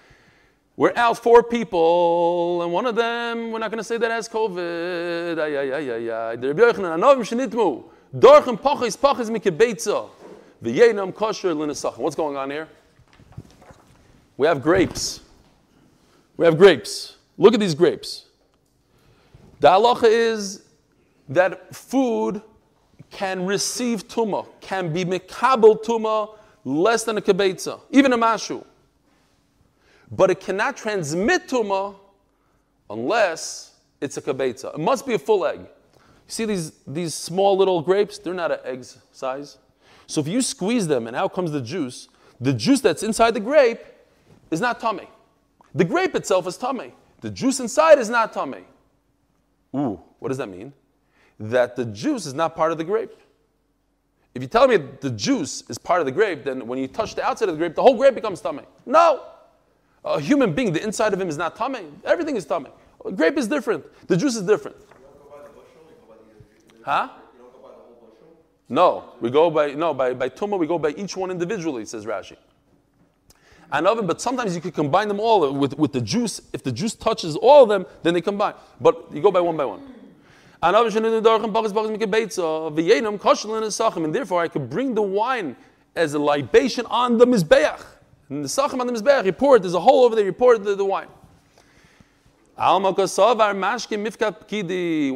We're 0.76 0.92
out 0.96 1.18
four 1.18 1.44
people, 1.44 2.62
and 2.62 2.72
one 2.72 2.84
of 2.84 2.96
them, 2.96 3.52
we're 3.52 3.60
not 3.60 3.70
going 3.70 3.78
to 3.78 3.84
say 3.84 3.96
that 3.96 4.10
has 4.10 4.28
COVID. 4.28 5.38
Ay, 5.38 5.56
ay, 5.56 5.72
ay, 5.72 5.90
ay, 5.92 6.10
ay. 6.32 6.36
The. 6.36 6.52
What's 11.96 12.16
going 12.16 12.36
on 12.36 12.50
here? 12.50 12.68
We 14.36 14.46
have 14.48 14.60
grapes. 14.62 15.20
We 16.36 16.44
have 16.44 16.58
grapes. 16.58 17.18
Look 17.38 17.54
at 17.54 17.60
these 17.60 17.76
grapes. 17.76 18.26
The 19.60 19.68
halacha 19.68 20.08
is 20.08 20.62
that 21.28 21.72
food 21.72 22.42
can 23.10 23.46
receive 23.46 24.08
tuma, 24.08 24.44
can 24.60 24.92
be 24.92 25.04
mekabel 25.04 25.84
tuma 25.84 26.36
less 26.64 27.04
than 27.04 27.16
a 27.16 27.20
kibetza, 27.20 27.80
even 27.90 28.12
a 28.12 28.18
mashu. 28.18 28.64
But 30.10 30.30
it 30.30 30.40
cannot 30.40 30.76
transmit 30.76 31.48
tuma 31.48 31.96
unless 32.90 33.76
it's 34.00 34.16
a 34.16 34.22
kibetza. 34.22 34.74
It 34.74 34.80
must 34.80 35.06
be 35.06 35.14
a 35.14 35.18
full 35.18 35.46
egg. 35.46 35.60
You 35.60 35.68
see 36.28 36.44
these, 36.44 36.72
these 36.86 37.14
small 37.14 37.56
little 37.56 37.80
grapes? 37.80 38.18
They're 38.18 38.34
not 38.34 38.50
an 38.50 38.58
egg 38.64 38.84
size. 39.12 39.58
So 40.06 40.20
if 40.20 40.28
you 40.28 40.42
squeeze 40.42 40.86
them 40.86 41.06
and 41.06 41.16
out 41.16 41.32
comes 41.32 41.50
the 41.50 41.60
juice, 41.60 42.08
the 42.40 42.52
juice 42.52 42.80
that's 42.80 43.02
inside 43.02 43.32
the 43.32 43.40
grape 43.40 43.80
is 44.50 44.60
not 44.60 44.80
tamei. 44.80 45.08
The 45.74 45.84
grape 45.84 46.14
itself 46.14 46.46
is 46.46 46.56
tamei. 46.58 46.92
The 47.20 47.30
juice 47.30 47.60
inside 47.60 47.98
is 47.98 48.10
not 48.10 48.32
tamei. 48.32 48.64
Ooh, 49.74 50.00
what 50.18 50.28
does 50.28 50.38
that 50.38 50.48
mean? 50.48 50.72
That 51.40 51.74
the 51.74 51.86
juice 51.86 52.26
is 52.26 52.34
not 52.34 52.54
part 52.54 52.70
of 52.70 52.78
the 52.78 52.84
grape. 52.84 53.12
If 54.34 54.42
you 54.42 54.48
tell 54.48 54.68
me 54.68 54.76
the 54.76 55.10
juice 55.10 55.62
is 55.68 55.78
part 55.78 56.00
of 56.00 56.06
the 56.06 56.12
grape, 56.12 56.44
then 56.44 56.66
when 56.66 56.78
you 56.78 56.88
touch 56.88 57.14
the 57.14 57.24
outside 57.24 57.48
of 57.48 57.54
the 57.54 57.58
grape, 57.58 57.74
the 57.74 57.82
whole 57.82 57.96
grape 57.96 58.14
becomes 58.14 58.40
tamei. 58.42 58.64
No! 58.84 59.22
A 60.04 60.20
human 60.20 60.52
being, 60.52 60.72
the 60.72 60.82
inside 60.82 61.12
of 61.14 61.20
him 61.20 61.28
is 61.28 61.38
not 61.38 61.56
tamei. 61.56 61.84
Everything 62.04 62.36
is 62.36 62.44
tamei. 62.46 62.70
Grape 63.14 63.38
is 63.38 63.48
different. 63.48 63.84
The 64.06 64.16
juice 64.16 64.36
is 64.36 64.42
different. 64.42 64.76
Huh? 66.84 67.08
No, 68.68 69.12
we 69.20 69.30
go 69.30 69.50
by 69.50 69.72
no 69.72 69.94
by 69.94 70.14
by 70.14 70.28
tuma. 70.28 70.58
We 70.58 70.66
go 70.66 70.78
by 70.78 70.90
each 70.90 71.16
one 71.16 71.30
individually. 71.30 71.84
Says 71.84 72.06
Rashi. 72.06 72.36
And 73.72 73.86
oven, 73.86 74.06
but 74.06 74.20
sometimes 74.20 74.54
you 74.54 74.60
could 74.60 74.74
combine 74.74 75.08
them 75.08 75.18
all 75.18 75.52
with, 75.52 75.76
with 75.78 75.92
the 75.92 76.00
juice. 76.00 76.40
If 76.52 76.62
the 76.62 76.70
juice 76.70 76.94
touches 76.94 77.34
all 77.36 77.64
of 77.64 77.68
them, 77.68 77.86
then 78.02 78.14
they 78.14 78.20
combine. 78.20 78.54
But 78.80 79.12
you 79.12 79.20
go 79.20 79.30
by 79.30 79.40
one 79.40 79.56
by 79.56 79.64
one. 79.64 79.82
And 80.62 80.74
therefore 84.14 84.42
I 84.42 84.48
could 84.48 84.70
bring 84.70 84.94
the 84.94 85.02
wine 85.02 85.56
as 85.96 86.14
a 86.14 86.18
libation 86.18 86.86
on 86.86 87.18
the 87.18 87.26
mizbeach. 87.26 87.84
And 88.34 88.44
the 88.44 88.48
sachem 88.48 88.80
on 88.80 88.86
the 88.88 88.92
mizbeach, 88.92 89.24
you 89.24 89.32
pour 89.32 89.56
it. 89.56 89.62
There's 89.62 89.74
a 89.74 89.80
hole 89.80 90.04
over 90.04 90.16
there. 90.16 90.24
You 90.24 90.32
pour 90.32 90.58
the, 90.58 90.74
the 90.74 90.84
wine. 90.84 91.06
We 92.56 92.62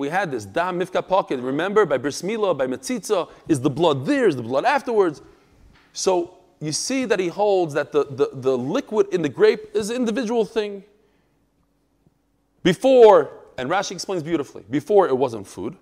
had 0.08 0.30
this 0.30 0.44
da 0.44 0.72
mifka 0.72 1.06
pocket. 1.06 1.40
Remember, 1.40 1.84
by 1.84 1.98
bris 1.98 2.22
milah, 2.22 2.56
by 2.56 2.66
metzitza, 2.66 3.28
is 3.48 3.60
the 3.60 3.70
blood 3.70 4.06
there? 4.06 4.28
Is 4.28 4.36
the 4.36 4.42
blood 4.42 4.64
afterwards? 4.64 5.20
So 5.92 6.38
you 6.60 6.72
see 6.72 7.04
that 7.06 7.18
he 7.18 7.28
holds 7.28 7.74
that 7.74 7.90
the, 7.90 8.04
the, 8.04 8.30
the 8.32 8.56
liquid 8.56 9.08
in 9.12 9.22
the 9.22 9.28
grape 9.28 9.74
is 9.74 9.90
an 9.90 9.96
individual 9.96 10.44
thing. 10.44 10.84
Before, 12.62 13.30
and 13.56 13.68
Rashi 13.68 13.92
explains 13.92 14.22
beautifully, 14.22 14.64
before 14.70 15.08
it 15.08 15.16
wasn't 15.16 15.46
food. 15.46 15.76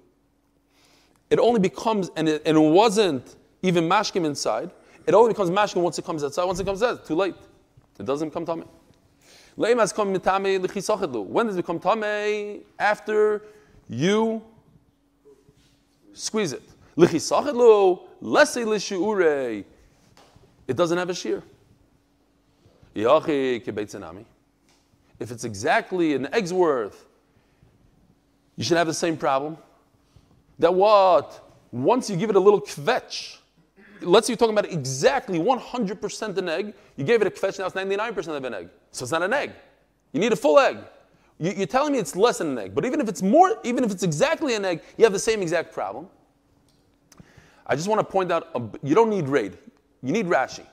It 1.28 1.38
only 1.38 1.60
becomes, 1.60 2.10
and 2.16 2.28
it, 2.28 2.42
and 2.46 2.56
it 2.56 2.60
wasn't 2.60 3.36
even 3.62 3.88
mashkim 3.88 4.24
inside. 4.24 4.70
It 5.06 5.14
only 5.14 5.32
becomes 5.32 5.50
mashkim 5.50 5.82
once 5.82 5.98
it 5.98 6.04
comes 6.04 6.24
outside. 6.24 6.44
Once 6.44 6.58
it 6.58 6.64
comes 6.64 6.82
out, 6.82 7.06
too 7.06 7.14
late. 7.14 7.36
It 7.98 8.04
doesn't 8.04 8.28
become 8.28 8.44
tamei. 8.44 8.66
When 9.54 9.76
does 9.76 9.92
it 9.92 9.96
become 11.56 11.80
tamei? 11.80 12.62
After 12.78 13.42
you 13.88 14.42
squeeze 16.12 16.52
it. 16.52 16.62
It 20.68 20.76
doesn't 20.76 20.98
have 20.98 21.10
a 21.10 21.14
shear. 21.14 21.42
If 25.18 25.30
it's 25.30 25.44
exactly 25.44 26.14
an 26.14 26.28
egg's 26.32 26.52
worth, 26.52 27.06
you 28.56 28.64
should 28.64 28.76
have 28.76 28.86
the 28.86 28.94
same 28.94 29.16
problem. 29.16 29.56
That 30.58 30.74
what? 30.74 31.42
Once 31.70 32.10
you 32.10 32.16
give 32.16 32.30
it 32.30 32.36
a 32.36 32.40
little 32.40 32.60
kvetch, 32.60 33.36
let's 34.02 34.26
say 34.26 34.32
you're 34.32 34.38
talking 34.38 34.56
about 34.56 34.70
exactly 34.72 35.38
100% 35.38 36.38
an 36.38 36.48
egg, 36.48 36.74
you 36.96 37.04
gave 37.04 37.20
it 37.20 37.26
a 37.26 37.30
kvetch, 37.30 37.58
now 37.58 37.66
it's 37.66 37.74
99% 37.74 38.28
of 38.28 38.44
an 38.44 38.54
egg. 38.54 38.68
So 38.90 39.04
it's 39.04 39.12
not 39.12 39.22
an 39.22 39.32
egg. 39.32 39.52
You 40.12 40.20
need 40.20 40.32
a 40.32 40.36
full 40.36 40.58
egg. 40.58 40.78
You, 41.38 41.62
are 41.62 41.66
telling 41.66 41.92
me 41.92 41.98
it's 41.98 42.16
less 42.16 42.38
than 42.38 42.48
an 42.48 42.58
egg, 42.58 42.74
but 42.74 42.84
even 42.84 43.00
if 43.00 43.08
it's 43.08 43.22
more, 43.22 43.58
even 43.64 43.84
if 43.84 43.90
it's 43.90 44.02
exactly 44.02 44.54
an 44.54 44.64
egg, 44.64 44.80
you 44.96 45.04
have 45.04 45.12
the 45.12 45.18
same 45.18 45.42
exact 45.42 45.72
problem. 45.72 46.08
I 47.66 47.76
just 47.76 47.88
want 47.88 47.98
to 48.00 48.04
point 48.04 48.32
out, 48.32 48.48
a, 48.54 48.62
you 48.82 48.94
don't 48.94 49.10
need 49.10 49.28
raid. 49.28 49.58
You 50.02 50.12
need 50.12 50.26
Rashi. 50.26 50.64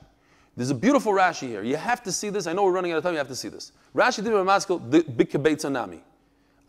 There's 0.56 0.70
a 0.70 0.76
beautiful 0.76 1.12
Rashi 1.12 1.48
here. 1.48 1.64
You 1.64 1.76
have 1.76 2.04
to 2.04 2.12
see 2.12 2.30
this. 2.30 2.46
I 2.46 2.54
know 2.54 2.64
we're 2.64 2.72
running 2.72 2.92
out 2.92 3.00
of 3.00 3.04
time. 3.04 3.14
You 3.14 3.18
have 3.18 3.28
to 3.30 3.36
see 3.36 3.50
this. 3.50 3.72
Rashi 3.96 4.24
did 4.24 4.32
Maskell, 4.32 4.80
the 4.90 5.02
big 5.02 5.64
Nami. 5.64 6.04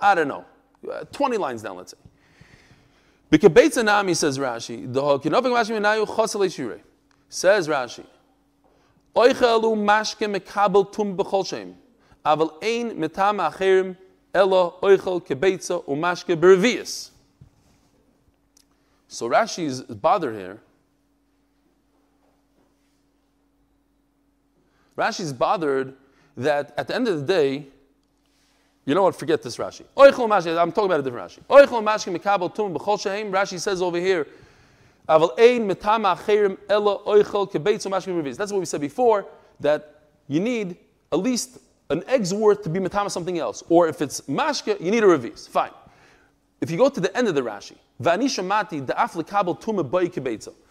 I 0.00 0.14
don't 0.14 0.28
know. 0.28 0.44
Uh, 0.90 1.04
20 1.12 1.36
lines 1.36 1.62
down, 1.62 1.76
let's 1.76 1.92
say. 1.92 1.98
Bikabetza 3.30 3.84
Nami 3.84 4.14
says 4.14 4.38
Rashi. 4.38 4.84
Says 7.28 7.68
Rashi. 7.68 8.06
Oichelu 9.16 9.76
mashke 9.76 10.36
mekabel 10.36 10.92
tum 10.92 11.16
b'chol 11.16 11.46
shem. 11.46 11.76
Aval 12.24 12.62
ein 12.62 12.92
mitam 12.92 13.50
acherim 13.50 13.96
elo 14.34 14.74
oichel 14.82 15.24
kebetza 15.24 15.84
umashke 15.84 16.36
bervius. 16.36 17.10
So 19.08 19.28
Rashi 19.28 19.64
is 19.64 19.82
bothered 19.82 20.34
here 20.34 20.60
Rashi 24.96 25.20
is 25.20 25.32
bothered 25.32 25.94
that 26.36 26.72
at 26.76 26.88
the 26.88 26.94
end 26.94 27.08
of 27.08 27.20
the 27.20 27.26
day, 27.26 27.66
you 28.86 28.94
know 28.94 29.02
what? 29.04 29.16
Forget 29.16 29.42
this 29.42 29.56
Rashi. 29.56 29.82
I'm 29.96 30.12
talking 30.72 30.84
about 30.84 31.00
a 31.00 31.02
different 31.02 31.30
Rashi. 31.30 31.40
Rashi 33.30 33.60
says 33.60 33.80
over 33.80 33.98
here, 33.98 34.26
That's 35.06 35.32
what 38.52 38.58
we 38.58 38.64
said 38.64 38.80
before, 38.80 39.26
that 39.60 40.00
you 40.28 40.40
need 40.40 40.76
at 41.12 41.18
least 41.18 41.58
an 41.90 42.02
egg's 42.06 42.32
worth 42.34 42.62
to 42.62 42.68
be 42.68 42.80
metama 42.80 43.10
something 43.10 43.38
else. 43.38 43.62
Or 43.68 43.88
if 43.88 44.00
it's 44.02 44.22
mashke, 44.22 44.80
you 44.80 44.90
need 44.90 45.04
a 45.04 45.06
revis. 45.06 45.48
Fine. 45.48 45.70
If 46.60 46.70
you 46.70 46.78
go 46.78 46.88
to 46.88 47.00
the 47.00 47.14
end 47.16 47.28
of 47.28 47.34
the 47.34 47.42
Rashi, 47.42 47.76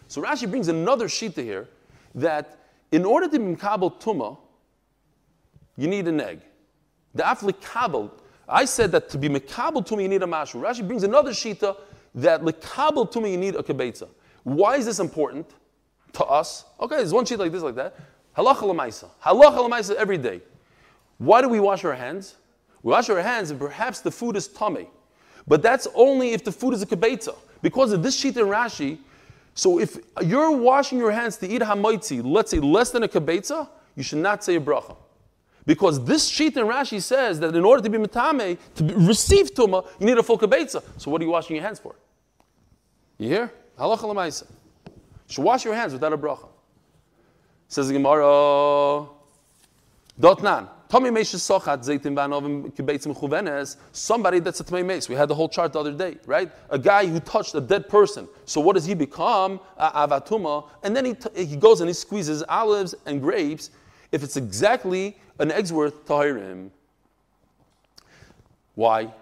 So 0.08 0.22
Rashi 0.22 0.50
brings 0.50 0.68
another 0.68 1.08
sheet 1.08 1.34
here 1.36 1.68
that 2.16 2.58
in 2.90 3.04
order 3.04 3.28
to 3.28 3.38
be 3.38 3.54
kabel 3.56 3.90
tuma, 3.92 4.36
you 5.76 5.88
need 5.88 6.06
an 6.08 6.20
egg. 6.20 6.40
The 7.14 7.22
afli 7.22 7.58
kabel, 7.60 8.12
I 8.48 8.64
said 8.64 8.92
that 8.92 9.08
to 9.10 9.18
be 9.18 9.28
mekabel 9.28 9.84
to 9.86 9.96
me 9.96 10.04
you 10.04 10.08
need 10.08 10.22
a 10.22 10.26
mashu. 10.26 10.60
Rashi 10.60 10.86
brings 10.86 11.02
another 11.02 11.30
shita 11.30 11.76
that 12.16 12.42
lekabel 12.42 13.10
to 13.10 13.20
me 13.20 13.32
you 13.32 13.38
need 13.38 13.54
a 13.56 13.62
kibetza. 13.62 14.08
Why 14.42 14.76
is 14.76 14.86
this 14.86 14.98
important 14.98 15.50
to 16.14 16.24
us? 16.24 16.64
Okay, 16.80 16.96
there's 16.96 17.12
one 17.12 17.24
sheet 17.24 17.38
like 17.38 17.52
this, 17.52 17.62
like 17.62 17.76
that. 17.76 17.96
Halacha 18.36 18.62
lemaisa. 18.62 19.08
Halacha 19.22 19.68
lemaisa 19.68 19.94
every 19.94 20.18
day. 20.18 20.40
Why 21.18 21.40
do 21.40 21.48
we 21.48 21.60
wash 21.60 21.84
our 21.84 21.94
hands? 21.94 22.34
We 22.82 22.90
wash 22.90 23.08
our 23.08 23.22
hands 23.22 23.50
and 23.50 23.58
perhaps 23.58 24.00
the 24.00 24.10
food 24.10 24.36
is 24.36 24.48
tamei. 24.48 24.88
But 25.46 25.62
that's 25.62 25.86
only 25.94 26.32
if 26.32 26.44
the 26.44 26.52
food 26.52 26.74
is 26.74 26.82
a 26.82 26.86
kibetza. 26.86 27.36
Because 27.62 27.92
of 27.92 28.02
this 28.02 28.18
sheet 28.18 28.36
in 28.36 28.46
Rashi, 28.46 28.98
so 29.54 29.78
if 29.78 29.98
you're 30.22 30.50
washing 30.50 30.98
your 30.98 31.12
hands 31.12 31.36
to 31.38 31.48
eat 31.48 31.62
hamoitzi, 31.62 32.22
let's 32.24 32.50
say 32.50 32.60
less 32.60 32.90
than 32.90 33.04
a 33.04 33.08
kibetza, 33.08 33.68
you 33.94 34.02
should 34.02 34.18
not 34.18 34.42
say 34.42 34.56
a 34.56 34.60
bracha. 34.60 34.96
Because 35.66 36.04
this 36.04 36.28
sheet 36.28 36.56
in 36.56 36.66
Rashi 36.66 37.00
says 37.00 37.40
that 37.40 37.54
in 37.56 37.64
order 37.64 37.82
to 37.82 37.88
be 37.88 37.98
metame, 37.98 38.58
to 38.74 38.84
receive 39.06 39.54
tuma, 39.54 39.86
you 39.98 40.06
need 40.06 40.18
a 40.18 40.22
full 40.22 40.38
kibetza. 40.38 40.82
So 40.98 41.10
what 41.10 41.20
are 41.20 41.24
you 41.24 41.30
washing 41.30 41.56
your 41.56 41.64
hands 41.64 41.78
for? 41.78 41.96
You 43.18 43.28
hear? 43.28 43.52
Halacha 43.78 44.02
l'maisa. 44.02 44.46
You 44.86 44.92
should 45.28 45.44
wash 45.44 45.64
your 45.64 45.74
hands 45.74 45.92
without 45.92 46.12
a 46.12 46.18
bracha. 46.18 46.48
Says 47.68 47.88
the 47.88 47.94
Gemara, 47.94 49.08
Dotnan. 50.20 50.68
Somebody 50.94 51.24
that's 54.38 54.60
a 54.60 54.64
Tmei 54.64 54.86
Meis. 54.86 55.08
We 55.08 55.16
had 55.16 55.28
the 55.28 55.34
whole 55.34 55.48
chart 55.48 55.72
the 55.72 55.80
other 55.80 55.92
day, 55.92 56.18
right? 56.24 56.52
A 56.70 56.78
guy 56.78 57.06
who 57.06 57.18
touched 57.18 57.54
a 57.56 57.60
dead 57.60 57.88
person. 57.88 58.28
So 58.44 58.60
what 58.60 58.74
does 58.74 58.84
he 58.84 58.94
become? 58.94 59.58
Avatuma. 59.80 60.68
And 60.84 60.94
then 60.94 61.06
he, 61.06 61.14
t- 61.14 61.46
he 61.46 61.56
goes 61.56 61.80
and 61.80 61.88
he 61.88 61.94
squeezes 61.94 62.44
olives 62.48 62.94
and 63.06 63.20
grapes. 63.20 63.70
If 64.14 64.22
it's 64.22 64.36
exactly 64.36 65.16
an 65.40 65.50
egg's 65.50 65.72
worth, 65.72 66.06
Tahirim. 66.06 66.70
Why? 68.76 69.12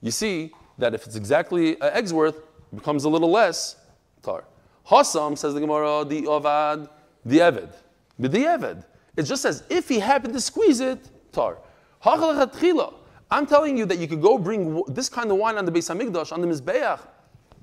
you 0.00 0.12
see 0.12 0.52
that 0.78 0.94
if 0.94 1.06
it's 1.06 1.16
exactly 1.16 1.74
an 1.80 1.90
egg's 1.92 2.12
worth, 2.12 2.36
it 2.36 2.76
becomes 2.76 3.02
a 3.02 3.08
little 3.08 3.30
less 3.30 3.76
tar. 4.22 4.44
Hassam 4.84 5.34
says 5.34 5.54
the 5.54 5.60
Gemara, 5.60 6.04
the 6.04 6.22
Ovad, 6.22 6.88
the 7.24 7.38
Eved. 7.38 7.72
The 8.18 8.28
Eved. 8.28 8.84
It 9.16 9.24
just 9.24 9.42
says 9.42 9.64
if 9.68 9.88
he 9.88 9.98
happened 9.98 10.34
to 10.34 10.40
squeeze 10.40 10.78
it, 10.78 11.00
tar. 11.32 11.58
I'm 12.04 13.46
telling 13.46 13.76
you 13.76 13.86
that 13.86 13.98
you 13.98 14.06
could 14.06 14.22
go 14.22 14.38
bring 14.38 14.84
this 14.86 15.08
kind 15.08 15.32
of 15.32 15.36
wine 15.36 15.58
on 15.58 15.64
the 15.64 15.72
Beis 15.72 15.88
Hamikdash, 15.92 16.32
on 16.32 16.40
the 16.40 16.46
Mizbeach. 16.46 17.00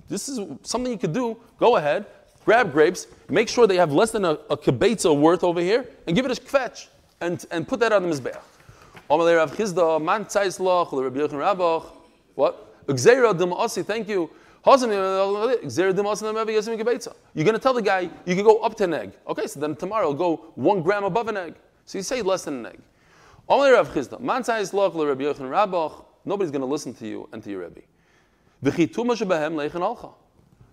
This 0.10 0.28
is 0.28 0.41
something 0.64 0.91
you 0.91 0.97
could 0.97 1.14
do. 1.14 1.38
Go 1.57 1.78
ahead, 1.78 2.05
grab 2.50 2.72
grapes, 2.72 3.06
make 3.30 3.47
sure 3.47 3.68
they 3.68 3.78
have 3.78 3.91
less 3.91 4.10
than 4.10 4.26
a, 4.26 4.32
a 4.50 4.58
kibetza 4.58 5.16
worth 5.16 5.43
over 5.43 5.62
here, 5.62 5.86
and 6.08 6.16
give 6.16 6.26
it 6.26 6.36
a 6.36 6.41
kvetch, 6.41 6.88
and, 7.22 7.45
and 7.52 7.68
put 7.68 7.80
that 7.80 7.93
on 7.93 8.02
the 8.02 8.10
Mizbeach. 8.10 8.41
What? 12.34 12.76
Thank 12.88 14.10
you. 14.10 14.32
You're 14.66 14.78
going 17.45 17.54
to 17.54 17.60
tell 17.60 17.76
the 17.76 17.84
guy 17.84 18.10
you 18.26 18.36
can 18.36 18.43
go 18.43 18.58
up 18.62 18.76
to 18.78 18.84
an 18.86 18.95
egg. 18.95 19.12
Okay, 19.28 19.45
so 19.45 19.60
then 19.60 19.76
tomorrow 19.76 20.12
go 20.12 20.52
one 20.56 20.82
gram 20.82 21.04
above 21.04 21.28
an 21.28 21.38
egg. 21.38 21.54
So 21.86 22.00
you 22.00 22.04
say 22.04 22.24
less 22.24 22.45
than 22.45 22.66
an 22.66 22.74
egg. 22.74 22.80
Nobody's 26.26 26.52
going 26.52 26.62
to 26.62 26.72
listen 26.76 26.95
to 26.95 27.08
you 27.08 27.30
and 27.32 27.43
to 27.43 27.52
your 27.52 27.62
Rebbe. 27.62 27.82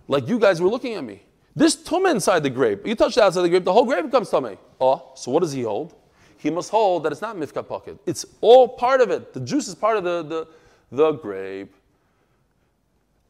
Like 0.07 0.27
you 0.27 0.39
guys 0.39 0.59
were 0.59 0.69
looking 0.69 0.95
at 0.95 1.03
me. 1.03 1.21
This 1.57 1.75
tumah 1.75 2.11
inside 2.11 2.43
the 2.43 2.51
grape, 2.51 2.85
you 2.85 2.93
touch 2.93 3.15
the 3.15 3.23
outside 3.23 3.39
of 3.39 3.43
the 3.45 3.49
grape, 3.49 3.65
the 3.65 3.73
whole 3.73 3.83
grape 3.83 4.05
becomes 4.05 4.29
tamei. 4.29 4.59
Oh, 4.79 5.13
so 5.15 5.31
what 5.31 5.39
does 5.39 5.53
he 5.53 5.63
hold? 5.63 5.95
He 6.37 6.51
must 6.51 6.69
hold 6.69 7.01
that 7.01 7.11
it's 7.11 7.21
not 7.23 7.35
mifka 7.35 7.67
pocket. 7.67 7.97
It's 8.05 8.27
all 8.41 8.67
part 8.67 9.01
of 9.01 9.09
it. 9.09 9.33
The 9.33 9.39
juice 9.39 9.67
is 9.67 9.73
part 9.73 9.97
of 9.97 10.03
the, 10.03 10.21
the, 10.21 10.47
the 10.91 11.11
grape. 11.13 11.73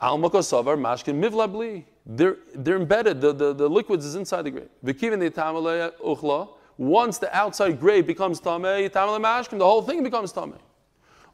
Al 0.01 0.19
makosavar 0.19 0.77
mashkin 0.77 1.23
mivlabli. 1.23 1.85
They're, 2.05 2.35
they're 2.53 2.75
embedded. 2.75 3.21
The, 3.21 3.31
the, 3.31 3.53
the 3.53 3.69
liquids 3.69 4.05
is 4.05 4.15
inside 4.15 4.41
the 4.41 4.51
grape. 4.51 4.71
V'kivin 4.83 5.19
the 5.21 5.31
tamalei 5.31 5.93
uchla. 6.03 6.49
Once 6.75 7.19
the 7.19 7.33
outside 7.33 7.79
grape 7.79 8.07
becomes 8.07 8.41
tamei, 8.41 8.89
tamalei 8.89 9.21
mashkin, 9.21 9.57
the 9.57 9.65
whole 9.65 9.81
thing 9.81 10.03
becomes 10.03 10.33
tamei. 10.33 10.59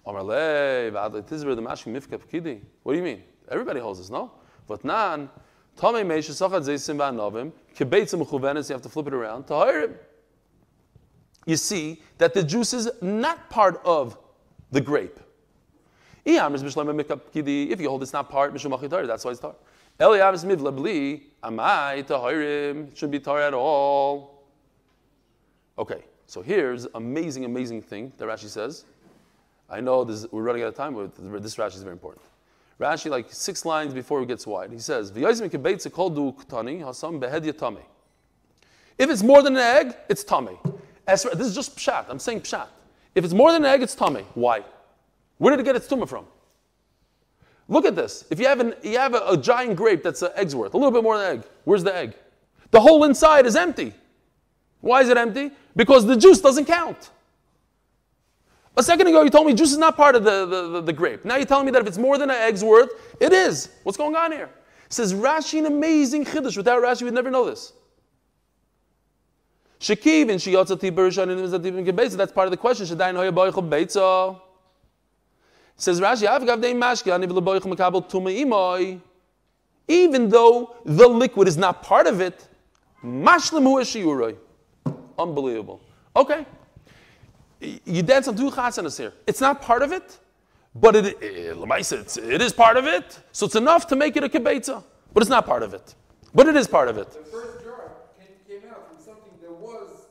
Omarlei 0.06 0.92
v'adle 0.92 1.26
the 1.26 1.62
mashkin 1.64 1.92
mifka 1.92 2.20
pkidi. 2.20 2.62
What 2.84 2.94
do 2.94 3.00
you 3.00 3.04
mean? 3.04 3.24
Everybody 3.50 3.80
holds 3.80 3.98
this, 3.98 4.12
no? 4.12 4.32
But 4.68 4.86
nan 4.86 5.32
You 5.82 5.90
have 5.90 5.96
to 8.82 8.90
flip 8.90 9.08
it 9.08 9.14
around. 9.14 9.46
You 11.46 11.58
see 11.58 12.02
that 12.20 12.34
the 12.34 12.44
juice 12.44 12.74
is 12.74 12.90
not 13.02 13.50
part 13.50 13.82
of 13.84 14.18
the 14.72 14.80
grape. 14.80 15.20
If 16.26 17.82
you 17.82 17.90
hold 17.90 18.04
it's 18.04 18.14
not 18.14 18.30
part, 18.30 18.54
that's 18.54 19.26
why 19.26 19.32
it's 19.32 19.40
tar. 19.40 19.56
Eliyav 20.00 20.46
mivla 20.46 20.76
bli, 20.76 21.24
amai 21.44 22.04
tahirim, 22.04 22.96
should 22.96 23.12
be 23.12 23.20
tar 23.20 23.42
at 23.42 23.54
all. 23.54 24.46
Okay, 25.78 26.04
so 26.26 26.42
here's 26.42 26.88
amazing, 26.96 27.46
amazing 27.46 27.82
thing 27.82 28.12
that 28.18 28.26
Rashi 28.26 28.48
says. 28.48 28.86
I 29.70 29.82
know 29.82 30.04
this, 30.04 30.26
we're 30.32 30.44
running 30.44 30.64
out 30.64 30.70
of 30.70 30.76
time, 30.76 30.96
but 30.96 31.44
this 31.44 31.58
Rashi 31.58 31.76
is 31.76 31.84
very 31.84 31.94
important. 31.94 32.26
Rashi, 32.84 33.10
like 33.10 33.32
six 33.32 33.66
lines 33.66 33.94
before 33.94 34.22
it 34.22 34.28
gets 34.28 34.46
wide, 34.46 34.72
he 34.72 34.80
says, 34.80 35.12
If 35.16 35.18
it's 39.10 39.24
more 39.24 39.42
than 39.42 39.56
an 39.56 39.64
egg, 39.64 39.96
it's 40.10 40.24
tamei. 40.24 40.58
This 41.08 41.26
is 41.26 41.56
just 41.56 41.78
pshat. 41.78 42.06
I'm 42.10 42.20
saying 42.20 42.42
pshat. 42.42 42.68
If 43.16 43.24
it's 43.24 43.34
more 43.34 43.52
than 43.52 43.64
an 43.64 43.72
egg, 43.72 43.82
it's 43.84 43.96
tamei. 43.96 44.26
Why? 44.34 44.64
Where 45.38 45.52
did 45.52 45.62
it 45.62 45.64
get 45.64 45.76
its 45.76 45.88
tumah 45.88 46.08
from? 46.08 46.26
Look 47.68 47.86
at 47.86 47.96
this. 47.96 48.26
If 48.30 48.40
you 48.40 48.48
have, 48.48 48.60
an, 48.60 48.74
you 48.84 48.98
have 48.98 49.14
a, 49.14 49.22
a 49.30 49.38
giant 49.38 49.76
grape 49.76 50.04
that's 50.04 50.22
an 50.22 50.32
egg's 50.36 50.56
worth, 50.56 50.74
a 50.74 50.78
little 50.78 50.92
bit 50.92 51.04
more 51.04 51.18
than 51.18 51.26
an 51.26 51.38
egg, 51.40 51.46
where's 51.64 51.84
the 51.84 51.96
egg? 51.96 52.14
The 52.72 52.82
whole 52.82 53.04
inside 53.04 53.46
is 53.46 53.56
empty. 53.56 53.94
Why 54.82 55.02
is 55.02 55.10
it 55.10 55.18
empty? 55.18 55.52
Because 55.76 56.06
the 56.06 56.18
juice 56.18 56.42
doesn't 56.42 56.66
count. 56.66 57.12
A 58.76 58.82
second 58.84 59.08
ago, 59.08 59.22
you 59.22 59.30
told 59.30 59.46
me 59.46 59.54
juice 59.54 59.72
is 59.72 59.78
not 59.78 59.96
part 59.96 60.16
of 60.16 60.24
the, 60.24 60.46
the, 60.46 60.70
the, 60.70 60.82
the, 60.82 60.94
grape. 60.94 61.26
Now 61.26 61.36
you're 61.36 61.46
telling 61.46 61.66
me 61.66 61.72
that 61.72 61.82
if 61.82 61.88
it's 61.88 61.98
more 61.98 62.18
than 62.18 62.32
an 62.32 62.38
egg's 62.38 62.64
worth, 62.64 62.90
it 63.20 63.32
is. 63.32 63.70
What's 63.84 63.98
going 63.98 64.16
on 64.16 64.32
here? 64.32 64.50
It 64.86 64.94
says 64.94 65.14
Rashi, 65.14 65.60
an 65.60 65.68
amazing 65.68 66.26
chiddush. 66.26 66.58
Without 66.58 66.82
Rashi, 66.82 67.04
we'd 67.04 67.14
never 67.14 67.30
know 67.30 67.46
this. 67.46 67.74
Shekiv 69.80 70.30
and 70.32 70.40
Shiyotzati 70.40 70.92
Bershan 70.92 72.18
That's 72.18 72.32
part 72.32 72.48
of 72.48 72.52
the 72.52 72.58
question. 72.58 72.86
Shadayin 72.88 73.16
Hoya 73.16 73.32
Boichel 73.32 73.70
Beitza. 73.70 74.40
Says 75.76 76.00
Rashi, 76.00 76.26
even 79.88 80.30
though 80.30 80.76
the 80.86 81.08
liquid 81.08 81.48
is 81.48 81.58
not 81.58 81.84
part 81.84 82.08
of 82.08 82.22
it, 82.22 82.48
unbelievable. 85.20 85.82
Okay, 86.16 86.46
you 87.86 88.04
dance 88.04 88.28
on 88.28 88.36
two 88.36 88.50
chasanas 88.52 88.98
here. 88.98 89.14
It's 89.28 89.42
not 89.42 89.62
part 89.62 89.82
of 89.82 89.92
it, 89.92 90.18
but 90.76 90.96
it, 90.96 91.06
eh, 91.22 91.54
it, 91.54 92.18
it 92.18 92.42
is 92.42 92.54
part 92.54 92.78
of 92.78 92.86
it, 92.86 93.20
so 93.32 93.46
it's 93.46 93.56
enough 93.56 93.88
to 93.88 93.96
make 93.96 94.16
it 94.18 94.24
a 94.24 94.30
kibetza, 94.30 94.84
but 95.14 95.22
it's 95.22 95.30
not 95.30 95.46
part 95.46 95.64
of 95.64 95.74
it. 95.74 95.96
But 96.34 96.48
it 96.48 96.56
is 96.56 96.68
part 96.68 96.88
of 96.88 96.98
it. 96.98 97.12
The 97.12 97.20
first 97.30 97.64
jar 97.64 97.92
came 98.48 98.62
out 98.70 98.88
from 98.88 98.98
something 98.98 99.34
that 99.42 99.52
was 99.52 100.08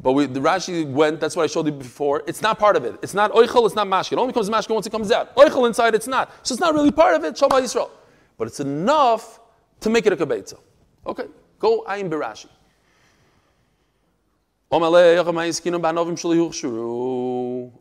But 0.00 0.12
we, 0.12 0.26
the 0.26 0.40
Rashi 0.40 0.88
went, 0.88 1.20
that's 1.20 1.34
what 1.34 1.42
I 1.42 1.46
showed 1.48 1.66
you 1.66 1.72
before. 1.72 2.22
It's 2.26 2.40
not 2.40 2.58
part 2.58 2.76
of 2.76 2.84
it. 2.84 2.96
It's 3.02 3.14
not 3.14 3.32
oichel, 3.32 3.66
it's 3.66 3.74
not 3.74 3.88
mashkin. 3.88 4.12
It 4.12 4.18
only 4.18 4.32
becomes 4.32 4.48
mashkin 4.48 4.74
once 4.74 4.86
it 4.86 4.90
comes 4.90 5.10
out. 5.10 5.34
Oichel 5.36 5.66
inside, 5.66 5.94
it's 5.94 6.06
not. 6.06 6.30
So 6.46 6.52
it's 6.52 6.60
not 6.60 6.74
really 6.74 6.92
part 6.92 7.16
of 7.16 7.24
it, 7.24 7.36
Shalom 7.36 7.62
Yisrael. 7.62 7.90
But 8.38 8.48
it's 8.48 8.60
enough 8.60 9.40
to 9.80 9.90
make 9.90 10.06
it 10.06 10.12
a 10.12 10.16
kabetza. 10.16 10.58
Okay, 11.06 11.26
go 11.58 11.84
ayin 11.88 12.08
birashi. 12.08 12.48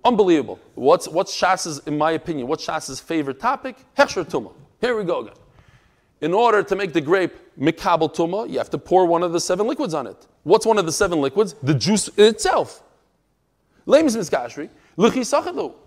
Unbelievable. 0.06 0.60
What's, 0.76 1.08
what's 1.08 1.34
Shas's, 1.34 1.80
in 1.88 1.98
my 1.98 2.12
opinion, 2.12 2.48
what's 2.48 2.64
Shas's 2.64 3.00
favorite 3.00 3.40
topic? 3.40 3.78
Hechsher 3.98 4.24
Tumah. 4.24 4.54
Here 4.80 4.96
we 4.96 5.04
go 5.04 5.22
again. 5.22 5.34
In 6.22 6.36
order 6.36 6.62
to 6.62 6.76
make 6.76 6.94
the 6.94 7.02
grape 7.02 7.34
mikabel 7.60 8.14
Tumah, 8.14 8.48
you 8.48 8.60
have 8.60 8.70
to 8.70 8.78
pour 8.78 9.08
one 9.08 9.24
of 9.24 9.32
the 9.32 9.40
seven 9.40 9.66
liquids 9.66 9.96
on 9.96 10.06
it. 10.06 10.28
What's 10.44 10.68
one 10.68 10.78
of 10.78 10.86
the 10.86 10.92
seven 10.92 11.20
liquids? 11.20 11.56
The 11.64 11.74
juice 11.74 12.10
itself. 12.16 12.84
Lames 13.88 14.16
miskashri. 14.16 14.70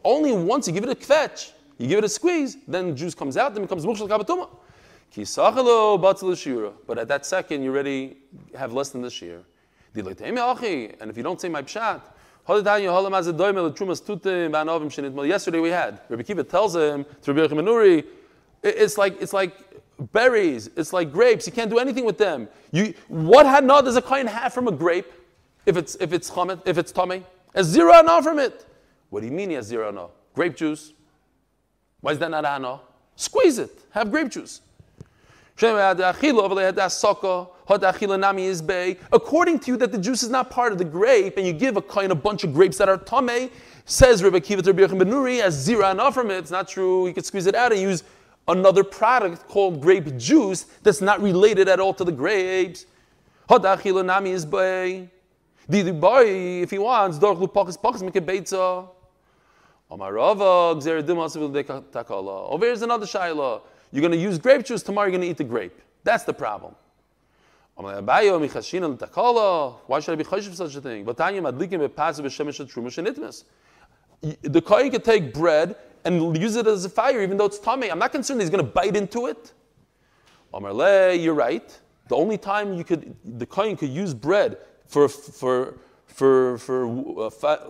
Only 0.04 0.32
once 0.32 0.66
you 0.66 0.72
give 0.72 0.82
it 0.82 0.90
a 0.90 0.96
kvetch, 0.96 1.52
you 1.78 1.86
give 1.86 1.98
it 1.98 2.04
a 2.04 2.09
squeeze, 2.09 2.57
then 2.66 2.88
the 2.88 2.94
juice 2.94 3.14
comes 3.14 3.36
out, 3.36 3.54
then 3.54 3.62
it 3.62 3.68
becomes 3.68 3.86
mukshal 3.86 4.09
kabatuma. 4.09 4.48
But 6.86 6.98
at 6.98 7.07
that 7.07 7.24
second, 7.24 7.62
you 7.62 7.70
already 7.70 8.16
have 8.57 8.72
less 8.72 8.88
than 8.88 9.02
the 9.02 9.11
shear. 9.11 9.44
And 9.97 11.11
if 11.11 11.16
you 11.16 11.22
don't 11.22 11.40
say 11.40 11.49
my 11.49 11.62
pshat, 11.62 12.03
Yesterday 12.49 12.88
we 15.59 15.70
had. 15.70 16.01
Rabbi 16.09 16.22
Kiva 16.22 16.44
tells 16.44 16.76
him 16.76 17.05
to 17.22 17.32
Rabbi 17.32 17.55
Yechimanuri, 17.55 18.05
it's 18.62 18.97
like, 18.97 19.20
it's 19.20 19.32
like 19.32 19.53
berries, 19.99 20.70
it's 20.76 20.92
like 20.92 21.12
grapes. 21.12 21.47
You 21.47 21.53
can't 21.53 21.70
do 21.70 21.78
anything 21.78 22.05
with 22.05 22.18
them. 22.18 22.49
You, 22.70 22.94
what 23.09 23.47
hanah 23.47 23.84
does 23.84 23.97
a 23.97 24.03
kohen 24.03 24.26
have 24.26 24.53
from 24.53 24.68
a 24.68 24.72
grape 24.72 25.11
if 25.64 25.76
it's 25.76 25.97
if 25.97 26.12
it's 26.12 26.30
chamet, 26.30 26.61
if 26.66 26.78
it's 26.78 26.92
tamei? 26.92 27.22
A 27.55 27.64
zero 27.64 27.92
hanah 27.92 28.22
from 28.22 28.38
it. 28.38 28.66
What 29.11 29.20
do 29.20 29.26
you 29.26 29.32
mean 29.32 29.51
he 29.51 29.57
has 29.57 29.66
zero 29.66 29.90
hanah? 29.90 30.11
Grape 30.34 30.57
juice. 30.57 30.92
Why 32.01 32.12
is 32.12 32.18
that 32.18 32.30
not 32.30 32.44
hanah? 32.44 32.80
Squeeze 33.16 33.59
it. 33.59 33.70
Have 33.90 34.11
grape 34.11 34.28
juice. 34.28 34.61
According 35.59 35.98
to 39.61 39.70
you 39.70 39.76
that 39.78 39.90
the 39.90 39.98
juice 39.98 40.22
is 40.22 40.28
not 40.28 40.50
part 40.50 40.72
of 40.72 40.78
the 40.78 40.84
grape, 40.84 41.38
and 41.38 41.46
you 41.46 41.52
give 41.54 41.76
a 41.78 41.82
kind 41.82 42.12
of 42.12 42.22
bunch 42.22 42.44
of 42.44 42.52
grapes 42.52 42.76
that 42.76 42.90
are 42.90 42.98
tame, 42.98 43.50
says 43.86 44.22
Rebbe 44.22 44.40
Kiva 44.40 44.61
Rabbi 44.62 44.82
Benuri, 44.94 45.40
has 45.40 45.54
zero 45.54 45.84
hanah 45.84 46.12
from 46.12 46.30
it. 46.30 46.38
It's 46.38 46.50
not 46.50 46.68
true. 46.68 47.07
You 47.07 47.14
could 47.14 47.24
squeeze 47.24 47.46
it 47.46 47.54
out 47.54 47.72
and 47.72 47.80
use 47.80 48.04
another 48.48 48.84
product 48.84 49.48
called 49.48 49.80
grape 49.80 50.16
juice 50.18 50.64
that's 50.82 51.00
not 51.00 51.22
related 51.22 51.68
at 51.68 51.80
all 51.80 51.94
to 51.94 52.04
the 52.04 52.12
grapes. 52.12 52.84
If 55.68 56.70
he 56.70 56.78
wants, 56.78 57.18
Over 62.28 62.66
here's 62.66 62.82
another 62.82 63.07
shaila. 63.07 63.61
You're 63.93 64.03
going 64.03 64.12
to 64.12 64.18
use 64.18 64.39
grape 64.39 64.64
juice, 64.64 64.82
tomorrow 64.82 65.07
you're 65.07 65.12
going 65.12 65.22
to 65.22 65.28
eat 65.28 65.37
the 65.37 65.45
grape. 65.45 65.80
That's 66.05 66.24
the 66.24 66.32
problem. 66.32 66.74
Why 67.76 67.93
should 70.01 70.12
I 70.12 70.16
be 70.16 70.24
chashiv 70.24 70.55
such 70.55 70.74
a 70.76 70.80
thing? 70.80 71.05
The 71.05 71.14
kohen 74.62 74.91
can 74.91 75.03
take 75.03 75.34
bread 75.34 75.76
and 76.05 76.39
use 76.39 76.57
it 76.57 76.66
as 76.66 76.87
a 76.87 76.89
fire, 76.89 77.22
even 77.22 77.37
though 77.37 77.45
it's 77.45 77.59
tamei. 77.59 77.91
I'm 77.91 77.99
not 77.99 78.12
concerned 78.12 78.41
he's 78.41 78.49
going 78.49 78.64
to 78.64 78.70
bite 78.70 78.97
into 78.97 79.26
it. 79.26 79.53
You're 80.53 81.34
right. 81.34 81.80
The 82.09 82.16
only 82.16 82.39
time 82.39 82.72
you 82.74 82.84
could, 82.84 83.14
the 83.24 83.45
kohen 83.45 83.76
could 83.76 83.91
use 83.91 84.14
bread 84.14 84.57
for 84.87 85.09
for 85.09 85.74
for 86.07 86.57
for 86.59 87.26
uh, 87.26 87.30
fi- 87.30 87.68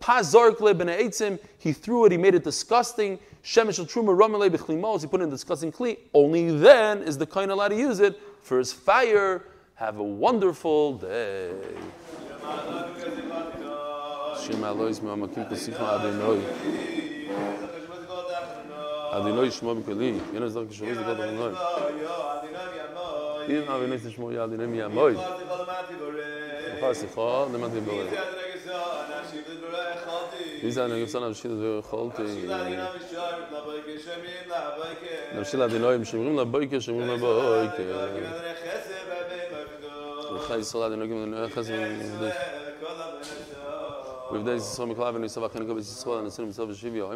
firewood 0.00 0.56
Pazorkle 0.58 0.78
ben 0.78 0.88
eitzim, 0.88 1.38
he 1.58 1.72
threw 1.72 2.04
it, 2.06 2.12
he 2.12 2.18
made 2.18 2.34
it 2.34 2.44
disgusting. 2.44 3.18
Shemesh 3.42 3.78
truma 3.86 4.16
ramale 4.16 4.50
b'chlimos, 4.50 5.00
he 5.02 5.06
put 5.06 5.20
it 5.20 5.24
in 5.24 5.30
disgusting 5.30 5.72
kli. 5.72 5.98
Only 6.14 6.50
then 6.58 7.02
is 7.02 7.18
the 7.18 7.26
kohen 7.26 7.50
allowed 7.50 7.68
to 7.68 7.76
use 7.76 8.00
it 8.00 8.18
for 8.42 8.58
his 8.58 8.72
fire. 8.72 9.44
Have 9.74 9.98
a 9.98 10.02
wonderful 10.02 10.94
day. 10.98 11.52
Shmo 19.50 19.82
b'koli. 19.82 20.20
Yena 20.32 20.48
zar 20.50 20.64
kishoro 20.64 20.94
zikot 20.94 21.18
Adonai. 21.18 21.54
Im 23.48 23.62
Adonai 23.68 23.98
tishmo 23.98 24.32
ya 24.32 24.44
Adonai 24.44 24.66
Wie 30.60 30.70
sind 30.70 30.90
wir 30.90 31.00
gesagt, 31.00 31.24
dass 31.24 31.44
wir 31.44 31.82
geholt 31.82 32.18
haben? 32.18 32.26
Wir 35.34 35.44
sind 35.44 35.72
die 35.72 35.78
Neuen, 35.78 36.00
wir 36.00 36.06
sind 36.06 36.20
die 36.20 36.26
Neuen, 36.28 36.34
wir 36.34 36.34
sind 36.34 36.34
die 36.34 36.34
Neuen, 36.34 36.70
wir 36.70 36.80
sind 36.80 36.98
die 36.98 37.04
Neuen, 37.04 37.28
Ich 40.40 40.50
weiß, 40.50 40.72
dass 40.72 40.90
ich 40.92 40.96
nicht 40.96 41.10
mehr 41.10 41.48
Wir 44.30 44.40
denn 44.40 44.60
so 44.60 44.86
mit 44.86 44.96
Klaven 44.96 45.24
ist 45.24 45.38
aber 45.38 45.48
keine 45.48 45.64
Gabe 45.64 45.80
ist 45.80 46.00
so 46.00 46.12
eine 46.12 46.30
Sinn 46.30 46.52
so 46.52 46.68
wie 46.68 46.92
wir 46.92 47.08